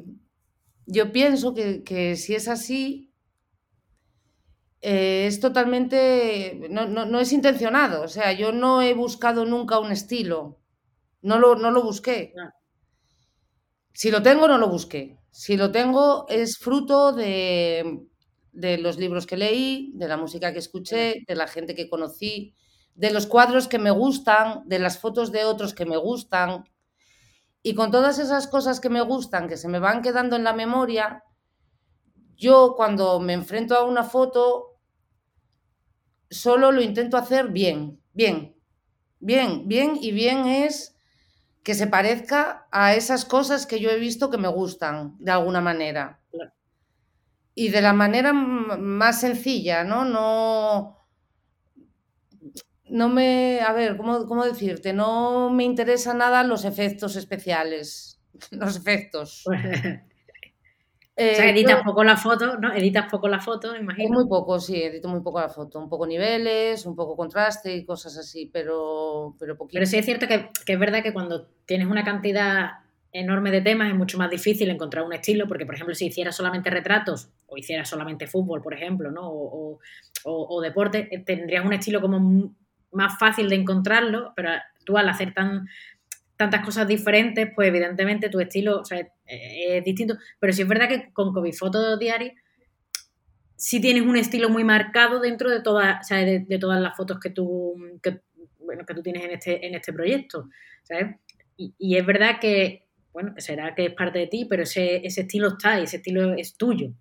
yo 0.87 1.11
pienso 1.11 1.53
que, 1.53 2.15
si 2.15 2.35
es 2.35 2.47
así, 2.47 3.11
eh, 4.81 5.25
es 5.27 5.39
totalmente, 5.39 6.67
no, 6.69 6.87
no, 6.87 7.19
es 7.19 7.33
intencionado, 7.33 8.03
o 8.03 8.07
sea, 8.07 8.31
yo 8.33 8.51
no 8.51 8.81
he 8.81 8.93
buscado 8.93 9.45
nunca 9.45 9.79
un 9.79 9.91
estilo, 9.91 10.57
no 11.21 11.39
lo, 11.39 11.55
no 11.55 11.71
lo 11.71 11.83
busqué. 11.83 12.33
Si 13.99 14.11
lo 14.11 14.23
tengo, 14.23 14.47
no 14.47 14.57
lo 14.57 14.69
busqué. 14.69 15.19
Si 15.29 15.57
lo 15.57 15.73
tengo, 15.73 16.25
es 16.29 16.57
fruto 16.57 17.11
de, 17.11 18.07
los 18.53 18.97
libros 18.97 19.27
que 19.27 19.35
leí, 19.35 19.91
de 19.93 20.07
la 20.07 20.15
música 20.15 20.53
que 20.53 20.59
escuché, 20.59 21.25
de 21.27 21.35
la 21.35 21.47
gente 21.47 21.75
que 21.75 21.89
conocí, 21.89 22.55
de 22.95 23.11
los 23.11 23.27
cuadros 23.27 23.67
que 23.67 23.77
me 23.77 23.91
gustan, 23.91 24.63
de 24.67 24.79
las 24.79 24.99
fotos 24.99 25.33
de 25.33 25.43
otros 25.43 25.73
que 25.73 25.85
me 25.85 25.97
gustan. 25.97 26.63
Y 27.61 27.75
con 27.75 27.91
todas 27.91 28.19
esas 28.19 28.47
cosas 28.47 28.79
que 28.79 28.89
me 28.89 29.01
gustan, 29.01 29.49
que 29.49 29.57
se 29.57 29.67
me 29.67 29.79
van 29.79 30.01
quedando 30.01 30.37
en 30.37 30.45
la 30.45 30.53
memoria, 30.53 31.25
yo 32.37 32.75
cuando 32.77 33.19
me 33.19 33.33
enfrento 33.33 33.75
a 33.75 33.83
una 33.83 34.05
foto, 34.05 34.79
solo 36.29 36.71
lo 36.71 36.81
intento 36.81 37.17
hacer 37.17 37.49
bien, 37.49 38.01
bien, 38.13 38.55
bien, 39.19 39.67
bien, 39.67 39.97
y 39.99 40.13
bien 40.13 40.47
es 40.47 40.95
que 41.63 41.73
se 41.73 41.87
parezca 41.87 42.67
a 42.71 42.95
esas 42.95 43.25
cosas 43.25 43.65
que 43.65 43.79
yo 43.79 43.89
he 43.89 43.99
visto 43.99 44.29
que 44.29 44.37
me 44.37 44.47
gustan 44.47 45.15
de 45.19 45.31
alguna 45.31 45.61
manera. 45.61 46.19
Y 47.53 47.69
de 47.69 47.81
la 47.81 47.93
manera 47.93 48.31
más 48.31 49.19
sencilla, 49.19 49.83
¿no? 49.83 50.05
No, 50.05 50.99
no 52.85 53.09
me, 53.09 53.59
a 53.61 53.73
ver, 53.73 53.97
¿cómo, 53.97 54.25
¿cómo, 54.25 54.45
decirte? 54.45 54.93
No 54.93 55.49
me 55.49 55.63
interesa 55.63 56.13
nada 56.13 56.43
los 56.43 56.63
efectos 56.65 57.15
especiales, 57.15 58.21
los 58.51 58.77
efectos. 58.77 59.43
O 61.19 61.35
sea, 61.35 61.49
editas 61.49 61.83
poco 61.83 62.03
la 62.03 62.15
foto, 62.15 62.57
¿no? 62.57 62.73
Editas 62.73 63.11
poco 63.11 63.27
la 63.27 63.39
foto, 63.39 63.75
imagino. 63.75 64.09
Muy 64.09 64.27
poco, 64.27 64.59
sí, 64.59 64.81
edito 64.81 65.09
muy 65.09 65.21
poco 65.21 65.41
la 65.41 65.49
foto. 65.49 65.77
Un 65.79 65.89
poco 65.89 66.07
niveles, 66.07 66.85
un 66.85 66.95
poco 66.95 67.17
contraste 67.17 67.75
y 67.75 67.83
cosas 67.83 68.17
así, 68.17 68.49
pero, 68.51 69.35
pero 69.37 69.57
poquito. 69.57 69.75
Pero 69.75 69.85
sí 69.85 69.97
es 69.97 70.05
cierto 70.05 70.27
que, 70.27 70.49
es 70.65 70.79
verdad 70.79 71.03
que 71.03 71.11
cuando 71.11 71.47
tienes 71.65 71.87
una 71.87 72.05
cantidad 72.05 72.69
enorme 73.11 73.51
de 73.51 73.61
temas 73.61 73.89
es 73.89 73.95
mucho 73.95 74.17
más 74.17 74.29
difícil 74.29 74.69
encontrar 74.69 75.03
un 75.03 75.11
estilo, 75.11 75.47
porque, 75.47 75.65
por 75.65 75.75
ejemplo, 75.75 75.93
si 75.93 76.05
hicieras 76.05 76.35
solamente 76.35 76.69
retratos 76.69 77.29
o 77.47 77.57
hicieras 77.57 77.89
solamente 77.89 78.27
fútbol, 78.27 78.61
por 78.61 78.73
ejemplo, 78.73 79.11
¿no? 79.11 79.29
O, 79.29 79.79
o 80.23 80.61
deporte, 80.61 81.09
eh, 81.11 81.19
tendrías 81.19 81.65
un 81.65 81.73
estilo 81.73 81.99
como 81.99 82.53
más 82.91 83.19
fácil 83.19 83.49
de 83.49 83.55
encontrarlo, 83.55 84.31
pero 84.35 84.51
tú 84.85 84.97
al 84.97 85.09
hacer 85.09 85.33
tan 85.33 85.67
tantas 86.39 86.63
cosas 86.63 86.87
diferentes, 86.87 87.49
pues 87.53 87.67
evidentemente 87.67 88.29
tu 88.29 88.39
estilo 88.39 88.85
es, 89.29 89.83
distinto. 89.83 90.17
Pero 90.39 90.53
sí 90.53 90.63
es 90.63 90.67
verdad 90.67 90.89
que 90.89 91.11
con 91.13 91.33
COVID 91.33 91.53
Foto 91.53 91.97
Diario 91.97 92.33
sí 93.55 93.81
tienes 93.81 94.03
un 94.03 94.15
estilo 94.15 94.49
muy 94.49 94.63
marcado 94.63 95.19
dentro 95.19 95.49
de 95.49 95.61
todas, 95.61 96.07
de, 96.07 96.57
todas 96.59 96.81
las 96.81 96.95
fotos 96.95 97.19
que 97.19 97.29
tú, 97.29 97.75
bueno, 98.59 98.85
que 98.85 98.93
tú 98.93 99.03
tienes 99.03 99.23
en 99.23 99.31
este, 99.31 99.67
en 99.67 99.75
este 99.75 99.91
proyecto. 99.91 100.49
Y, 101.57 101.97
es 101.97 102.05
verdad 102.05 102.39
que, 102.39 102.87
bueno, 103.11 103.33
será 103.37 103.75
que 103.75 103.87
es 103.87 103.93
parte 103.93 104.19
de 104.19 104.27
ti, 104.27 104.45
pero 104.49 104.63
ese, 104.63 105.05
ese 105.05 105.21
estilo 105.21 105.49
está 105.49 105.79
y 105.79 105.83
ese 105.83 105.97
estilo 105.97 106.33
es 106.33 106.55
tuyo. 106.55 106.93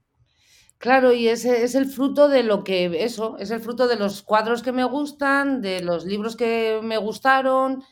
Claro, 0.79 1.13
y 1.13 1.29
ese 1.29 1.65
es 1.65 1.75
el 1.75 1.87
fruto 1.87 2.29
de 2.29 2.43
lo 2.43 2.65
que, 2.65 3.05
eso, 3.05 3.37
es 3.39 3.51
el 3.51 3.61
fruto 3.61 3.87
de 3.89 3.97
los 3.97 4.23
cuadros 4.23 4.63
que 4.63 4.73
me 4.73 4.85
gustan, 4.85 5.61
de 5.61 5.81
los 5.81 6.05
libros 6.05 6.37
que 6.37 6.81
me 6.83 6.99
gustaron, 6.99 7.83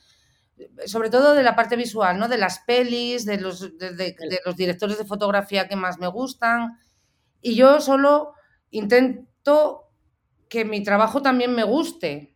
sobre 0.87 1.11
todo 1.11 1.35
de 1.35 1.43
la 1.43 1.57
parte 1.57 1.77
visual, 1.77 2.19
¿no? 2.19 2.29
De 2.29 2.39
las 2.39 2.61
pelis, 2.61 3.27
de 3.27 3.39
los, 3.39 3.79
de, 3.79 4.17
los 4.45 4.57
directores 4.57 4.99
de 4.99 5.05
fotografía 5.05 5.69
que 5.69 5.77
más 5.77 5.99
me 5.99 6.07
gustan. 6.07 6.79
Y 7.41 7.55
yo 7.55 7.81
solo 7.81 8.33
intento 8.71 9.91
que 10.49 10.65
mi 10.65 10.83
trabajo 10.83 11.23
también 11.23 11.55
me 11.55 11.65
guste. 11.65 12.35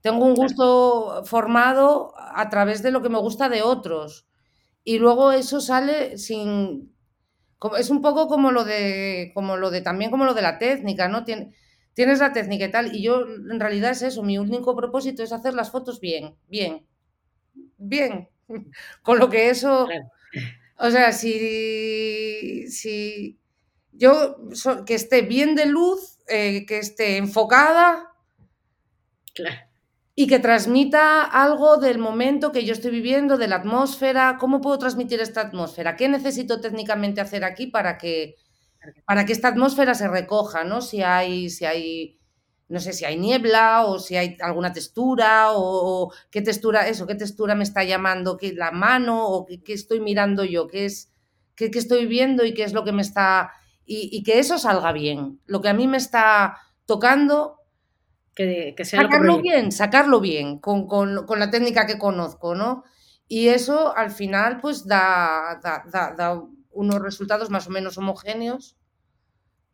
Tengo 0.00 0.24
un 0.24 0.34
gusto 0.34 1.22
formado 1.24 2.14
a 2.16 2.48
través 2.48 2.82
de 2.82 2.90
lo 2.90 3.02
que 3.02 3.08
me 3.08 3.18
gusta 3.18 3.48
de 3.48 3.62
otros. 3.62 4.26
Y 4.84 4.98
luego 4.98 5.32
eso 5.32 5.60
sale 5.60 6.16
sin. 6.16 6.94
Es 7.78 7.90
un 7.90 8.02
poco 8.02 8.28
como 8.28 8.52
lo 8.52 8.64
de. 8.64 9.32
como 9.34 9.56
lo 9.56 9.70
de 9.70 9.80
también 9.82 10.10
como 10.10 10.24
lo 10.24 10.34
de 10.34 10.42
la 10.42 10.58
técnica, 10.58 11.08
¿no? 11.08 11.24
Tienes 11.96 12.20
la 12.20 12.34
técnica 12.34 12.66
y 12.66 12.70
tal. 12.70 12.94
Y 12.94 13.02
yo, 13.02 13.22
en 13.26 13.58
realidad, 13.58 13.92
es 13.92 14.02
eso. 14.02 14.22
Mi 14.22 14.36
único 14.36 14.76
propósito 14.76 15.22
es 15.22 15.32
hacer 15.32 15.54
las 15.54 15.70
fotos 15.70 15.98
bien, 15.98 16.36
bien, 16.46 16.86
bien. 17.78 18.28
Con 19.02 19.18
lo 19.18 19.30
que 19.30 19.48
eso. 19.48 19.88
O 20.78 20.90
sea, 20.90 21.10
si, 21.12 22.68
si 22.68 23.38
yo 23.92 24.36
que 24.86 24.94
esté 24.94 25.22
bien 25.22 25.54
de 25.54 25.64
luz, 25.64 26.18
eh, 26.28 26.66
que 26.66 26.78
esté 26.78 27.16
enfocada. 27.16 28.12
Y 30.14 30.26
que 30.26 30.38
transmita 30.38 31.22
algo 31.22 31.76
del 31.78 31.98
momento 31.98 32.52
que 32.52 32.64
yo 32.64 32.72
estoy 32.72 32.90
viviendo, 32.90 33.38
de 33.38 33.48
la 33.48 33.56
atmósfera. 33.56 34.36
¿Cómo 34.38 34.60
puedo 34.60 34.78
transmitir 34.78 35.20
esta 35.20 35.42
atmósfera? 35.42 35.96
¿Qué 35.96 36.08
necesito 36.08 36.60
técnicamente 36.60 37.20
hacer 37.22 37.44
aquí 37.44 37.66
para 37.66 37.96
que, 37.96 38.36
para 39.06 39.24
que 39.24 39.32
esta 39.32 39.48
atmósfera 39.48 39.94
se 39.94 40.08
recoja, 40.08 40.64
¿no? 40.64 40.80
Si 40.80 41.02
hay, 41.02 41.50
si 41.50 41.64
hay, 41.64 42.18
no 42.68 42.80
sé 42.80 42.92
si 42.92 43.04
hay 43.04 43.16
niebla 43.16 43.84
o 43.84 43.98
si 43.98 44.16
hay 44.16 44.36
alguna 44.40 44.72
textura 44.72 45.48
o, 45.52 46.12
qué 46.30 46.42
textura, 46.42 46.88
eso, 46.88 47.06
qué 47.06 47.14
textura 47.14 47.54
me 47.54 47.64
está 47.64 47.84
llamando, 47.84 48.36
qué 48.36 48.52
la 48.52 48.70
mano 48.70 49.26
o 49.26 49.46
qué, 49.46 49.72
estoy 49.72 50.00
mirando 50.00 50.44
yo, 50.44 50.66
qué 50.66 50.86
es, 50.86 51.12
qué, 51.54 51.70
estoy 51.72 52.06
viendo 52.06 52.44
y 52.44 52.54
qué 52.54 52.64
es 52.64 52.72
lo 52.72 52.84
que 52.84 52.92
me 52.92 53.02
está, 53.02 53.52
y, 53.84 54.22
que 54.24 54.38
eso 54.38 54.58
salga 54.58 54.92
bien. 54.92 55.40
Lo 55.46 55.60
que 55.60 55.68
a 55.68 55.74
mí 55.74 55.86
me 55.86 55.96
está 55.96 56.58
tocando, 56.86 57.60
que, 58.34 58.74
sea 58.84 59.02
sacarlo 59.02 59.40
bien, 59.40 59.72
sacarlo 59.72 60.20
bien, 60.20 60.58
con, 60.58 60.86
con, 60.86 61.38
la 61.38 61.50
técnica 61.50 61.86
que 61.86 61.98
conozco, 61.98 62.54
¿no? 62.54 62.84
Y 63.28 63.48
eso 63.48 63.96
al 63.96 64.10
final 64.10 64.60
pues 64.60 64.86
da, 64.86 65.60
da 65.62 66.42
unos 66.76 67.00
resultados 67.00 67.50
más 67.50 67.66
o 67.66 67.70
menos 67.70 67.98
homogéneos, 67.98 68.76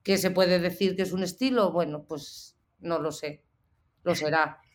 que 0.03 0.19
se 0.19 0.31
puede 0.31 0.59
decir 0.59 0.97
que 0.97 1.03
es 1.03 1.13
un 1.13 1.23
estilo, 1.23 1.73
bueno, 1.73 2.05
pues 2.05 2.57
no 2.81 2.99
lo 2.99 3.13
sé, 3.13 3.43
lo 4.05 4.15
será. 4.15 4.59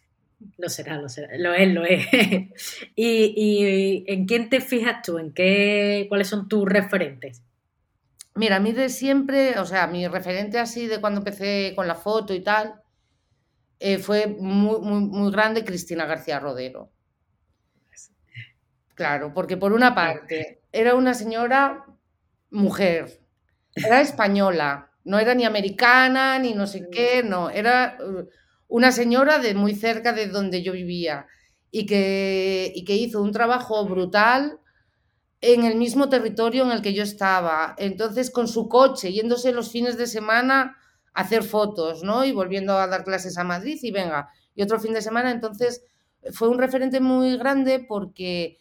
Lo 0.59 0.69
será, 0.69 0.97
lo 1.01 1.09
será, 1.09 1.35
lo 1.35 1.51
es, 1.55 1.73
lo 1.73 1.83
es. 1.83 2.05
¿Y, 2.95 4.03
en 4.05 4.27
quién 4.27 4.51
te 4.51 4.61
fijas 4.61 5.01
tú? 5.03 5.17
¿En 5.17 5.33
qué, 5.33 6.05
cuáles 6.09 6.27
son 6.27 6.47
tus 6.47 6.63
referentes? 6.63 7.41
Mira, 8.35 8.57
a 8.57 8.59
mí 8.59 8.71
de 8.71 8.89
siempre, 8.89 9.57
o 9.57 9.65
sea, 9.65 9.87
mi 9.87 10.07
referente 10.07 10.59
así 10.59 10.85
de 10.85 11.01
cuando 11.01 11.21
empecé 11.21 11.73
con 11.75 11.87
la 11.87 11.95
foto 11.95 12.35
y 12.35 12.41
tal, 12.41 12.83
eh, 13.79 13.97
fue 13.97 14.27
muy, 14.27 14.79
muy, 14.79 14.99
muy 15.01 15.31
grande 15.31 15.65
Cristina 15.65 16.05
García 16.05 16.39
Rodero. 16.39 16.91
Claro, 18.93 19.33
porque 19.33 19.57
por 19.57 19.73
una 19.73 19.93
parte 19.95 20.61
era 20.71 20.93
una 20.93 21.15
señora 21.15 21.85
mujer, 22.49 23.21
era 23.75 24.01
española, 24.01 24.91
no 25.03 25.19
era 25.19 25.33
ni 25.35 25.45
americana 25.45 26.39
ni 26.39 26.53
no 26.53 26.67
sé 26.67 26.89
qué, 26.91 27.23
no, 27.23 27.49
era 27.49 27.97
uh, 27.99 28.27
una 28.67 28.91
señora 28.91 29.39
de 29.39 29.53
muy 29.53 29.75
cerca 29.75 30.13
de 30.13 30.27
donde 30.27 30.63
yo 30.63 30.73
vivía 30.73 31.27
y 31.71 31.85
que, 31.85 32.71
y 32.75 32.85
que 32.85 32.95
hizo 32.95 33.21
un 33.21 33.31
trabajo 33.31 33.85
brutal 33.85 34.59
en 35.41 35.63
el 35.65 35.75
mismo 35.75 36.09
territorio 36.09 36.63
en 36.63 36.71
el 36.71 36.81
que 36.81 36.93
yo 36.93 37.03
estaba. 37.03 37.75
Entonces, 37.77 38.31
con 38.31 38.47
su 38.47 38.67
coche, 38.67 39.11
yéndose 39.13 39.51
los 39.51 39.71
fines 39.71 39.97
de 39.97 40.07
semana 40.07 40.77
a 41.13 41.21
hacer 41.21 41.43
fotos, 41.43 42.03
¿no? 42.03 42.25
Y 42.25 42.31
volviendo 42.31 42.73
a 42.73 42.87
dar 42.87 43.03
clases 43.03 43.37
a 43.37 43.43
Madrid 43.43 43.77
y 43.81 43.91
venga, 43.91 44.29
y 44.55 44.63
otro 44.63 44.79
fin 44.79 44.93
de 44.93 45.01
semana. 45.01 45.31
Entonces, 45.31 45.83
fue 46.31 46.49
un 46.49 46.57
referente 46.57 46.99
muy 46.99 47.37
grande 47.37 47.85
porque 47.87 48.57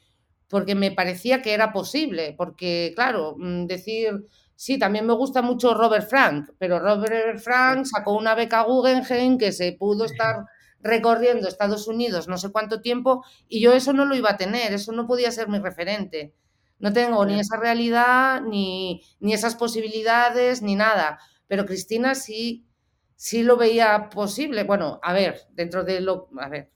porque 0.49 0.75
me 0.75 0.93
parecía 0.93 1.43
que 1.43 1.55
era 1.55 1.73
posible, 1.73 2.35
porque 2.37 2.93
claro, 2.95 3.37
mm, 3.39 3.67
decir, 3.67 4.27
sí, 4.55 4.79
también 4.79 5.07
me 5.07 5.15
gusta 5.15 5.43
mucho 5.43 5.75
Robert 5.75 6.09
Frank, 6.09 6.51
pero 6.59 6.79
Robert 6.79 7.39
Frank 7.41 7.85
sacó 7.87 8.13
una 8.17 8.35
beca 8.35 8.63
Guggenheim 8.63 9.39
que 9.39 9.53
se 9.53 9.73
pudo 9.73 10.05
estar 10.05 10.47
recorriendo 10.81 11.49
Estados 11.49 11.89
Unidos 11.89 12.29
no 12.29 12.39
sé 12.39 12.51
cuánto 12.53 12.81
tiempo 12.81 13.25
y 13.49 13.61
yo 13.61 13.73
eso 13.73 13.93
no 13.93 14.05
lo 14.05 14.15
iba 14.15 14.31
a 14.31 14.37
tener, 14.37 14.73
eso 14.73 14.93
no 14.93 15.07
podía 15.07 15.33
ser 15.33 15.49
mi 15.49 15.59
referente. 15.59 16.35
No 16.79 16.93
tengo 16.93 17.25
ni 17.25 17.41
esa 17.41 17.57
realidad, 17.57 18.43
ni, 18.43 19.01
ni 19.21 19.33
esas 19.33 19.57
posibilidades, 19.57 20.61
ni 20.61 20.77
nada. 20.77 21.19
Pero 21.47 21.65
Cristina 21.65 22.15
sí, 22.15 22.67
sí 23.15 23.43
lo 23.43 23.57
veía 23.57 24.11
posible. 24.11 24.65
Bueno, 24.65 25.01
a 25.03 25.15
ver, 25.15 25.41
dentro 25.53 25.85
de 25.85 26.01
lo, 26.03 26.29
a 26.39 26.51
ver, 26.51 26.71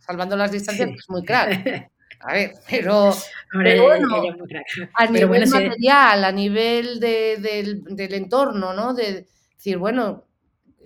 salvando 0.00 0.36
las 0.36 0.52
distancias, 0.52 0.90
es 0.90 1.08
muy 1.08 1.24
claro. 1.24 1.52
A 2.20 2.32
ver, 2.32 2.54
pero, 2.68 3.14
bueno, 3.52 4.08
a 4.94 5.06
nivel 5.06 5.48
material, 5.48 6.24
a 6.24 6.32
nivel 6.32 6.98
del, 6.98 8.14
entorno, 8.14 8.72
¿no? 8.72 8.92
De 8.92 9.26
decir, 9.54 9.78
bueno... 9.78 10.24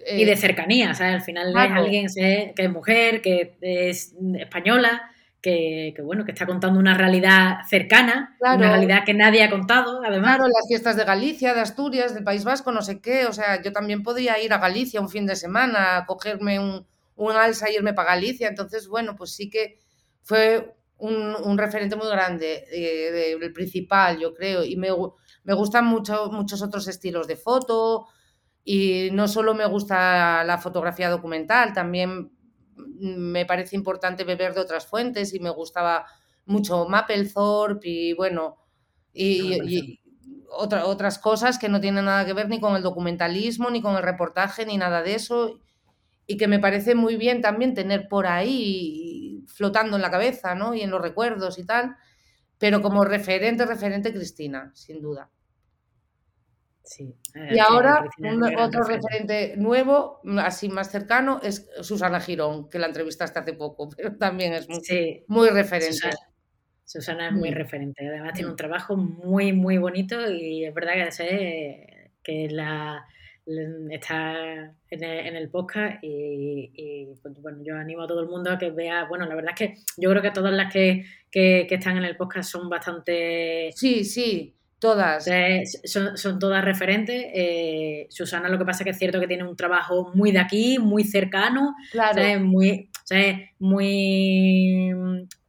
y 0.07 0.24
de 0.24 0.33
eh, 0.33 0.37
cercanía, 0.37 0.95
¿sabes? 0.95 1.14
Al 1.14 1.22
final 1.22 1.51
es 1.51 1.72
alguien 1.72 2.07
que 2.14 2.53
es 2.57 2.70
mujer, 2.70 3.22
que 3.22 3.57
es 3.61 4.14
española, 4.39 5.11
que, 5.41 5.95
bueno, 6.05 6.24
que 6.24 6.33
está 6.33 6.47
contando 6.47 6.78
una 6.78 6.97
realidad 6.97 7.61
cercana, 7.68 8.37
una 8.41 8.57
realidad 8.57 9.05
que 9.05 9.14
nadie 9.14 9.43
ha 9.43 9.51
contado, 9.51 10.03
además. 10.05 10.37
Claro, 10.37 10.45
las 10.53 10.68
fiestas 10.68 10.97
de 10.97 11.05
Galicia, 11.05 11.55
de 11.55 11.61
Asturias, 11.61 12.14
del 12.14 12.24
País 12.24 12.45
Vasco, 12.45 12.70
no 12.72 12.83
sé 12.83 13.01
qué, 13.01 13.26
o 13.26 13.33
sea, 13.33 13.61
yo 13.61 13.72
también 13.72 14.03
podía 14.03 14.39
ir 14.39 14.53
a 14.53 14.59
Galicia 14.59 15.01
un 15.01 15.09
fin 15.09 15.26
de 15.26 15.35
semana, 15.35 16.05
cogerme 16.07 16.61
un, 16.61 16.87
un 17.16 17.33
alza 17.33 17.70
y 17.70 17.74
irme 17.74 17.93
para 17.93 18.11
Galicia, 18.11 18.49
entonces, 18.49 18.87
bueno, 18.87 19.16
pues 19.16 19.33
sí 19.33 19.51
que 19.51 19.78
fue 20.22 20.74
un, 21.03 21.59
referente 21.59 21.97
muy 21.97 22.07
grande, 22.09 22.65
eh, 22.71 23.37
el 23.41 23.53
principal, 23.53 24.19
yo 24.21 24.33
creo, 24.35 24.65
y 24.65 24.77
me, 24.77 24.89
me 25.43 25.55
gustan 25.55 25.87
mucho, 25.87 26.31
muchos 26.31 26.63
otros 26.63 26.87
estilos 26.87 27.27
de 27.27 27.37
foto, 27.37 28.07
y 28.65 29.09
no 29.13 29.27
solo 29.27 29.55
me 29.55 29.67
gusta 29.67 30.45
la 30.45 30.59
fotografía 30.59 31.11
documental, 31.11 31.73
también 31.73 32.31
me 32.77 33.45
parece 33.47 33.75
importante 33.75 34.23
beber 34.23 34.55
de 34.55 34.61
otras 34.61 34.87
fuentes 34.87 35.35
y 35.35 35.41
me 35.41 35.51
gustaba 35.51 36.07
mucho 36.47 36.87
Mapplethorpe 36.89 37.89
y 37.89 38.13
bueno, 38.15 38.59
y, 39.13 39.99
otras 40.55 41.19
cosas 41.19 41.59
que 41.59 41.71
no 41.71 41.81
tienen 41.81 42.05
nada 42.05 42.27
que 42.27 42.35
ver 42.35 42.51
ni 42.51 42.61
con 42.61 42.77
el 42.77 42.83
documentalismo, 42.83 43.71
ni 43.71 43.81
con 43.81 43.97
el 43.97 44.03
reportaje, 44.03 44.67
ni 44.67 44.77
nada 44.77 45.03
de 45.03 45.15
eso, 45.15 45.59
y 46.27 46.37
que 46.37 46.47
me 46.47 46.59
parece 46.59 46.95
muy 46.95 47.17
bien 47.17 47.41
también 47.41 47.73
tener 47.73 48.07
por 48.07 48.27
ahí 48.27 49.32
flotando 49.47 49.97
en 49.97 50.03
la 50.03 50.11
cabeza, 50.11 50.55
¿no? 50.55 50.74
Y 50.74 50.80
en 50.82 50.90
los 50.90 51.01
recuerdos 51.01 51.59
y 51.59 51.64
tal. 51.64 51.97
Pero 52.59 52.80
como 52.82 53.05
referente, 53.05 53.66
referente 53.66 54.12
Cristina, 54.12 54.70
sin 54.74 55.01
duda. 55.03 55.28
Sí. 56.84 57.14
y 57.51 57.59
ahora 57.61 58.05
otro 58.59 58.82
referente. 58.82 59.55
nuevo, 59.57 60.20
así 60.40 60.68
más 60.68 60.90
cercano, 60.90 61.40
es 61.43 61.68
Susana 61.80 62.20
Girón, 62.20 62.68
que 62.68 62.78
la 62.78 62.88
entrevistaste 62.88 63.38
hace 63.38 63.53
poco, 63.55 63.88
pero 63.97 64.16
también 64.16 64.53
es 64.53 64.68
muy, 64.68 65.24
muy 65.28 65.49
referente. 65.51 66.11
Susana 66.84 67.28
es 67.28 67.32
muy 67.34 67.51
Mm. 67.51 67.55
referente. 67.55 68.07
Además 68.09 68.32
tiene 68.34 68.51
un 68.51 68.57
trabajo 68.57 68.97
muy, 68.97 69.53
muy 69.53 69.78
bonito 69.78 70.28
y 70.30 70.64
es 70.64 70.74
verdad 70.74 70.95
que 70.95 71.12
sé 71.12 72.11
que 72.22 72.49
la- 72.51 73.07
está 73.90 74.74
en 74.90 75.05
el, 75.05 75.26
en 75.26 75.36
el 75.36 75.51
podcast 75.51 76.03
y, 76.03 76.70
y, 76.74 77.07
pues, 77.20 77.34
bueno, 77.40 77.59
yo 77.64 77.76
animo 77.76 78.03
a 78.03 78.07
todo 78.07 78.20
el 78.20 78.28
mundo 78.28 78.51
a 78.51 78.59
que 78.59 78.70
vea, 78.70 79.05
bueno, 79.05 79.26
la 79.26 79.34
verdad 79.34 79.55
es 79.59 79.68
que 79.68 79.74
yo 79.97 80.11
creo 80.11 80.22
que 80.22 80.30
todas 80.30 80.53
las 80.53 80.72
que, 80.72 81.05
que, 81.30 81.66
que 81.68 81.74
están 81.74 81.97
en 81.97 82.05
el 82.05 82.16
podcast 82.16 82.51
son 82.51 82.68
bastante... 82.68 83.70
Sí, 83.74 84.05
sí, 84.05 84.55
todas. 84.82 85.26
Eh, 85.28 85.62
Son, 85.84 86.18
son 86.18 86.38
todas 86.40 86.64
referentes. 86.64 87.24
Eh, 87.32 88.07
Susana 88.11 88.49
lo 88.49 88.59
que 88.59 88.64
pasa 88.64 88.82
es 88.82 88.84
que 88.84 88.90
es 88.90 88.99
cierto 88.99 89.20
que 89.20 89.28
tiene 89.28 89.45
un 89.45 89.57
trabajo 89.57 90.11
muy 90.14 90.32
de 90.32 90.40
aquí, 90.40 90.78
muy 90.78 91.05
cercano, 91.05 91.74
Claro, 91.93 92.14
¿sabes? 92.14 92.40
Muy, 92.40 92.90
¿sabes? 93.05 93.51
Muy, 93.61 94.93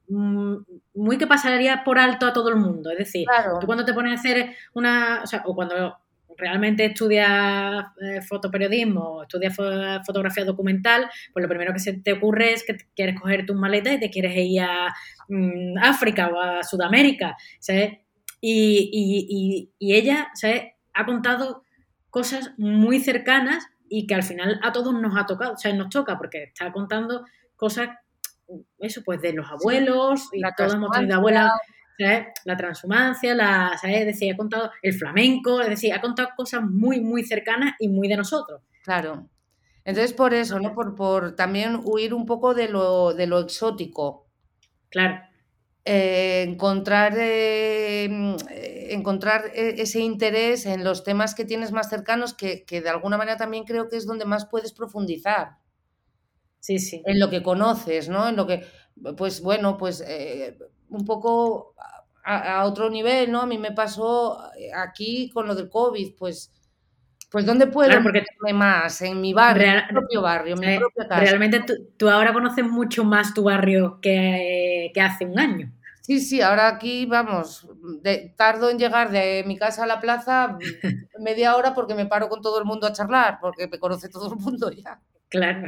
mm, 0.07 0.57
muy 0.93 1.17
que 1.17 1.25
pasaría 1.25 1.83
por 1.83 1.97
alto 1.97 2.27
a 2.27 2.33
todo 2.33 2.49
el 2.49 2.57
mundo. 2.57 2.91
Es 2.91 2.99
decir, 2.99 3.25
claro. 3.25 3.57
tú 3.59 3.65
cuando 3.65 3.83
te 3.83 3.93
pones 3.93 4.11
a 4.11 4.19
hacer 4.19 4.55
una, 4.75 5.21
o 5.23 5.27
sea, 5.27 5.41
o 5.45 5.55
cuando 5.55 5.97
realmente 6.38 6.86
estudias 6.86 7.86
eh, 8.01 8.21
fotoperiodismo, 8.21 9.23
estudias 9.23 9.55
fo- 9.57 10.03
fotografía 10.05 10.45
documental, 10.45 11.09
pues 11.34 11.43
lo 11.43 11.49
primero 11.49 11.73
que 11.73 11.79
se 11.79 11.93
te 11.93 12.13
ocurre 12.13 12.53
es 12.53 12.63
que 12.63 12.77
quieres 12.95 13.19
coger 13.19 13.45
tus 13.45 13.55
maletas 13.55 13.93
y 13.93 13.99
te 13.99 14.09
quieres 14.09 14.34
ir 14.36 14.61
a 14.61 14.93
mm, 15.29 15.77
África 15.81 16.27
o 16.29 16.39
a 16.39 16.63
Sudamérica, 16.63 17.36
¿sabes? 17.59 17.99
Y, 18.41 18.89
y- 18.91 19.27
y- 19.29 19.71
y 19.79 19.95
ella, 19.95 20.29
¿sabes? 20.34 20.63
Ha 20.93 21.05
contado 21.05 21.63
cosas 22.09 22.51
muy 22.57 22.99
cercanas 22.99 23.65
y 23.89 24.05
que 24.07 24.15
al 24.15 24.23
final 24.23 24.59
a 24.63 24.71
todos 24.71 24.93
nos 24.93 25.15
ha 25.17 25.25
tocado, 25.25 25.53
o 25.53 25.57
sea, 25.57 25.73
nos 25.73 25.89
toca 25.89 26.17
porque 26.17 26.43
está 26.43 26.71
contando 26.71 27.25
cosas, 27.55 27.89
eso 28.79 29.01
pues 29.03 29.21
de 29.21 29.34
los 29.34 29.49
abuelos 29.49 30.29
y 30.34 30.39
la 30.39 30.53
todos 30.55 30.73
hemos 30.75 30.91
tenido 30.91 31.15
abuelas 31.17 31.51
¿sabes? 31.97 32.27
La 32.45 32.57
transhumancia, 32.57 33.35
la, 33.35 33.77
¿sabes? 33.81 34.01
Es 34.01 34.05
decir, 34.07 34.33
ha 34.33 34.37
contado 34.37 34.71
el 34.81 34.93
flamenco, 34.93 35.61
es 35.61 35.69
decir, 35.69 35.93
ha 35.93 36.01
contado 36.01 36.29
cosas 36.35 36.61
muy, 36.63 36.99
muy 37.01 37.23
cercanas 37.23 37.75
y 37.79 37.87
muy 37.89 38.07
de 38.07 38.17
nosotros. 38.17 38.61
Claro. 38.81 39.29
Entonces, 39.85 40.13
por 40.13 40.33
eso, 40.33 40.59
¿no? 40.59 40.73
Por, 40.75 40.95
por 40.95 41.35
también 41.35 41.79
huir 41.83 42.13
un 42.13 42.25
poco 42.25 42.53
de 42.53 42.69
lo, 42.69 43.13
de 43.13 43.27
lo 43.27 43.39
exótico. 43.41 44.29
Claro, 44.89 45.15
Eh, 45.85 46.43
encontrar, 46.47 47.13
eh, 47.17 48.07
mm, 48.09 48.35
eh, 48.51 48.87
encontrar 48.97 49.51
e- 49.53 49.81
ese 49.81 49.99
interés 49.99 50.65
en 50.65 50.83
los 50.85 51.03
temas 51.03 51.35
que 51.35 51.43
tienes 51.45 51.71
más 51.73 51.89
cercanos, 51.89 52.33
que, 52.33 52.63
que 52.65 52.81
de 52.81 52.89
alguna 52.89 53.17
manera 53.17 53.37
también 53.37 53.65
creo 53.65 53.89
que 53.89 53.97
es 53.97 54.05
donde 54.05 54.23
más 54.25 54.45
puedes 54.45 54.71
profundizar. 54.73 55.57
sí, 56.59 56.79
sí. 56.79 57.03
en 57.05 57.19
lo 57.19 57.29
que 57.29 57.43
conoces, 57.43 58.09
¿no? 58.09 58.27
En 58.29 58.35
lo 58.35 58.47
que, 58.47 58.65
pues 59.17 59.41
bueno, 59.41 59.77
pues 59.77 60.01
eh, 60.05 60.57
un 60.93 61.05
poco 61.05 61.75
a, 62.23 62.59
a 62.61 62.65
otro 62.65 62.89
nivel, 62.89 63.31
¿no? 63.31 63.41
A 63.41 63.45
mí 63.45 63.57
me 63.57 63.71
pasó 63.71 64.51
eh, 64.57 64.71
aquí 64.73 65.29
con 65.33 65.47
lo 65.47 65.55
del 65.55 65.69
COVID, 65.69 66.15
pues, 66.17 66.51
pues 67.31 67.45
¿dónde 67.45 67.67
puedo 67.67 67.89
Claro, 67.89 68.03
porque 68.03 68.21
meterme 68.21 68.53
más? 68.53 69.01
En 69.01 69.19
mi 69.21 69.33
barrio, 69.33 69.65
en 69.67 69.75
mi 69.75 69.81
propio 69.91 70.21
barrio, 70.21 70.55
en 70.61 70.79
propia 70.79 71.07
casa. 71.07 71.19
realmente 71.21 71.59
tú, 71.61 71.73
tú 71.97 72.09
ahora 72.09 72.33
conoces 72.33 72.65
mucho 72.65 73.03
más 73.03 73.33
tu 73.33 73.43
barrio 73.43 73.99
que, 74.01 74.91
que 74.93 75.01
hace 75.01 75.25
un 75.25 75.39
año. 75.39 75.71
Sí, 76.01 76.19
sí, 76.19 76.41
ahora 76.41 76.67
aquí, 76.67 77.05
vamos, 77.05 77.67
de- 78.01 78.33
tardo 78.37 78.69
en 78.69 78.77
llegar 78.77 79.09
de 79.09 79.43
mi 79.47 79.57
casa 79.57 79.83
a 79.83 79.87
la 79.87 79.99
plaza 80.01 80.57
media 81.19 81.55
hora 81.55 81.73
porque 81.73 81.95
me 81.95 82.05
paro 82.05 82.29
con 82.29 82.41
todo 82.41 82.59
el 82.59 82.65
mundo 82.65 82.87
a 82.87 82.93
charlar, 82.93 83.39
porque 83.41 83.67
me 83.67 83.79
conoce 83.79 84.09
todo 84.09 84.33
el 84.33 84.39
mundo 84.39 84.69
ya. 84.71 85.01
Claro. 85.29 85.67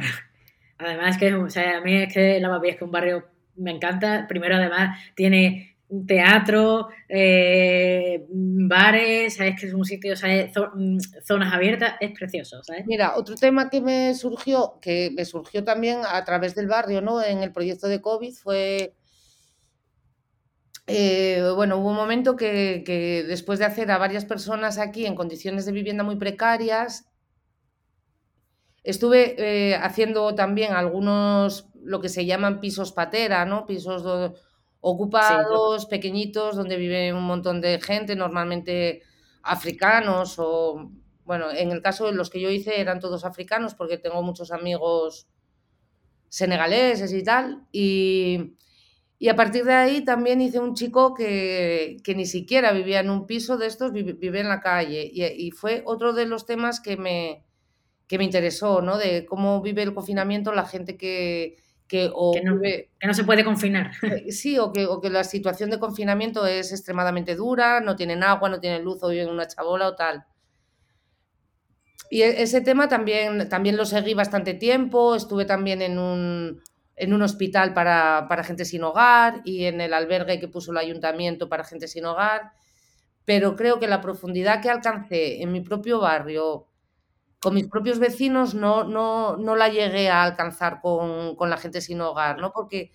Además 0.78 1.16
que, 1.18 1.34
o 1.34 1.48
sea, 1.48 1.78
a 1.78 1.80
mí 1.80 1.96
es 2.02 2.12
que 2.12 2.38
la 2.40 2.60
es 2.64 2.76
que 2.76 2.84
un 2.84 2.90
barrio 2.90 3.26
me 3.56 3.70
encanta. 3.70 4.26
Primero, 4.28 4.56
además, 4.56 4.98
tiene 5.14 5.76
teatro, 6.06 6.88
eh, 7.08 8.26
bares, 8.28 9.36
sabes 9.36 9.60
que 9.60 9.66
es 9.66 9.74
un 9.74 9.84
sitio, 9.84 10.16
¿sabes? 10.16 10.52
Mm, 10.74 10.98
zonas 11.24 11.52
abiertas, 11.54 11.94
es 12.00 12.10
precioso, 12.12 12.62
¿sabes? 12.64 12.86
Mira, 12.86 13.16
otro 13.16 13.36
tema 13.36 13.70
que 13.70 13.80
me 13.80 14.14
surgió, 14.14 14.78
que 14.80 15.12
me 15.16 15.24
surgió 15.24 15.62
también 15.64 16.00
a 16.04 16.24
través 16.24 16.54
del 16.54 16.66
barrio, 16.66 17.00
¿no? 17.02 17.22
En 17.22 17.42
el 17.42 17.52
proyecto 17.52 17.86
de 17.88 18.00
COVID 18.00 18.34
fue, 18.34 18.94
eh, 20.88 21.42
bueno, 21.54 21.76
hubo 21.78 21.90
un 21.90 21.96
momento 21.96 22.36
que, 22.36 22.82
que 22.84 23.24
después 23.24 23.58
de 23.60 23.66
hacer 23.66 23.90
a 23.90 23.98
varias 23.98 24.24
personas 24.24 24.78
aquí 24.78 25.06
en 25.06 25.14
condiciones 25.14 25.66
de 25.66 25.72
vivienda 25.72 26.02
muy 26.02 26.16
precarias, 26.16 27.06
estuve 28.86 29.34
eh, 29.38 29.74
haciendo 29.74 30.34
también 30.34 30.72
algunos, 30.72 31.68
lo 31.86 32.00
que 32.00 32.08
se 32.08 32.26
llaman 32.26 32.60
pisos 32.60 32.92
patera, 32.92 33.44
¿no? 33.46 33.66
Pisos 33.66 34.02
do- 34.02 34.34
ocupados, 34.80 35.86
pequeñitos, 35.86 36.56
donde 36.56 36.76
vive 36.76 37.12
un 37.12 37.24
montón 37.24 37.60
de 37.60 37.80
gente, 37.80 38.16
normalmente 38.16 39.02
africanos 39.42 40.36
o, 40.38 40.90
bueno, 41.24 41.50
en 41.52 41.70
el 41.72 41.82
caso 41.82 42.06
de 42.06 42.12
los 42.12 42.30
que 42.30 42.40
yo 42.40 42.50
hice 42.50 42.80
eran 42.80 43.00
todos 43.00 43.24
africanos 43.24 43.74
porque 43.74 43.98
tengo 43.98 44.22
muchos 44.22 44.52
amigos 44.52 45.28
senegaleses 46.28 47.12
y 47.12 47.22
tal. 47.22 47.66
Y, 47.72 48.56
y 49.18 49.28
a 49.28 49.36
partir 49.36 49.64
de 49.64 49.74
ahí 49.74 50.04
también 50.04 50.40
hice 50.40 50.60
un 50.60 50.74
chico 50.74 51.14
que, 51.14 51.98
que 52.04 52.14
ni 52.14 52.26
siquiera 52.26 52.72
vivía 52.72 53.00
en 53.00 53.10
un 53.10 53.26
piso 53.26 53.56
de 53.56 53.66
estos, 53.66 53.92
vive, 53.92 54.14
vive 54.14 54.40
en 54.40 54.48
la 54.48 54.60
calle. 54.60 55.08
Y, 55.12 55.24
y 55.24 55.50
fue 55.52 55.82
otro 55.86 56.12
de 56.12 56.26
los 56.26 56.46
temas 56.46 56.80
que 56.80 56.96
me, 56.96 57.44
que 58.08 58.18
me 58.18 58.24
interesó, 58.24 58.82
¿no? 58.82 58.98
De 58.98 59.26
cómo 59.26 59.62
vive 59.62 59.82
el 59.84 59.94
confinamiento 59.94 60.52
la 60.52 60.66
gente 60.66 60.96
que, 60.96 61.58
que 61.88 62.10
o 62.14 62.32
Que 62.32 62.42
no, 62.42 62.54
vive- 62.56 62.90
que 63.00 63.06
no 63.06 63.14
se 63.14 63.24
puede 63.24 63.44
confinar. 63.44 63.90
eh, 64.02 64.32
Sí, 64.32 64.58
o 64.58 64.72
que, 64.72 64.86
o 64.86 65.00
que 65.00 65.10
la 65.10 65.24
situación 65.24 65.70
de 65.70 65.78
confinamiento 65.78 66.46
es 66.46 66.72
extremadamente 66.72 67.34
dura, 67.36 67.80
no 67.80 67.96
tienen 67.96 68.22
agua, 68.22 68.48
no 68.48 68.60
tienen 68.60 68.84
luz 68.84 69.02
o 69.02 69.08
viven 69.08 69.28
en 69.28 69.34
una 69.34 69.46
chabola 69.46 69.88
o 69.88 69.96
tal. 69.96 70.24
Y 72.10 72.22
e- 72.22 72.42
ese 72.42 72.60
tema 72.60 72.88
también, 72.88 73.48
también 73.48 73.76
lo 73.76 73.84
seguí 73.84 74.14
bastante 74.14 74.54
tiempo, 74.54 75.14
estuve 75.16 75.44
también 75.44 75.82
en 75.82 75.98
un, 75.98 76.62
en 76.96 77.12
un 77.12 77.22
hospital 77.22 77.74
para, 77.74 78.26
para 78.28 78.44
gente 78.44 78.64
sin 78.64 78.82
hogar 78.84 79.40
y 79.44 79.64
en 79.64 79.80
el 79.80 79.92
albergue 79.94 80.38
que 80.40 80.48
puso 80.48 80.70
el 80.72 80.78
ayuntamiento 80.78 81.48
para 81.48 81.64
gente 81.64 81.88
sin 81.88 82.04
hogar, 82.04 82.52
pero 83.24 83.56
creo 83.56 83.78
que 83.80 83.88
la 83.88 84.00
profundidad 84.02 84.62
que 84.62 84.70
alcancé 84.70 85.42
en 85.42 85.52
mi 85.52 85.60
propio 85.62 86.00
barrio, 86.00 86.68
con 87.40 87.54
mis 87.54 87.68
propios 87.68 87.98
vecinos, 87.98 88.54
no, 88.54 88.84
no, 88.84 89.36
no 89.36 89.56
la 89.56 89.68
llegué 89.68 90.10
a 90.10 90.22
alcanzar 90.22 90.80
con, 90.80 91.36
con 91.36 91.50
la 91.50 91.58
gente 91.58 91.80
sin 91.80 92.00
hogar, 92.00 92.38
¿no? 92.38 92.52
Porque 92.52 92.92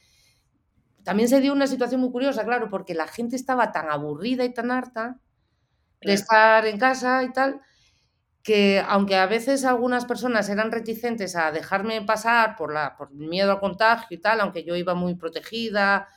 también 1.03 1.29
se 1.29 1.41
dio 1.41 1.53
una 1.53 1.67
situación 1.67 2.01
muy 2.01 2.11
curiosa, 2.11 2.43
claro, 2.43 2.69
porque 2.69 2.93
la 2.93 3.07
gente 3.07 3.35
estaba 3.35 3.71
tan 3.71 3.89
aburrida 3.89 4.43
y 4.43 4.53
tan 4.53 4.71
harta 4.71 5.19
de 6.01 6.13
estar 6.13 6.65
en 6.65 6.79
casa 6.79 7.23
y 7.23 7.31
tal, 7.31 7.61
que 8.43 8.83
aunque 8.87 9.15
a 9.15 9.27
veces 9.27 9.65
algunas 9.65 10.05
personas 10.05 10.49
eran 10.49 10.71
reticentes 10.71 11.35
a 11.35 11.51
dejarme 11.51 12.01
pasar 12.01 12.55
por, 12.55 12.73
la, 12.73 12.95
por 12.97 13.11
miedo 13.13 13.51
al 13.51 13.59
contagio 13.59 14.17
y 14.17 14.21
tal, 14.21 14.41
aunque 14.41 14.63
yo 14.63 14.75
iba 14.75 14.95
muy 14.95 15.15
protegida, 15.15 16.07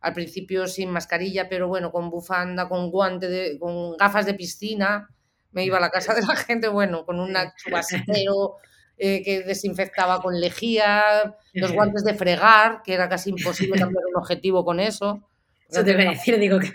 al 0.00 0.12
principio 0.12 0.66
sin 0.66 0.90
mascarilla, 0.90 1.48
pero 1.48 1.66
bueno, 1.68 1.90
con 1.90 2.10
bufanda, 2.10 2.68
con 2.68 2.90
guante, 2.90 3.28
de, 3.28 3.58
con 3.58 3.96
gafas 3.96 4.26
de 4.26 4.34
piscina, 4.34 5.08
me 5.54 5.64
iba 5.64 5.78
a 5.78 5.80
la 5.80 5.90
casa 5.90 6.14
de 6.14 6.22
la 6.22 6.36
gente, 6.36 6.68
bueno, 6.68 7.04
con 7.06 7.20
un 7.20 7.34
chubasquero 7.56 8.56
eh, 8.98 9.22
que 9.24 9.42
desinfectaba 9.42 10.20
con 10.20 10.40
lejía, 10.40 11.36
los 11.52 11.72
guantes 11.72 12.04
de 12.04 12.14
fregar, 12.14 12.82
que 12.84 12.94
era 12.94 13.08
casi 13.08 13.30
imposible 13.30 13.78
cambiar 13.78 14.04
un 14.06 14.16
objetivo 14.16 14.64
con 14.64 14.80
eso. 14.80 15.28
Eso 15.68 15.84
te 15.84 15.92
iba 15.92 16.02
a 16.02 16.10
decir, 16.10 16.38
digo 16.38 16.58
que 16.60 16.72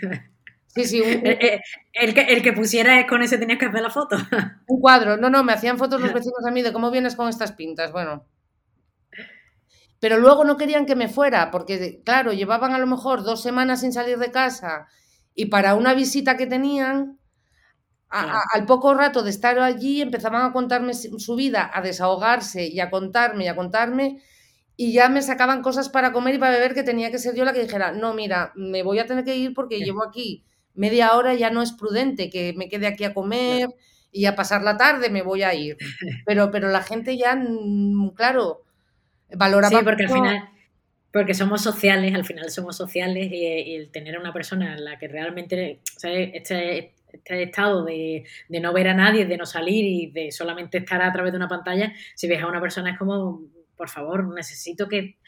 Sí, 0.72 0.84
sí, 0.84 1.00
un, 1.00 1.26
el, 1.26 1.38
el- 1.40 1.60
el 1.94 2.14
que, 2.14 2.20
el 2.22 2.42
que 2.42 2.52
pusiera 2.52 3.04
con 3.08 3.22
ese 3.22 3.38
tenías 3.38 3.58
que 3.58 3.66
hacer 3.66 3.82
la 3.82 3.90
foto. 3.90 4.16
un 4.68 4.80
cuadro. 4.80 5.16
No, 5.16 5.28
no, 5.28 5.42
me 5.42 5.52
hacían 5.52 5.78
fotos 5.78 6.00
los 6.00 6.12
vecinos 6.14 6.44
a 6.46 6.50
mí 6.52 6.62
de 6.62 6.72
cómo 6.72 6.90
vienes 6.92 7.16
con 7.16 7.28
estas 7.28 7.52
pintas. 7.52 7.90
Bueno. 7.92 8.26
Pero 10.00 10.18
luego 10.18 10.44
no 10.44 10.56
querían 10.56 10.86
que 10.86 10.96
me 10.96 11.08
fuera, 11.08 11.50
porque, 11.50 12.02
claro, 12.04 12.32
llevaban 12.32 12.72
a 12.74 12.78
lo 12.78 12.86
mejor 12.86 13.22
dos 13.22 13.42
semanas 13.42 13.80
sin 13.80 13.92
salir 13.92 14.18
de 14.18 14.30
casa 14.30 14.88
y 15.34 15.46
para 15.46 15.74
una 15.74 15.94
visita 15.94 16.36
que 16.36 16.46
tenían, 16.46 17.18
a- 18.10 18.22
a- 18.38 18.42
al 18.54 18.66
poco 18.66 18.94
rato 18.94 19.22
de 19.22 19.30
estar 19.30 19.58
allí 19.60 20.02
empezaban 20.02 20.44
a 20.44 20.52
contarme 20.52 20.94
su 20.94 21.36
vida, 21.36 21.70
a 21.72 21.80
desahogarse 21.82 22.66
y 22.66 22.80
a 22.80 22.90
contarme 22.90 23.44
y 23.44 23.48
a 23.48 23.56
contarme, 23.56 24.20
y 24.76 24.92
ya 24.92 25.08
me 25.08 25.22
sacaban 25.22 25.62
cosas 25.62 25.88
para 25.90 26.12
comer 26.12 26.36
y 26.36 26.38
para 26.38 26.52
beber 26.54 26.74
que 26.74 26.82
tenía 26.82 27.10
que 27.10 27.18
ser 27.18 27.34
yo 27.34 27.44
la 27.44 27.52
que 27.52 27.62
dijera, 27.62 27.92
no, 27.92 28.14
mira, 28.14 28.52
me 28.56 28.82
voy 28.82 28.98
a 28.98 29.06
tener 29.06 29.24
que 29.24 29.36
ir 29.36 29.54
porque 29.54 29.78
llevo 29.80 30.02
aquí 30.04 30.44
media 30.74 31.14
hora, 31.14 31.34
ya 31.34 31.50
no 31.50 31.62
es 31.62 31.72
prudente 31.72 32.30
que 32.30 32.54
me 32.56 32.68
quede 32.68 32.86
aquí 32.86 33.04
a 33.04 33.14
comer 33.14 33.68
y 34.12 34.24
a 34.26 34.36
pasar 34.36 34.62
la 34.62 34.76
tarde 34.76 35.10
me 35.10 35.22
voy 35.22 35.42
a 35.42 35.54
ir. 35.54 35.76
Pero, 36.24 36.50
pero 36.50 36.68
la 36.70 36.82
gente 36.82 37.16
ya, 37.18 37.36
mm, 37.36 38.10
claro, 38.14 38.62
valoraba 39.36 39.78
Sí, 39.80 39.84
porque 39.84 40.04
al 40.04 40.10
final, 40.10 40.50
porque 41.12 41.34
somos 41.34 41.62
sociales, 41.62 42.14
al 42.14 42.24
final 42.24 42.50
somos 42.50 42.76
sociales 42.76 43.28
y, 43.32 43.36
y 43.44 43.74
el 43.76 43.90
tener 43.90 44.16
a 44.16 44.20
una 44.20 44.32
persona 44.32 44.74
en 44.76 44.84
la 44.84 44.98
que 44.98 45.08
realmente. 45.08 45.80
Este, 46.02 46.94
este 47.12 47.42
estado 47.42 47.84
de, 47.84 48.24
de 48.48 48.60
no 48.60 48.72
ver 48.72 48.88
a 48.88 48.94
nadie, 48.94 49.26
de 49.26 49.36
no 49.36 49.46
salir 49.46 49.84
y 49.84 50.10
de 50.10 50.32
solamente 50.32 50.78
estar 50.78 51.02
a 51.02 51.12
través 51.12 51.32
de 51.32 51.38
una 51.38 51.48
pantalla, 51.48 51.92
si 52.14 52.28
ves 52.28 52.42
a 52.42 52.46
una 52.46 52.60
persona 52.60 52.90
es 52.90 52.98
como, 52.98 53.42
por 53.76 53.88
favor, 53.88 54.34
necesito 54.34 54.88
que 54.88 55.18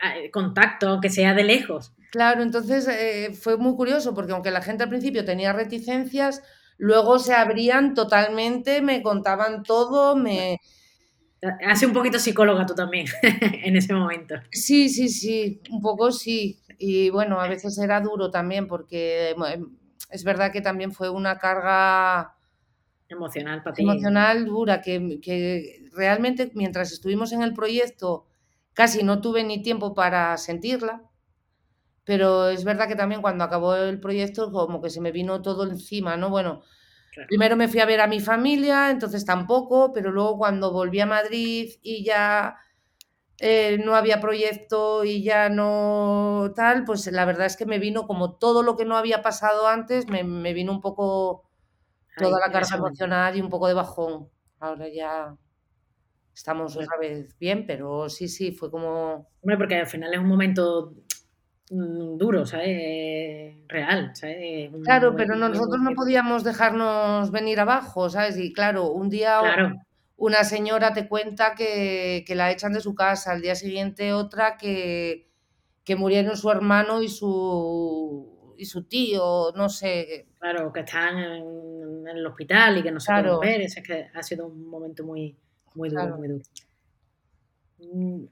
ah, 0.00 0.14
contacto, 0.32 0.88
aunque 0.88 1.10
sea 1.10 1.34
de 1.34 1.44
lejos. 1.44 1.94
Claro, 2.10 2.42
entonces 2.42 2.86
eh, 2.88 3.34
fue 3.34 3.56
muy 3.56 3.74
curioso 3.74 4.14
porque 4.14 4.32
aunque 4.32 4.50
la 4.50 4.62
gente 4.62 4.84
al 4.84 4.88
principio 4.88 5.24
tenía 5.24 5.52
reticencias, 5.52 6.42
luego 6.76 7.18
se 7.18 7.34
abrían 7.34 7.94
totalmente, 7.94 8.82
me 8.82 9.02
contaban 9.02 9.62
todo, 9.62 10.16
me... 10.16 10.60
Hace 11.66 11.86
un 11.86 11.92
poquito 11.92 12.18
psicóloga 12.18 12.64
tú 12.64 12.74
también 12.74 13.06
en 13.22 13.76
ese 13.76 13.92
momento. 13.92 14.36
Sí, 14.50 14.88
sí, 14.88 15.08
sí, 15.08 15.60
un 15.70 15.80
poco 15.82 16.10
sí. 16.10 16.58
Y 16.78 17.10
bueno, 17.10 17.38
a 17.38 17.48
veces 17.48 17.76
era 17.78 18.00
duro 18.00 18.30
también 18.30 18.66
porque 18.66 19.34
es 20.14 20.24
verdad 20.24 20.52
que 20.52 20.60
también 20.60 20.92
fue 20.92 21.10
una 21.10 21.38
carga 21.38 22.36
emocional 23.08 23.62
para 23.62 23.74
ti. 23.74 23.82
Emocional 23.82 24.44
dura, 24.44 24.80
que, 24.80 25.18
que 25.20 25.88
realmente 25.92 26.50
mientras 26.54 26.92
estuvimos 26.92 27.32
en 27.32 27.42
el 27.42 27.52
proyecto 27.52 28.26
casi 28.72 29.02
no 29.02 29.20
tuve 29.20 29.44
ni 29.44 29.62
tiempo 29.62 29.94
para 29.94 30.36
sentirla. 30.36 31.02
Pero 32.04 32.48
es 32.48 32.64
verdad 32.64 32.86
que 32.86 32.96
también 32.96 33.22
cuando 33.22 33.44
acabó 33.44 33.74
el 33.76 33.98
proyecto 33.98 34.52
como 34.52 34.80
que 34.80 34.90
se 34.90 35.00
me 35.00 35.10
vino 35.10 35.42
todo 35.42 35.64
encima, 35.64 36.16
¿no? 36.16 36.30
Bueno, 36.30 36.62
Primero 37.28 37.56
me 37.56 37.68
fui 37.68 37.80
a 37.80 37.86
ver 37.86 38.00
a 38.00 38.06
mi 38.08 38.20
familia, 38.20 38.90
entonces 38.90 39.24
tampoco, 39.24 39.92
pero 39.92 40.10
luego 40.12 40.38
cuando 40.38 40.72
volví 40.72 41.00
a 41.00 41.06
Madrid 41.06 41.70
y 41.82 42.04
ya 42.04 42.56
eh, 43.40 43.80
no 43.84 43.96
había 43.96 44.20
proyecto 44.20 45.04
y 45.04 45.22
ya 45.22 45.48
no 45.48 46.52
tal, 46.54 46.84
pues 46.84 47.10
la 47.10 47.24
verdad 47.24 47.46
es 47.46 47.56
que 47.56 47.66
me 47.66 47.78
vino 47.78 48.06
como 48.06 48.36
todo 48.36 48.62
lo 48.62 48.76
que 48.76 48.84
no 48.84 48.96
había 48.96 49.22
pasado 49.22 49.66
antes, 49.66 50.08
me, 50.08 50.52
vino 50.52 50.72
un 50.72 50.80
poco 50.80 51.50
toda 52.16 52.38
la 52.38 52.52
carga 52.52 52.76
emocional 52.76 53.36
y 53.36 53.40
un 53.40 53.48
poco 53.48 53.68
de 53.68 53.74
bajón. 53.74 54.28
Ahora 54.60 54.88
ya 54.88 55.36
estamos 56.32 56.76
otra 56.76 56.96
vez 57.00 57.36
bien, 57.38 57.66
pero 57.66 58.08
sí, 58.08 58.28
sí, 58.28 58.52
fue 58.52 58.70
como... 58.70 59.28
Hombre, 59.42 59.56
porque 59.58 59.76
al 59.76 59.86
final 59.86 60.14
es 60.14 60.20
un 60.20 60.28
momento 60.28 60.94
Mm, 61.70 62.18
duro, 62.18 62.44
¿sabes? 62.44 63.56
Real, 63.68 64.10
¿sabes? 64.14 64.70
Claro, 64.84 65.14
pero 65.16 65.34
nosotros 65.34 65.80
no 65.80 65.92
podíamos 65.94 66.44
dejarnos 66.44 67.30
venir 67.30 67.58
abajo, 67.58 68.10
¿sabes? 68.10 68.36
Y 68.38 68.52
claro, 68.52 68.92
un 68.92 69.08
día 69.08 69.40
una 70.16 70.44
señora 70.44 70.92
te 70.92 71.08
cuenta 71.08 71.54
que, 71.54 72.24
la 72.28 72.50
echan 72.50 72.72
de 72.72 72.80
su 72.80 72.94
casa, 72.94 73.32
al 73.32 73.42
día 73.42 73.54
siguiente 73.54 74.12
otra 74.12 74.56
que, 74.56 75.28
que 75.84 75.96
murieron 75.96 76.36
su 76.36 76.50
hermano 76.50 77.02
y 77.02 77.08
su, 77.08 78.54
y 78.56 78.64
su 78.64 78.84
tío, 78.84 79.52
no 79.56 79.68
sé. 79.68 80.28
Claro, 80.38 80.72
que 80.72 80.80
están 80.80 81.18
en, 81.18 82.06
el 82.06 82.26
hospital 82.26 82.78
y 82.78 82.82
que 82.82 82.92
no 82.92 83.00
se 83.00 83.12
pueden 83.12 83.40
ver, 83.40 83.60
es 83.62 83.82
que 83.82 84.08
ha 84.14 84.22
sido 84.22 84.46
un 84.46 84.68
momento 84.68 85.04
muy, 85.04 85.36
muy 85.74 85.88
duro, 85.88 86.16
muy 86.16 86.28
duro. 86.28 86.44
Mm, 87.78 88.24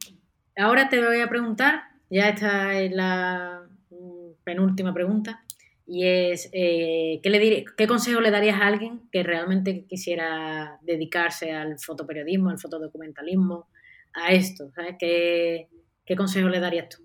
ahora 0.57 0.89
te 0.89 1.05
voy 1.05 1.21
a 1.21 1.29
preguntar 1.29 1.83
ya 2.13 2.29
esta 2.29 2.79
es 2.79 2.93
la 2.93 3.63
mm, 3.91 4.33
penúltima 4.45 4.93
pregunta 4.93 5.42
y 5.87 6.07
es, 6.07 6.49
eh, 6.53 7.21
¿qué, 7.23 7.31
le 7.31 7.65
¿qué 7.77 7.87
consejo 7.87 8.21
le 8.21 8.31
darías 8.31 8.61
a 8.61 8.67
alguien 8.67 9.09
que 9.11 9.23
realmente 9.23 9.85
quisiera 9.87 10.79
dedicarse 10.83 11.53
al 11.53 11.79
fotoperiodismo, 11.79 12.51
al 12.51 12.59
fotodocumentalismo, 12.59 13.69
a 14.15 14.33
esto? 14.33 14.71
¿sabes? 14.75 14.97
¿Qué, 14.99 15.69
consejo 16.17 16.49
le 16.49 16.61
darías 16.61 16.89
tú? 16.89 17.03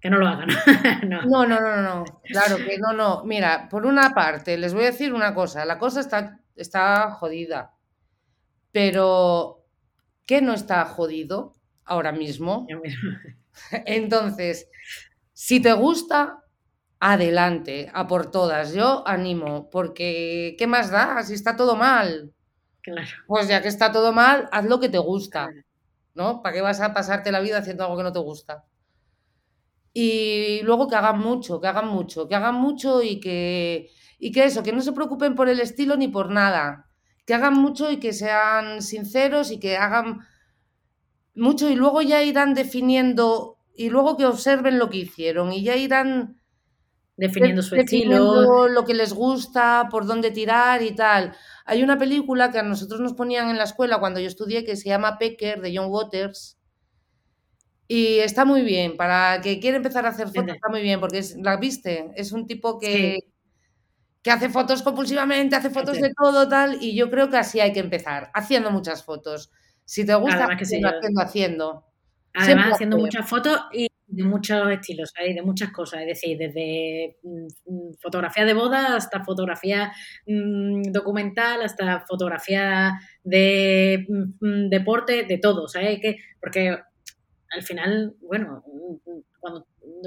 Que 0.00 0.10
no 0.10 0.18
lo 0.18 0.26
hagan. 0.26 0.48
no. 1.08 1.22
no, 1.22 1.46
no, 1.46 1.60
no, 1.60 1.82
no. 1.82 2.04
Claro 2.24 2.56
que 2.58 2.76
no, 2.78 2.92
no. 2.92 3.24
Mira, 3.24 3.68
por 3.70 3.86
una 3.86 4.10
parte, 4.14 4.58
les 4.58 4.74
voy 4.74 4.82
a 4.82 4.90
decir 4.90 5.14
una 5.14 5.34
cosa. 5.34 5.64
La 5.64 5.78
cosa 5.78 6.00
está, 6.00 6.40
está 6.56 7.10
jodida. 7.12 7.72
Pero, 8.72 9.64
¿qué 10.26 10.42
no 10.42 10.52
está 10.52 10.84
jodido 10.84 11.54
ahora 11.84 12.12
mismo? 12.12 12.66
Entonces, 13.86 14.68
si 15.32 15.60
te 15.60 15.72
gusta, 15.72 16.43
adelante, 17.12 17.90
a 17.92 18.06
por 18.06 18.30
todas. 18.30 18.72
Yo 18.72 19.06
animo, 19.06 19.68
porque 19.70 20.56
¿qué 20.58 20.66
más 20.66 20.90
da 20.90 21.22
si 21.22 21.34
está 21.34 21.54
todo 21.54 21.76
mal? 21.76 22.32
Pues 23.26 23.46
ya 23.46 23.60
que 23.60 23.68
está 23.68 23.92
todo 23.92 24.12
mal, 24.12 24.48
haz 24.52 24.64
lo 24.64 24.80
que 24.80 24.88
te 24.88 24.98
gusta, 24.98 25.50
¿no? 26.14 26.40
¿Para 26.42 26.54
qué 26.54 26.60
vas 26.62 26.80
a 26.80 26.94
pasarte 26.94 27.30
la 27.30 27.40
vida 27.40 27.58
haciendo 27.58 27.84
algo 27.84 27.98
que 27.98 28.04
no 28.04 28.12
te 28.12 28.20
gusta? 28.20 28.64
Y 29.92 30.62
luego 30.62 30.88
que 30.88 30.96
hagan 30.96 31.18
mucho, 31.18 31.60
que 31.60 31.66
hagan 31.68 31.88
mucho, 31.88 32.26
que 32.26 32.36
hagan 32.36 32.54
mucho 32.54 33.02
y 33.02 33.20
que, 33.20 33.90
y 34.18 34.32
que 34.32 34.44
eso, 34.44 34.62
que 34.62 34.72
no 34.72 34.80
se 34.80 34.92
preocupen 34.92 35.34
por 35.34 35.50
el 35.50 35.60
estilo 35.60 35.96
ni 35.96 36.08
por 36.08 36.30
nada. 36.30 36.88
Que 37.26 37.34
hagan 37.34 37.54
mucho 37.54 37.90
y 37.90 37.98
que 37.98 38.14
sean 38.14 38.80
sinceros 38.80 39.50
y 39.50 39.60
que 39.60 39.76
hagan 39.76 40.20
mucho 41.34 41.68
y 41.68 41.74
luego 41.74 42.00
ya 42.00 42.22
irán 42.22 42.54
definiendo 42.54 43.58
y 43.76 43.90
luego 43.90 44.16
que 44.16 44.24
observen 44.24 44.78
lo 44.78 44.88
que 44.88 44.98
hicieron 44.98 45.52
y 45.52 45.62
ya 45.64 45.76
irán 45.76 46.40
definiendo 47.16 47.62
su 47.62 47.76
estilo, 47.76 48.68
lo 48.68 48.84
que 48.84 48.94
les 48.94 49.12
gusta, 49.12 49.88
por 49.90 50.06
dónde 50.06 50.30
tirar 50.30 50.82
y 50.82 50.94
tal. 50.94 51.34
Hay 51.64 51.82
una 51.82 51.98
película 51.98 52.50
que 52.50 52.58
a 52.58 52.62
nosotros 52.62 53.00
nos 53.00 53.14
ponían 53.14 53.50
en 53.50 53.58
la 53.58 53.64
escuela 53.64 53.98
cuando 53.98 54.20
yo 54.20 54.26
estudié 54.26 54.64
que 54.64 54.76
se 54.76 54.88
llama 54.88 55.18
Pecker 55.18 55.60
de 55.60 55.76
John 55.76 55.90
Waters 55.90 56.58
y 57.86 58.18
está 58.18 58.44
muy 58.44 58.62
bien 58.62 58.96
para 58.96 59.40
que 59.42 59.60
quiere 59.60 59.76
empezar 59.76 60.06
a 60.06 60.08
hacer 60.08 60.28
fotos 60.28 60.54
está 60.54 60.68
muy 60.70 60.80
bien 60.80 61.00
porque 61.00 61.18
es, 61.18 61.36
la 61.36 61.58
viste 61.58 62.10
es 62.16 62.32
un 62.32 62.46
tipo 62.46 62.78
que 62.78 63.18
que 64.24 64.30
hace 64.30 64.48
fotos 64.48 64.82
compulsivamente, 64.82 65.54
hace 65.54 65.68
fotos 65.68 66.00
de 66.00 66.10
todo 66.16 66.48
tal 66.48 66.78
y 66.80 66.96
yo 66.96 67.10
creo 67.10 67.28
que 67.28 67.36
así 67.36 67.60
hay 67.60 67.74
que 67.74 67.80
empezar 67.80 68.30
haciendo 68.32 68.70
muchas 68.70 69.04
fotos. 69.04 69.52
Si 69.84 70.06
te 70.06 70.14
gusta, 70.14 70.46
haciendo, 70.46 71.20
haciendo. 71.20 71.84
Además, 72.32 72.72
haciendo 72.72 72.96
muchas 72.96 73.28
fotos 73.28 73.60
y 73.70 73.86
de 74.14 74.24
muchos 74.24 74.70
estilos, 74.70 75.12
de 75.14 75.42
muchas 75.42 75.72
cosas, 75.72 76.02
es 76.02 76.06
decir, 76.06 76.38
desde 76.38 77.16
mm, 77.22 77.46
mm, 77.66 77.94
fotografía 78.00 78.44
de 78.44 78.54
boda 78.54 78.96
hasta 78.96 79.24
fotografía 79.24 79.92
mm, 80.26 80.92
documental, 80.92 81.62
hasta 81.62 82.04
fotografía 82.06 82.92
de 83.22 84.06
deporte, 84.70 85.24
de 85.24 85.38
todo, 85.38 85.66
¿sabes? 85.68 86.00
Que, 86.00 86.16
porque 86.40 86.78
al 87.50 87.62
final, 87.62 88.14
bueno, 88.20 88.64
cuando 89.40 89.66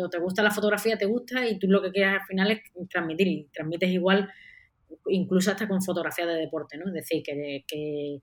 te 0.09 0.19
gusta 0.19 0.43
la 0.43 0.51
fotografía, 0.51 0.97
te 0.97 1.05
gusta 1.05 1.47
y 1.47 1.59
tú 1.59 1.67
lo 1.67 1.81
que 1.81 1.91
quieres 1.91 2.21
al 2.21 2.27
final 2.27 2.51
es 2.51 2.61
transmitir 2.89 3.27
y 3.27 3.49
transmites 3.53 3.89
igual, 3.89 4.29
incluso 5.07 5.51
hasta 5.51 5.67
con 5.67 5.81
fotografía 5.81 6.25
de 6.25 6.35
deporte, 6.35 6.77
¿no? 6.77 6.87
Es 6.87 6.93
decir, 6.93 7.23
que, 7.23 7.63
que 7.67 8.21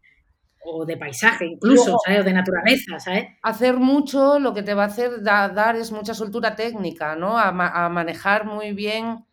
o 0.64 0.84
de 0.84 0.96
paisaje 0.96 1.46
incluso, 1.46 1.96
¿sabes? 2.04 2.20
O 2.20 2.24
de 2.24 2.32
naturaleza, 2.32 2.98
¿sabes? 2.98 3.26
Hacer 3.42 3.76
mucho 3.76 4.38
lo 4.38 4.54
que 4.54 4.62
te 4.62 4.74
va 4.74 4.84
a 4.84 4.86
hacer 4.86 5.22
dar 5.22 5.76
es 5.76 5.92
mucha 5.92 6.14
soltura 6.14 6.56
técnica, 6.56 7.16
¿no? 7.16 7.38
A, 7.38 7.52
manejar 7.88 8.46
muy 8.46 8.72
bien 8.72 9.24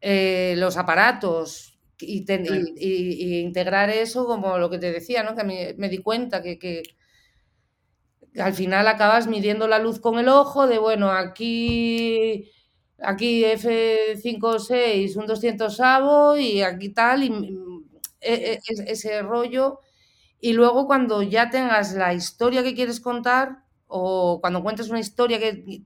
eh, 0.00 0.54
los 0.56 0.76
aparatos 0.76 1.78
y, 1.98 3.40
integrar 3.40 3.90
eso 3.90 4.26
como 4.26 4.58
lo 4.58 4.70
que 4.70 4.78
te 4.78 4.90
decía, 4.92 5.22
¿no? 5.22 5.34
Que 5.34 5.44
me, 5.44 5.74
me 5.76 5.88
di 5.88 5.98
cuenta 5.98 6.42
que, 6.42 6.58
que, 6.58 6.82
al 8.38 8.54
final 8.54 8.86
acabas 8.88 9.26
midiendo 9.26 9.68
la 9.68 9.78
luz 9.78 10.00
con 10.00 10.18
el 10.18 10.28
ojo 10.28 10.66
de, 10.66 10.78
bueno, 10.78 11.10
aquí 11.10 12.50
aquí 12.98 13.44
F56, 13.44 15.16
un 15.16 15.26
200 15.26 15.80
avo 15.80 16.36
y 16.36 16.62
aquí 16.62 16.90
tal, 16.90 17.24
y, 17.24 17.58
e, 18.20 18.34
e, 18.54 18.60
ese 18.86 19.22
rollo 19.22 19.80
y 20.40 20.52
luego 20.52 20.86
cuando 20.86 21.22
ya 21.22 21.50
tengas 21.50 21.94
la 21.94 22.14
historia 22.14 22.62
que 22.62 22.74
quieres 22.74 23.00
contar 23.00 23.64
o 23.86 24.40
cuando 24.40 24.62
cuentes 24.62 24.90
una 24.90 25.00
historia 25.00 25.38
que 25.38 25.84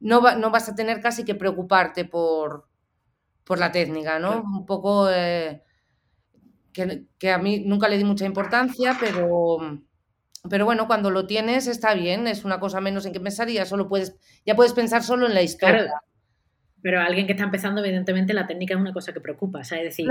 no, 0.00 0.20
no 0.36 0.50
vas 0.50 0.68
a 0.68 0.74
tener 0.74 1.00
casi 1.00 1.24
que 1.24 1.34
preocuparte 1.34 2.04
por, 2.04 2.68
por 3.44 3.58
la 3.58 3.70
técnica, 3.72 4.18
¿no? 4.18 4.42
Un 4.42 4.66
poco 4.66 5.08
eh, 5.10 5.62
que, 6.72 7.30
a 7.30 7.38
mí 7.38 7.60
nunca 7.60 7.88
le 7.88 7.98
di 7.98 8.04
mucha 8.04 8.24
importancia, 8.24 8.96
pero, 8.98 9.58
pero 10.48 10.64
bueno, 10.64 10.86
cuando 10.86 11.10
lo 11.10 11.26
tienes 11.26 11.66
está 11.66 11.94
bien, 11.94 12.26
es 12.26 12.44
una 12.44 12.58
cosa 12.58 12.80
menos 12.80 13.06
en 13.06 13.12
que 13.12 13.20
pensar 13.20 13.48
y 13.48 13.54
ya 13.54 13.66
solo 13.66 13.88
puedes, 13.88 14.16
ya 14.44 14.56
puedes 14.56 14.72
pensar 14.72 15.02
solo 15.02 15.26
en 15.26 15.34
la 15.34 15.42
historia. 15.42 16.02
Pero 16.84 17.00
alguien 17.00 17.26
que 17.26 17.32
está 17.32 17.44
empezando, 17.44 17.82
evidentemente, 17.82 18.34
la 18.34 18.46
técnica 18.46 18.74
es 18.74 18.80
una 18.80 18.92
cosa 18.92 19.14
que 19.14 19.20
preocupa, 19.22 19.62
Es 19.62 19.70
decir, 19.70 20.06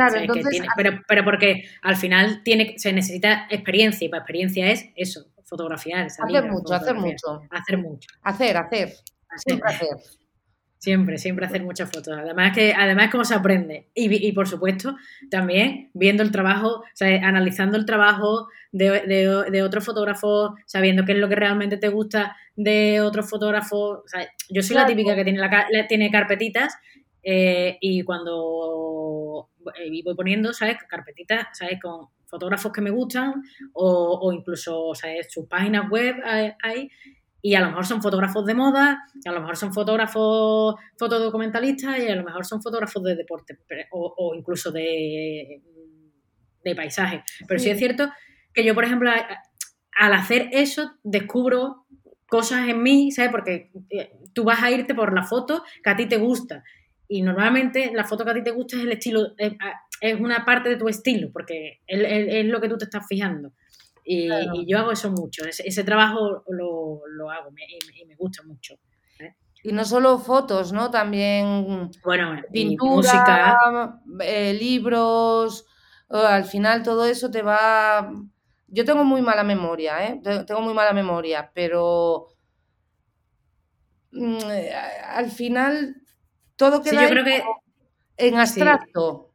pero, 0.76 1.03
pero 1.07 1.24
porque 1.24 1.65
al 1.84 1.95
final 1.97 2.41
tiene, 2.43 2.74
se 2.78 2.91
necesita 2.91 3.45
experiencia 3.51 4.07
y 4.07 4.09
para 4.09 4.21
experiencia 4.21 4.71
es 4.71 4.89
eso, 4.95 5.28
fotografiar. 5.43 6.07
hacer 6.07 6.49
mucho, 6.49 6.74
hacer 6.74 6.95
mucho. 6.95 7.41
Hacer 7.51 7.78
mucho. 7.78 8.09
Hacer, 8.24 8.57
hacer. 8.57 8.91
Siempre 9.38 9.69
hacer. 9.69 9.89
Siempre, 10.84 11.17
siempre 11.17 11.45
hacer 11.45 11.63
muchas 11.63 11.89
fotos. 11.89 12.13
Además 12.13 12.53
que, 12.53 12.73
además 12.73 13.09
cómo 13.09 13.23
se 13.23 13.34
aprende. 13.34 13.88
Y, 13.95 14.29
por 14.34 14.49
supuesto, 14.49 14.97
también 15.31 15.89
viendo 15.93 16.23
el 16.23 16.31
trabajo, 16.34 16.79
o 16.79 16.84
sea, 16.93 17.25
analizando 17.25 17.77
el 17.77 17.86
trabajo 17.86 18.49
de, 18.73 18.89
de, 19.49 19.63
otros 19.63 19.86
fotógrafos, 19.86 20.51
sabiendo 20.65 21.05
qué 21.05 21.13
es 21.13 21.19
lo 21.19 21.29
que 21.29 21.36
realmente 21.36 21.77
te 21.77 21.88
gusta 21.88 22.36
de 22.57 22.99
otros 22.99 23.29
fotógrafos. 23.29 24.01
yo 24.49 24.61
soy 24.61 24.75
la 24.75 24.86
típica 24.86 25.15
que 25.15 25.23
tiene, 25.23 25.39
la, 25.39 25.88
tiene 25.88 26.11
carpetitas 26.11 26.75
eh, 27.23 27.77
y 27.79 28.03
cuando 28.03 29.51
eh, 29.79 30.03
voy 30.03 30.15
poniendo, 30.15 30.51
¿sabes? 30.51 30.79
Carpetitas, 30.89 31.47
¿sabes? 31.53 31.79
Con 31.81 32.09
fotógrafos 32.25 32.73
que 32.73 32.81
me 32.81 32.89
gustan 32.89 33.41
o, 33.71 34.19
o 34.21 34.34
incluso, 34.34 34.93
¿sabes? 34.95 35.31
Sus 35.31 35.47
páginas 35.47 35.89
web 35.89 36.17
hay 36.61 36.89
y 37.46 37.56
a 37.56 37.60
lo 37.60 37.68
mejor 37.68 37.86
son 37.86 38.02
fotógrafos 38.02 38.46
de 38.46 38.56
moda, 38.56 39.04
a 39.26 39.32
lo 39.32 39.41
mejor 39.41 39.58
son 39.58 39.74
fotógrafos 39.74 40.76
fotodocumentalistas 40.98 42.00
y 42.00 42.08
a 42.08 42.16
lo 42.16 42.24
mejor 42.24 42.46
son 42.46 42.62
fotógrafos 42.62 43.04
de 43.04 43.18
deporte 43.18 43.60
o, 43.91 44.34
incluso 44.34 44.72
de, 44.72 45.62
de 46.64 46.76
paisaje. 46.76 47.22
Pero 47.46 47.60
sí. 47.60 47.70
es 47.70 47.78
cierto 47.78 48.10
que 48.54 48.64
yo, 48.64 48.74
por 48.74 48.86
ejemplo, 48.86 49.12
al 49.98 50.14
hacer 50.14 50.50
eso 50.54 50.94
descubro 51.04 51.86
cosas 52.28 52.70
en 52.70 52.82
mí, 52.82 53.12
¿sabes? 53.12 53.32
Porque 53.32 53.72
eh, 53.89 54.14
tú 54.34 54.46
vas 54.46 54.64
a 54.64 54.72
irte 54.72 54.96
por 54.96 55.14
la 55.14 55.24
foto 55.24 55.64
que 55.84 55.89
a 55.89 55.98
ti 55.98 56.06
te 56.08 56.18
gusta. 56.18 56.64
Y 57.08 57.22
normalmente 57.22 57.91
la 57.94 58.06
foto 58.06 58.24
que 58.24 58.32
a 58.32 58.34
ti 58.36 58.44
te 58.44 58.52
gusta 58.52 58.78
es 58.78 58.84
el 58.84 58.91
estilo, 58.94 59.34
es, 59.38 60.20
una 60.20 60.46
parte 60.46 60.70
de 60.70 60.78
tu 60.78 60.88
estilo, 60.88 61.30
porque 61.32 61.82
es, 61.86 62.46
lo 62.46 62.62
que 62.62 62.70
tú 62.70 62.78
te 62.78 62.86
estás 62.86 63.06
fijando. 63.08 63.52
Y, 64.04 64.28
yo 64.68 64.80
hago 64.80 64.91
eso 64.91 65.12
mucho, 65.12 65.45
ese, 65.45 65.84
trabajo 65.84 66.43
lo, 66.49 67.30
hago 67.30 67.51
y, 67.95 68.06
me 68.06 68.16
gusta 68.16 68.43
mucho. 68.43 68.76
¿eh? 69.20 69.36
Y 69.64 69.72
no 69.72 69.86
solo 69.86 70.20
fotos, 70.20 70.74
¿no? 70.74 70.91
También 70.91 71.89
bueno, 72.04 72.41
pintura, 72.51 72.95
música. 72.95 74.01
Eh, 74.20 74.54
libros, 74.54 75.66
al 76.10 76.43
final 76.45 76.84
todo 76.84 77.06
eso 77.06 77.32
te 77.32 77.41
va... 77.41 78.12
Yo 78.68 78.86
tengo 78.86 79.04
muy 79.04 79.22
mala 79.22 79.43
memoria, 79.43 80.06
¿eh? 80.08 80.22
Tengo 80.45 80.62
muy 80.62 80.74
mala 80.74 80.93
memoria, 80.93 81.51
pero 81.54 82.28
mm, 84.12 84.38
al 85.14 85.30
final 85.30 85.95
todo 86.56 86.82
queda 86.82 87.08
en 88.18 88.38
abstracto. 88.38 89.30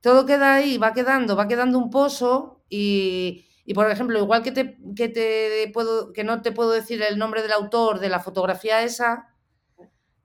Todo 0.00 0.26
queda 0.26 0.54
ahí, 0.54 0.78
va 0.78 0.92
quedando, 0.92 1.34
va 1.34 1.48
quedando 1.48 1.76
un 1.76 1.90
pozo 1.90 2.62
y, 2.68 3.47
y 3.68 3.74
por 3.74 3.90
ejemplo, 3.90 4.18
igual 4.18 4.42
que, 4.42 4.50
te, 4.50 4.78
que, 4.96 5.10
te 5.10 5.70
puedo, 5.74 6.14
que 6.14 6.24
no 6.24 6.40
te 6.40 6.52
puedo 6.52 6.70
decir 6.70 7.02
el 7.02 7.18
nombre 7.18 7.42
del 7.42 7.52
autor 7.52 8.00
de 8.00 8.08
la 8.08 8.18
fotografía 8.18 8.82
esa, 8.82 9.28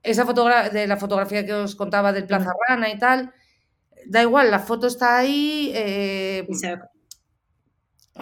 esa 0.02 0.24
fotografía 0.24 0.70
de 0.70 0.86
la 0.86 0.96
fotografía 0.96 1.44
que 1.44 1.52
os 1.52 1.76
contaba 1.76 2.14
del 2.14 2.26
Plaza 2.26 2.54
Rana 2.66 2.88
y 2.88 2.98
tal, 2.98 3.34
da 4.06 4.22
igual, 4.22 4.50
la 4.50 4.60
foto 4.60 4.86
está 4.86 5.18
ahí 5.18 5.72
eh, 5.74 6.48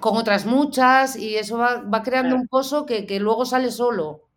con 0.01 0.16
otras 0.16 0.45
muchas 0.45 1.14
y 1.14 1.37
eso 1.37 1.57
va, 1.57 2.03
creando 2.03 2.35
un 2.35 2.49
pozo 2.49 2.85
que, 2.85 3.07
luego 3.20 3.45
sale 3.45 3.70
solo. 3.70 4.29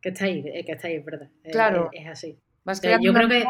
Que 0.00 0.10
está 0.10 0.26
ahí, 0.26 0.44
eh, 0.46 0.64
que 0.64 0.70
está 0.70 0.86
ahí, 0.86 0.94
es 0.94 1.04
verdad. 1.04 1.30
Claro. 1.50 1.90
Es, 1.90 2.06
así. 2.06 2.38
yo 3.00 3.12
creo 3.12 3.28
que 3.28 3.44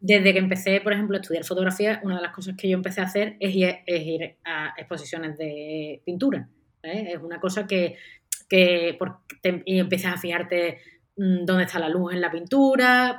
desde 0.00 0.32
que 0.32 0.38
empecé, 0.38 0.80
por 0.80 0.92
ejemplo, 0.92 1.16
a 1.16 1.20
estudiar 1.20 1.44
fotografía, 1.44 2.00
una 2.02 2.16
de 2.16 2.22
las 2.22 2.34
cosas 2.34 2.56
que 2.56 2.68
yo 2.68 2.76
empecé 2.76 3.02
a 3.02 3.04
hacer 3.04 3.36
es 3.38 3.54
ir, 3.54 4.36
a 4.44 4.74
exposiciones 4.76 5.36
de 5.36 6.00
pintura. 6.04 6.48
¿eh? 6.82 7.12
Es 7.14 7.22
una 7.22 7.38
cosa 7.38 7.66
que, 7.66 7.96
que 8.48 8.98
y 9.66 9.78
empiezas 9.78 10.14
a 10.14 10.18
fijarte 10.18 10.78
mm, 11.16 11.44
dónde 11.44 11.64
está 11.64 11.78
la 11.78 11.90
luz 11.90 12.14
en 12.14 12.22
la 12.22 12.30
pintura, 12.30 13.18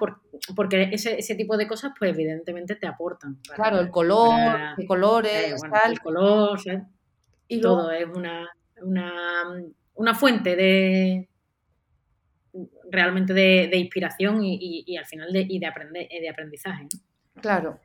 porque 0.56 0.90
ese, 0.92 1.20
ese, 1.20 1.36
tipo 1.36 1.56
de 1.56 1.68
cosas, 1.68 1.92
pues 1.98 2.12
evidentemente 2.12 2.76
te 2.76 2.88
aportan. 2.88 3.38
claro, 3.54 3.80
el 3.80 3.92
color, 3.92 4.76
qué 4.76 4.86
colores, 4.88 5.54
eh, 5.54 5.56
el 5.88 6.00
color, 6.00 6.60
y 7.48 7.62
todo 7.62 7.92
es 7.92 8.08
una, 8.08 8.50
una, 8.82 9.44
una 9.94 10.16
fuente 10.16 10.56
de, 10.56 11.30
realmente 12.92 13.34
de, 13.34 13.78
inspiración 13.78 14.42
y, 14.44 14.98
al 14.98 15.06
final 15.06 15.32
de, 15.32 15.46
y 15.48 15.60
de, 15.60 15.66
aprender, 15.66 16.08
de 16.10 16.30
aprendizaje. 16.30 16.88
Claro. 17.42 17.80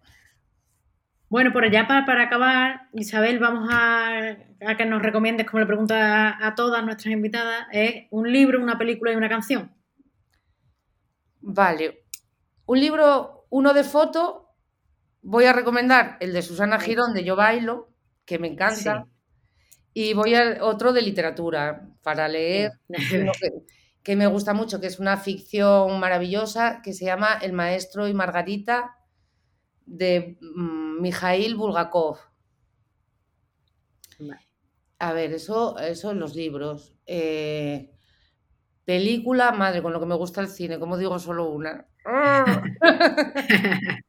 Bueno, 1.28 1.52
por 1.52 1.68
ya 1.70 1.88
para, 1.88 2.22
acabar, 2.22 2.88
Isabel, 2.92 3.40
vamos 3.40 3.68
a, 3.72 4.36
que 4.78 4.86
nos 4.86 5.02
recomiendes, 5.02 5.46
como 5.46 5.60
le 5.60 5.66
pregunto 5.66 5.94
a, 5.96 6.54
todas 6.56 6.84
nuestras 6.84 7.12
invitadas, 7.12 7.66
es 7.72 8.06
un 8.10 8.32
libro, 8.32 8.62
una 8.62 8.78
película 8.78 9.12
y 9.12 9.16
una 9.16 9.28
canción. 9.28 9.74
Vale. 11.40 12.04
Un 12.66 12.80
libro, 12.80 13.46
uno 13.50 13.74
de 13.74 13.82
foto, 13.82 14.54
voy 15.22 15.46
a 15.46 15.52
recomendar 15.52 16.16
el 16.20 16.32
de 16.32 16.42
Susana 16.42 16.78
Girón 16.78 17.12
de 17.12 17.24
Yo 17.24 17.34
Bailo, 17.34 17.88
que 18.24 18.38
me 18.38 18.46
encanta. 18.46 19.06
Y 19.92 20.14
voy 20.14 20.34
a 20.34 20.58
otro 20.60 20.92
de 20.92 21.02
literatura 21.02 21.88
para 22.02 22.28
leer. 22.28 22.72
que 22.88 23.52
me 24.14 24.28
gusta 24.28 24.54
mucho, 24.54 24.80
que 24.80 24.86
es 24.86 25.00
una 25.00 25.16
ficción 25.16 25.98
maravillosa, 25.98 26.80
que 26.80 26.92
se 26.92 27.06
llama 27.06 27.38
El 27.42 27.52
maestro 27.52 28.06
y 28.06 28.14
Margarita 28.14 28.98
de 29.84 30.38
mm, 30.40 31.00
Mikhail 31.00 31.56
Bulgakov. 31.56 32.18
A 34.98 35.12
ver, 35.12 35.32
eso, 35.32 35.76
eso 35.78 36.12
en 36.12 36.20
los 36.20 36.36
libros. 36.36 36.94
Eh, 37.04 37.90
película, 38.84 39.50
madre, 39.52 39.82
con 39.82 39.92
lo 39.92 39.98
que 39.98 40.06
me 40.06 40.14
gusta 40.14 40.40
el 40.40 40.48
cine, 40.48 40.78
como 40.78 40.96
digo 40.96 41.18
solo 41.18 41.50
una. 41.50 41.88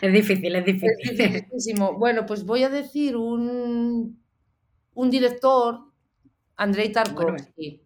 es 0.00 0.12
difícil, 0.12 0.54
es 0.54 0.64
difícil. 0.64 1.20
Es 1.20 1.74
Bueno, 1.98 2.24
pues 2.24 2.44
voy 2.44 2.62
a 2.62 2.70
decir 2.70 3.16
un, 3.16 4.22
un 4.94 5.10
director, 5.10 5.80
Andrei 6.56 6.92
Tarkovsky. 6.92 7.82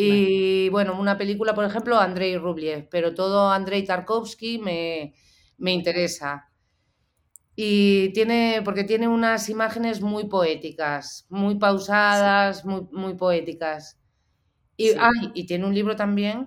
Y 0.00 0.68
bueno, 0.68 0.96
una 0.96 1.18
película, 1.18 1.56
por 1.56 1.64
ejemplo, 1.64 1.98
Andrei 1.98 2.36
Rublev, 2.36 2.88
pero 2.88 3.14
todo 3.14 3.50
Andrei 3.50 3.84
Tarkovsky 3.84 4.60
me, 4.60 5.12
interesa. 5.72 6.52
Y 7.56 8.10
tiene, 8.12 8.62
porque 8.64 8.84
tiene 8.84 9.08
unas 9.08 9.48
imágenes 9.48 10.00
muy 10.00 10.28
poéticas, 10.28 11.26
muy 11.30 11.56
pausadas, 11.56 12.64
muy, 12.64 12.82
muy 12.92 13.14
poéticas. 13.14 13.98
Y, 14.76 14.90
y 15.34 15.46
tiene 15.46 15.66
un 15.66 15.74
libro 15.74 15.96
también 15.96 16.46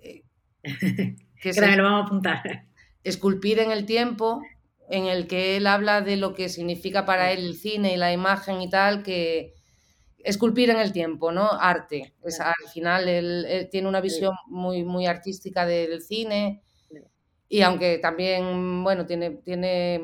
eh, 0.00 0.24
que 1.42 1.52
se, 1.52 1.76
lo 1.76 1.82
vamos 1.82 2.04
a 2.04 2.06
apuntar. 2.06 2.68
Esculpir 3.04 3.58
en 3.58 3.70
el 3.70 3.84
tiempo, 3.84 4.40
en 4.88 5.04
el 5.04 5.26
que 5.26 5.58
él 5.58 5.66
habla 5.66 6.00
de 6.00 6.16
lo 6.16 6.32
que 6.32 6.48
significa 6.48 7.04
para 7.04 7.32
él 7.32 7.40
el 7.40 7.54
cine 7.54 7.92
y 7.92 7.98
la 7.98 8.14
imagen 8.14 8.62
y 8.62 8.70
tal, 8.70 9.02
que, 9.02 9.57
esculpir 10.24 10.70
en 10.70 10.78
el 10.78 10.92
tiempo, 10.92 11.32
¿no? 11.32 11.50
Arte. 11.52 12.14
al 12.40 12.70
final 12.72 13.08
él, 13.08 13.68
tiene 13.70 13.88
una 13.88 14.00
visión 14.00 14.34
muy, 14.46 14.84
muy 14.84 15.06
artística 15.06 15.66
del 15.66 16.02
cine 16.02 16.62
y 17.48 17.62
aunque 17.62 17.98
también, 17.98 18.84
bueno, 18.84 19.06
tiene, 19.06 19.30
tiene 19.30 20.02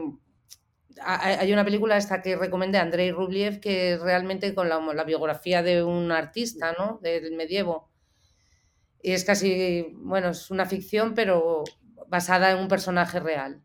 hay 1.03 1.53
una 1.53 1.65
película 1.65 1.97
esta 1.97 2.23
que 2.23 2.37
recomendé, 2.37 2.79
Andrei 2.79 3.11
Rublev, 3.11 3.61
que 3.61 3.95
es 3.95 4.01
realmente 4.01 4.55
con 4.55 4.69
la, 4.69 5.05
biografía 5.05 5.63
de 5.63 5.83
un 5.83 6.13
artista, 6.13 6.73
¿no? 6.79 7.01
Del 7.03 7.35
medievo. 7.35 7.91
Y 9.03 9.13
es 9.13 9.25
casi, 9.25 9.89
bueno, 9.95 10.31
es 10.31 10.51
una 10.51 10.67
ficción, 10.67 11.15
pero 11.15 11.65
basada 12.07 12.53
en 12.53 12.59
un 12.59 12.69
personaje 12.69 13.19
real. 13.21 13.63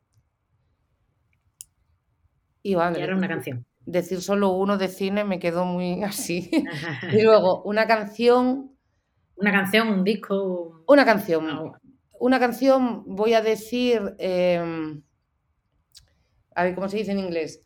Y, 2.64 2.76
vale, 2.76 3.00
y 3.00 3.02
ahora 3.02 3.16
una 3.16 3.28
canción 3.28 3.69
decir 3.90 4.22
solo 4.22 4.52
uno 4.52 4.78
de 4.78 4.88
cine 4.88 5.24
me 5.24 5.40
quedó 5.40 5.66
muy 5.66 6.04
así. 6.04 6.50
y 7.12 7.22
luego, 7.22 7.64
una 7.64 7.88
canción. 7.88 8.76
Una 9.36 9.52
canción, 9.52 9.88
un 9.90 10.04
disco. 10.04 10.84
Una 10.88 11.06
canción. 11.06 11.74
Una 12.20 12.40
canción, 12.40 13.04
voy 13.06 13.34
a 13.34 13.42
decir. 13.42 14.16
Em, 14.18 15.02
a 16.56 16.64
ver, 16.64 16.76
¿cómo 16.76 16.90
se 16.90 16.98
dice 16.98 17.12
en 17.12 17.20
inglés? 17.20 17.64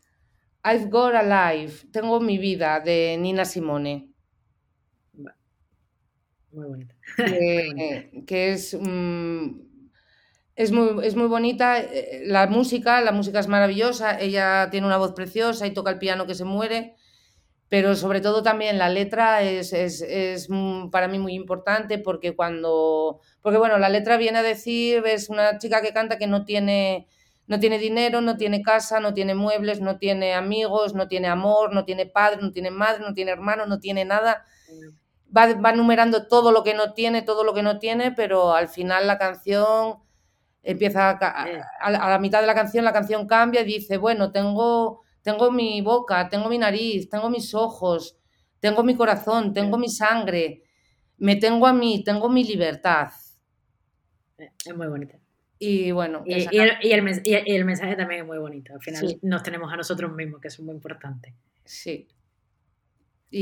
I've 0.64 0.88
Got 0.88 1.14
a 1.14 1.54
Life. 1.54 1.88
Tengo 1.88 2.20
mi 2.20 2.38
vida, 2.38 2.80
de 2.80 3.16
Nina 3.18 3.44
Simone. 3.44 4.14
Muy 6.52 6.66
bonita. 6.66 6.94
Que, 7.16 8.52
es. 8.52 8.78
Mm, 8.80 9.73
es 10.56 10.70
muy, 10.70 11.04
es 11.04 11.16
muy 11.16 11.26
bonita, 11.26 11.78
eh, 11.80 12.22
la 12.26 12.46
música, 12.46 13.00
la 13.00 13.12
música 13.12 13.40
es 13.40 13.48
maravillosa, 13.48 14.18
ella 14.20 14.68
tiene 14.70 14.86
una 14.86 14.98
voz 14.98 15.12
preciosa 15.12 15.66
y 15.66 15.72
toca 15.72 15.90
el 15.90 15.98
piano 15.98 16.26
que 16.26 16.34
se 16.34 16.44
muere, 16.44 16.94
pero 17.68 17.96
sobre 17.96 18.20
todo 18.20 18.42
también 18.42 18.78
la 18.78 18.88
letra 18.88 19.42
es, 19.42 19.72
es, 19.72 20.48
para 20.92 21.08
mí 21.08 21.18
muy 21.18 21.34
importante 21.34 21.98
porque 21.98 22.36
cuando, 22.36 23.20
porque 23.42 23.58
bueno, 23.58 23.78
la 23.78 23.88
letra 23.88 24.16
viene 24.16 24.38
a 24.38 24.42
decir, 24.42 25.02
es 25.06 25.28
una 25.28 25.58
chica 25.58 25.82
que 25.82 25.92
canta 25.92 26.18
que 26.18 26.28
no 26.28 26.44
tiene, 26.44 27.08
no 27.48 27.58
tiene 27.58 27.78
dinero, 27.78 28.20
no 28.20 28.36
tiene 28.36 28.62
casa, 28.62 29.00
no 29.00 29.12
tiene 29.12 29.34
muebles, 29.34 29.80
no 29.80 29.98
tiene 29.98 30.34
amigos, 30.34 30.94
no 30.94 31.08
tiene 31.08 31.26
amor, 31.26 31.74
no 31.74 31.84
tiene 31.84 32.06
padre, 32.06 32.40
no 32.40 32.52
tiene 32.52 32.70
madre, 32.70 33.02
no 33.04 33.12
tiene 33.12 33.32
hermano, 33.32 33.66
no 33.66 33.80
tiene 33.80 34.04
nada. 34.04 34.44
Va, 35.36 35.52
va 35.54 35.72
numerando 35.72 36.28
todo 36.28 36.52
lo 36.52 36.62
que 36.62 36.74
no 36.74 36.92
tiene, 36.92 37.22
todo 37.22 37.42
lo 37.42 37.54
que 37.54 37.62
no 37.64 37.80
tiene, 37.80 38.12
pero 38.12 38.54
al 38.54 38.68
final 38.68 39.08
la 39.08 39.18
canción 39.18 40.04
empieza 40.64 41.10
a, 41.10 41.90
la 41.90 42.18
mitad 42.18 42.40
de 42.40 42.46
la 42.46 42.54
canción, 42.54 42.84
la 42.84 42.92
canción 42.92 43.26
cambia 43.26 43.60
y 43.60 43.64
dice, 43.64 43.96
bueno, 43.96 44.32
tengo, 44.32 45.02
tengo 45.22 45.50
mi 45.50 45.80
boca, 45.80 46.28
tengo 46.28 46.48
mi 46.48 46.58
nariz, 46.58 47.08
tengo 47.08 47.30
mis 47.30 47.54
ojos, 47.54 48.18
tengo 48.60 48.82
mi 48.82 48.96
corazón, 48.96 49.52
tengo 49.52 49.78
mi 49.78 49.88
sangre, 49.88 50.62
me 51.18 51.36
tengo 51.36 51.66
a 51.66 51.72
mí, 51.72 52.02
tengo 52.02 52.28
mi 52.28 52.44
libertad. 52.44 53.10
Es 54.38 54.76
muy 54.76 54.88
bonita. 54.88 55.18
Y 55.58 55.92
bueno. 55.92 56.22
Y, 56.26 56.48
el, 56.90 57.64
mensaje 57.64 57.96
también 57.96 58.22
es 58.22 58.26
muy 58.26 58.38
bonito. 58.38 58.74
Al 58.74 58.80
final 58.80 59.18
nos 59.22 59.42
tenemos 59.42 59.72
a 59.72 59.76
nosotros 59.76 60.12
mismos, 60.12 60.40
que 60.40 60.48
es 60.48 60.60
muy 60.60 60.74
importante. 60.74 61.34
Sí. 61.64 62.08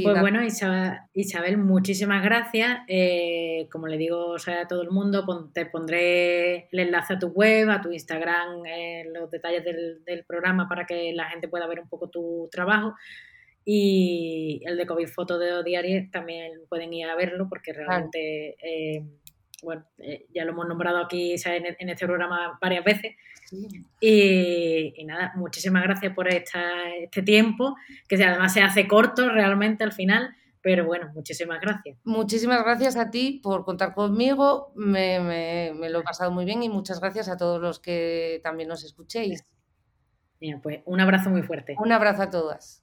Pues 0.00 0.20
bueno, 0.20 0.40
Isabel, 0.42 1.58
muchísimas 1.58 2.22
gracias. 2.22 2.80
Eh, 2.88 3.68
como 3.70 3.88
le 3.88 3.98
digo 3.98 4.36
a 4.36 4.68
todo 4.68 4.82
el 4.82 4.90
mundo, 4.90 5.26
te 5.52 5.66
pondré 5.66 6.68
el 6.70 6.78
enlace 6.78 7.14
a 7.14 7.18
tu 7.18 7.28
web, 7.28 7.68
a 7.68 7.82
tu 7.82 7.92
Instagram, 7.92 8.64
eh, 8.64 9.04
los 9.12 9.30
detalles 9.30 9.64
del, 9.64 10.24
programa 10.26 10.68
para 10.68 10.86
que 10.86 11.12
la 11.12 11.28
gente 11.28 11.48
pueda 11.48 11.66
ver 11.66 11.80
un 11.80 11.88
poco 11.88 12.08
tu 12.08 12.48
trabajo. 12.50 12.94
Y 13.64 14.62
el 14.64 14.76
de 14.76 14.86
COVID 14.86 15.08
Foto 15.08 15.38
de 15.38 15.62
Diario 15.62 16.08
también 16.10 16.52
pueden 16.68 16.92
ir 16.92 17.08
a 17.08 17.14
verlo 17.14 17.48
porque 17.48 17.72
realmente, 17.72 18.56
eh, 18.62 19.04
bueno, 19.62 19.84
ya 20.34 20.44
lo 20.44 20.52
hemos 20.52 20.66
nombrado 20.68 20.98
aquí 20.98 21.34
en, 21.44 21.88
este 21.90 22.06
programa 22.06 22.58
varias 22.60 22.84
veces. 22.84 23.14
Y, 24.00 25.04
nada, 25.04 25.32
muchísimas 25.36 25.82
gracias 25.82 26.14
por 26.14 26.28
este 26.28 27.22
tiempo, 27.22 27.76
que 28.08 28.22
además 28.22 28.52
se 28.52 28.62
hace 28.62 28.88
corto 28.88 29.28
realmente 29.28 29.84
al 29.84 29.92
final, 29.92 30.34
pero 30.60 30.86
bueno, 30.86 31.10
muchísimas 31.14 31.60
gracias. 31.60 31.98
Muchísimas 32.04 32.62
gracias 32.64 32.96
a 32.96 33.10
ti 33.10 33.40
por 33.42 33.64
contar 33.64 33.94
conmigo, 33.94 34.72
me, 34.74 35.72
lo 35.90 36.00
he 36.00 36.02
pasado 36.02 36.30
muy 36.30 36.44
bien 36.44 36.62
y 36.62 36.68
muchas 36.68 37.00
gracias 37.00 37.28
a 37.28 37.36
todos 37.36 37.60
los 37.60 37.80
que 37.80 38.40
también 38.42 38.68
nos 38.68 38.84
escuchéis. 38.84 39.44
Bien, 40.40 40.60
pues 40.60 40.80
un 40.86 41.00
abrazo 41.00 41.30
muy 41.30 41.42
fuerte. 41.42 41.76
Un 41.78 41.92
abrazo 41.92 42.22
a 42.22 42.30
todas. 42.30 42.82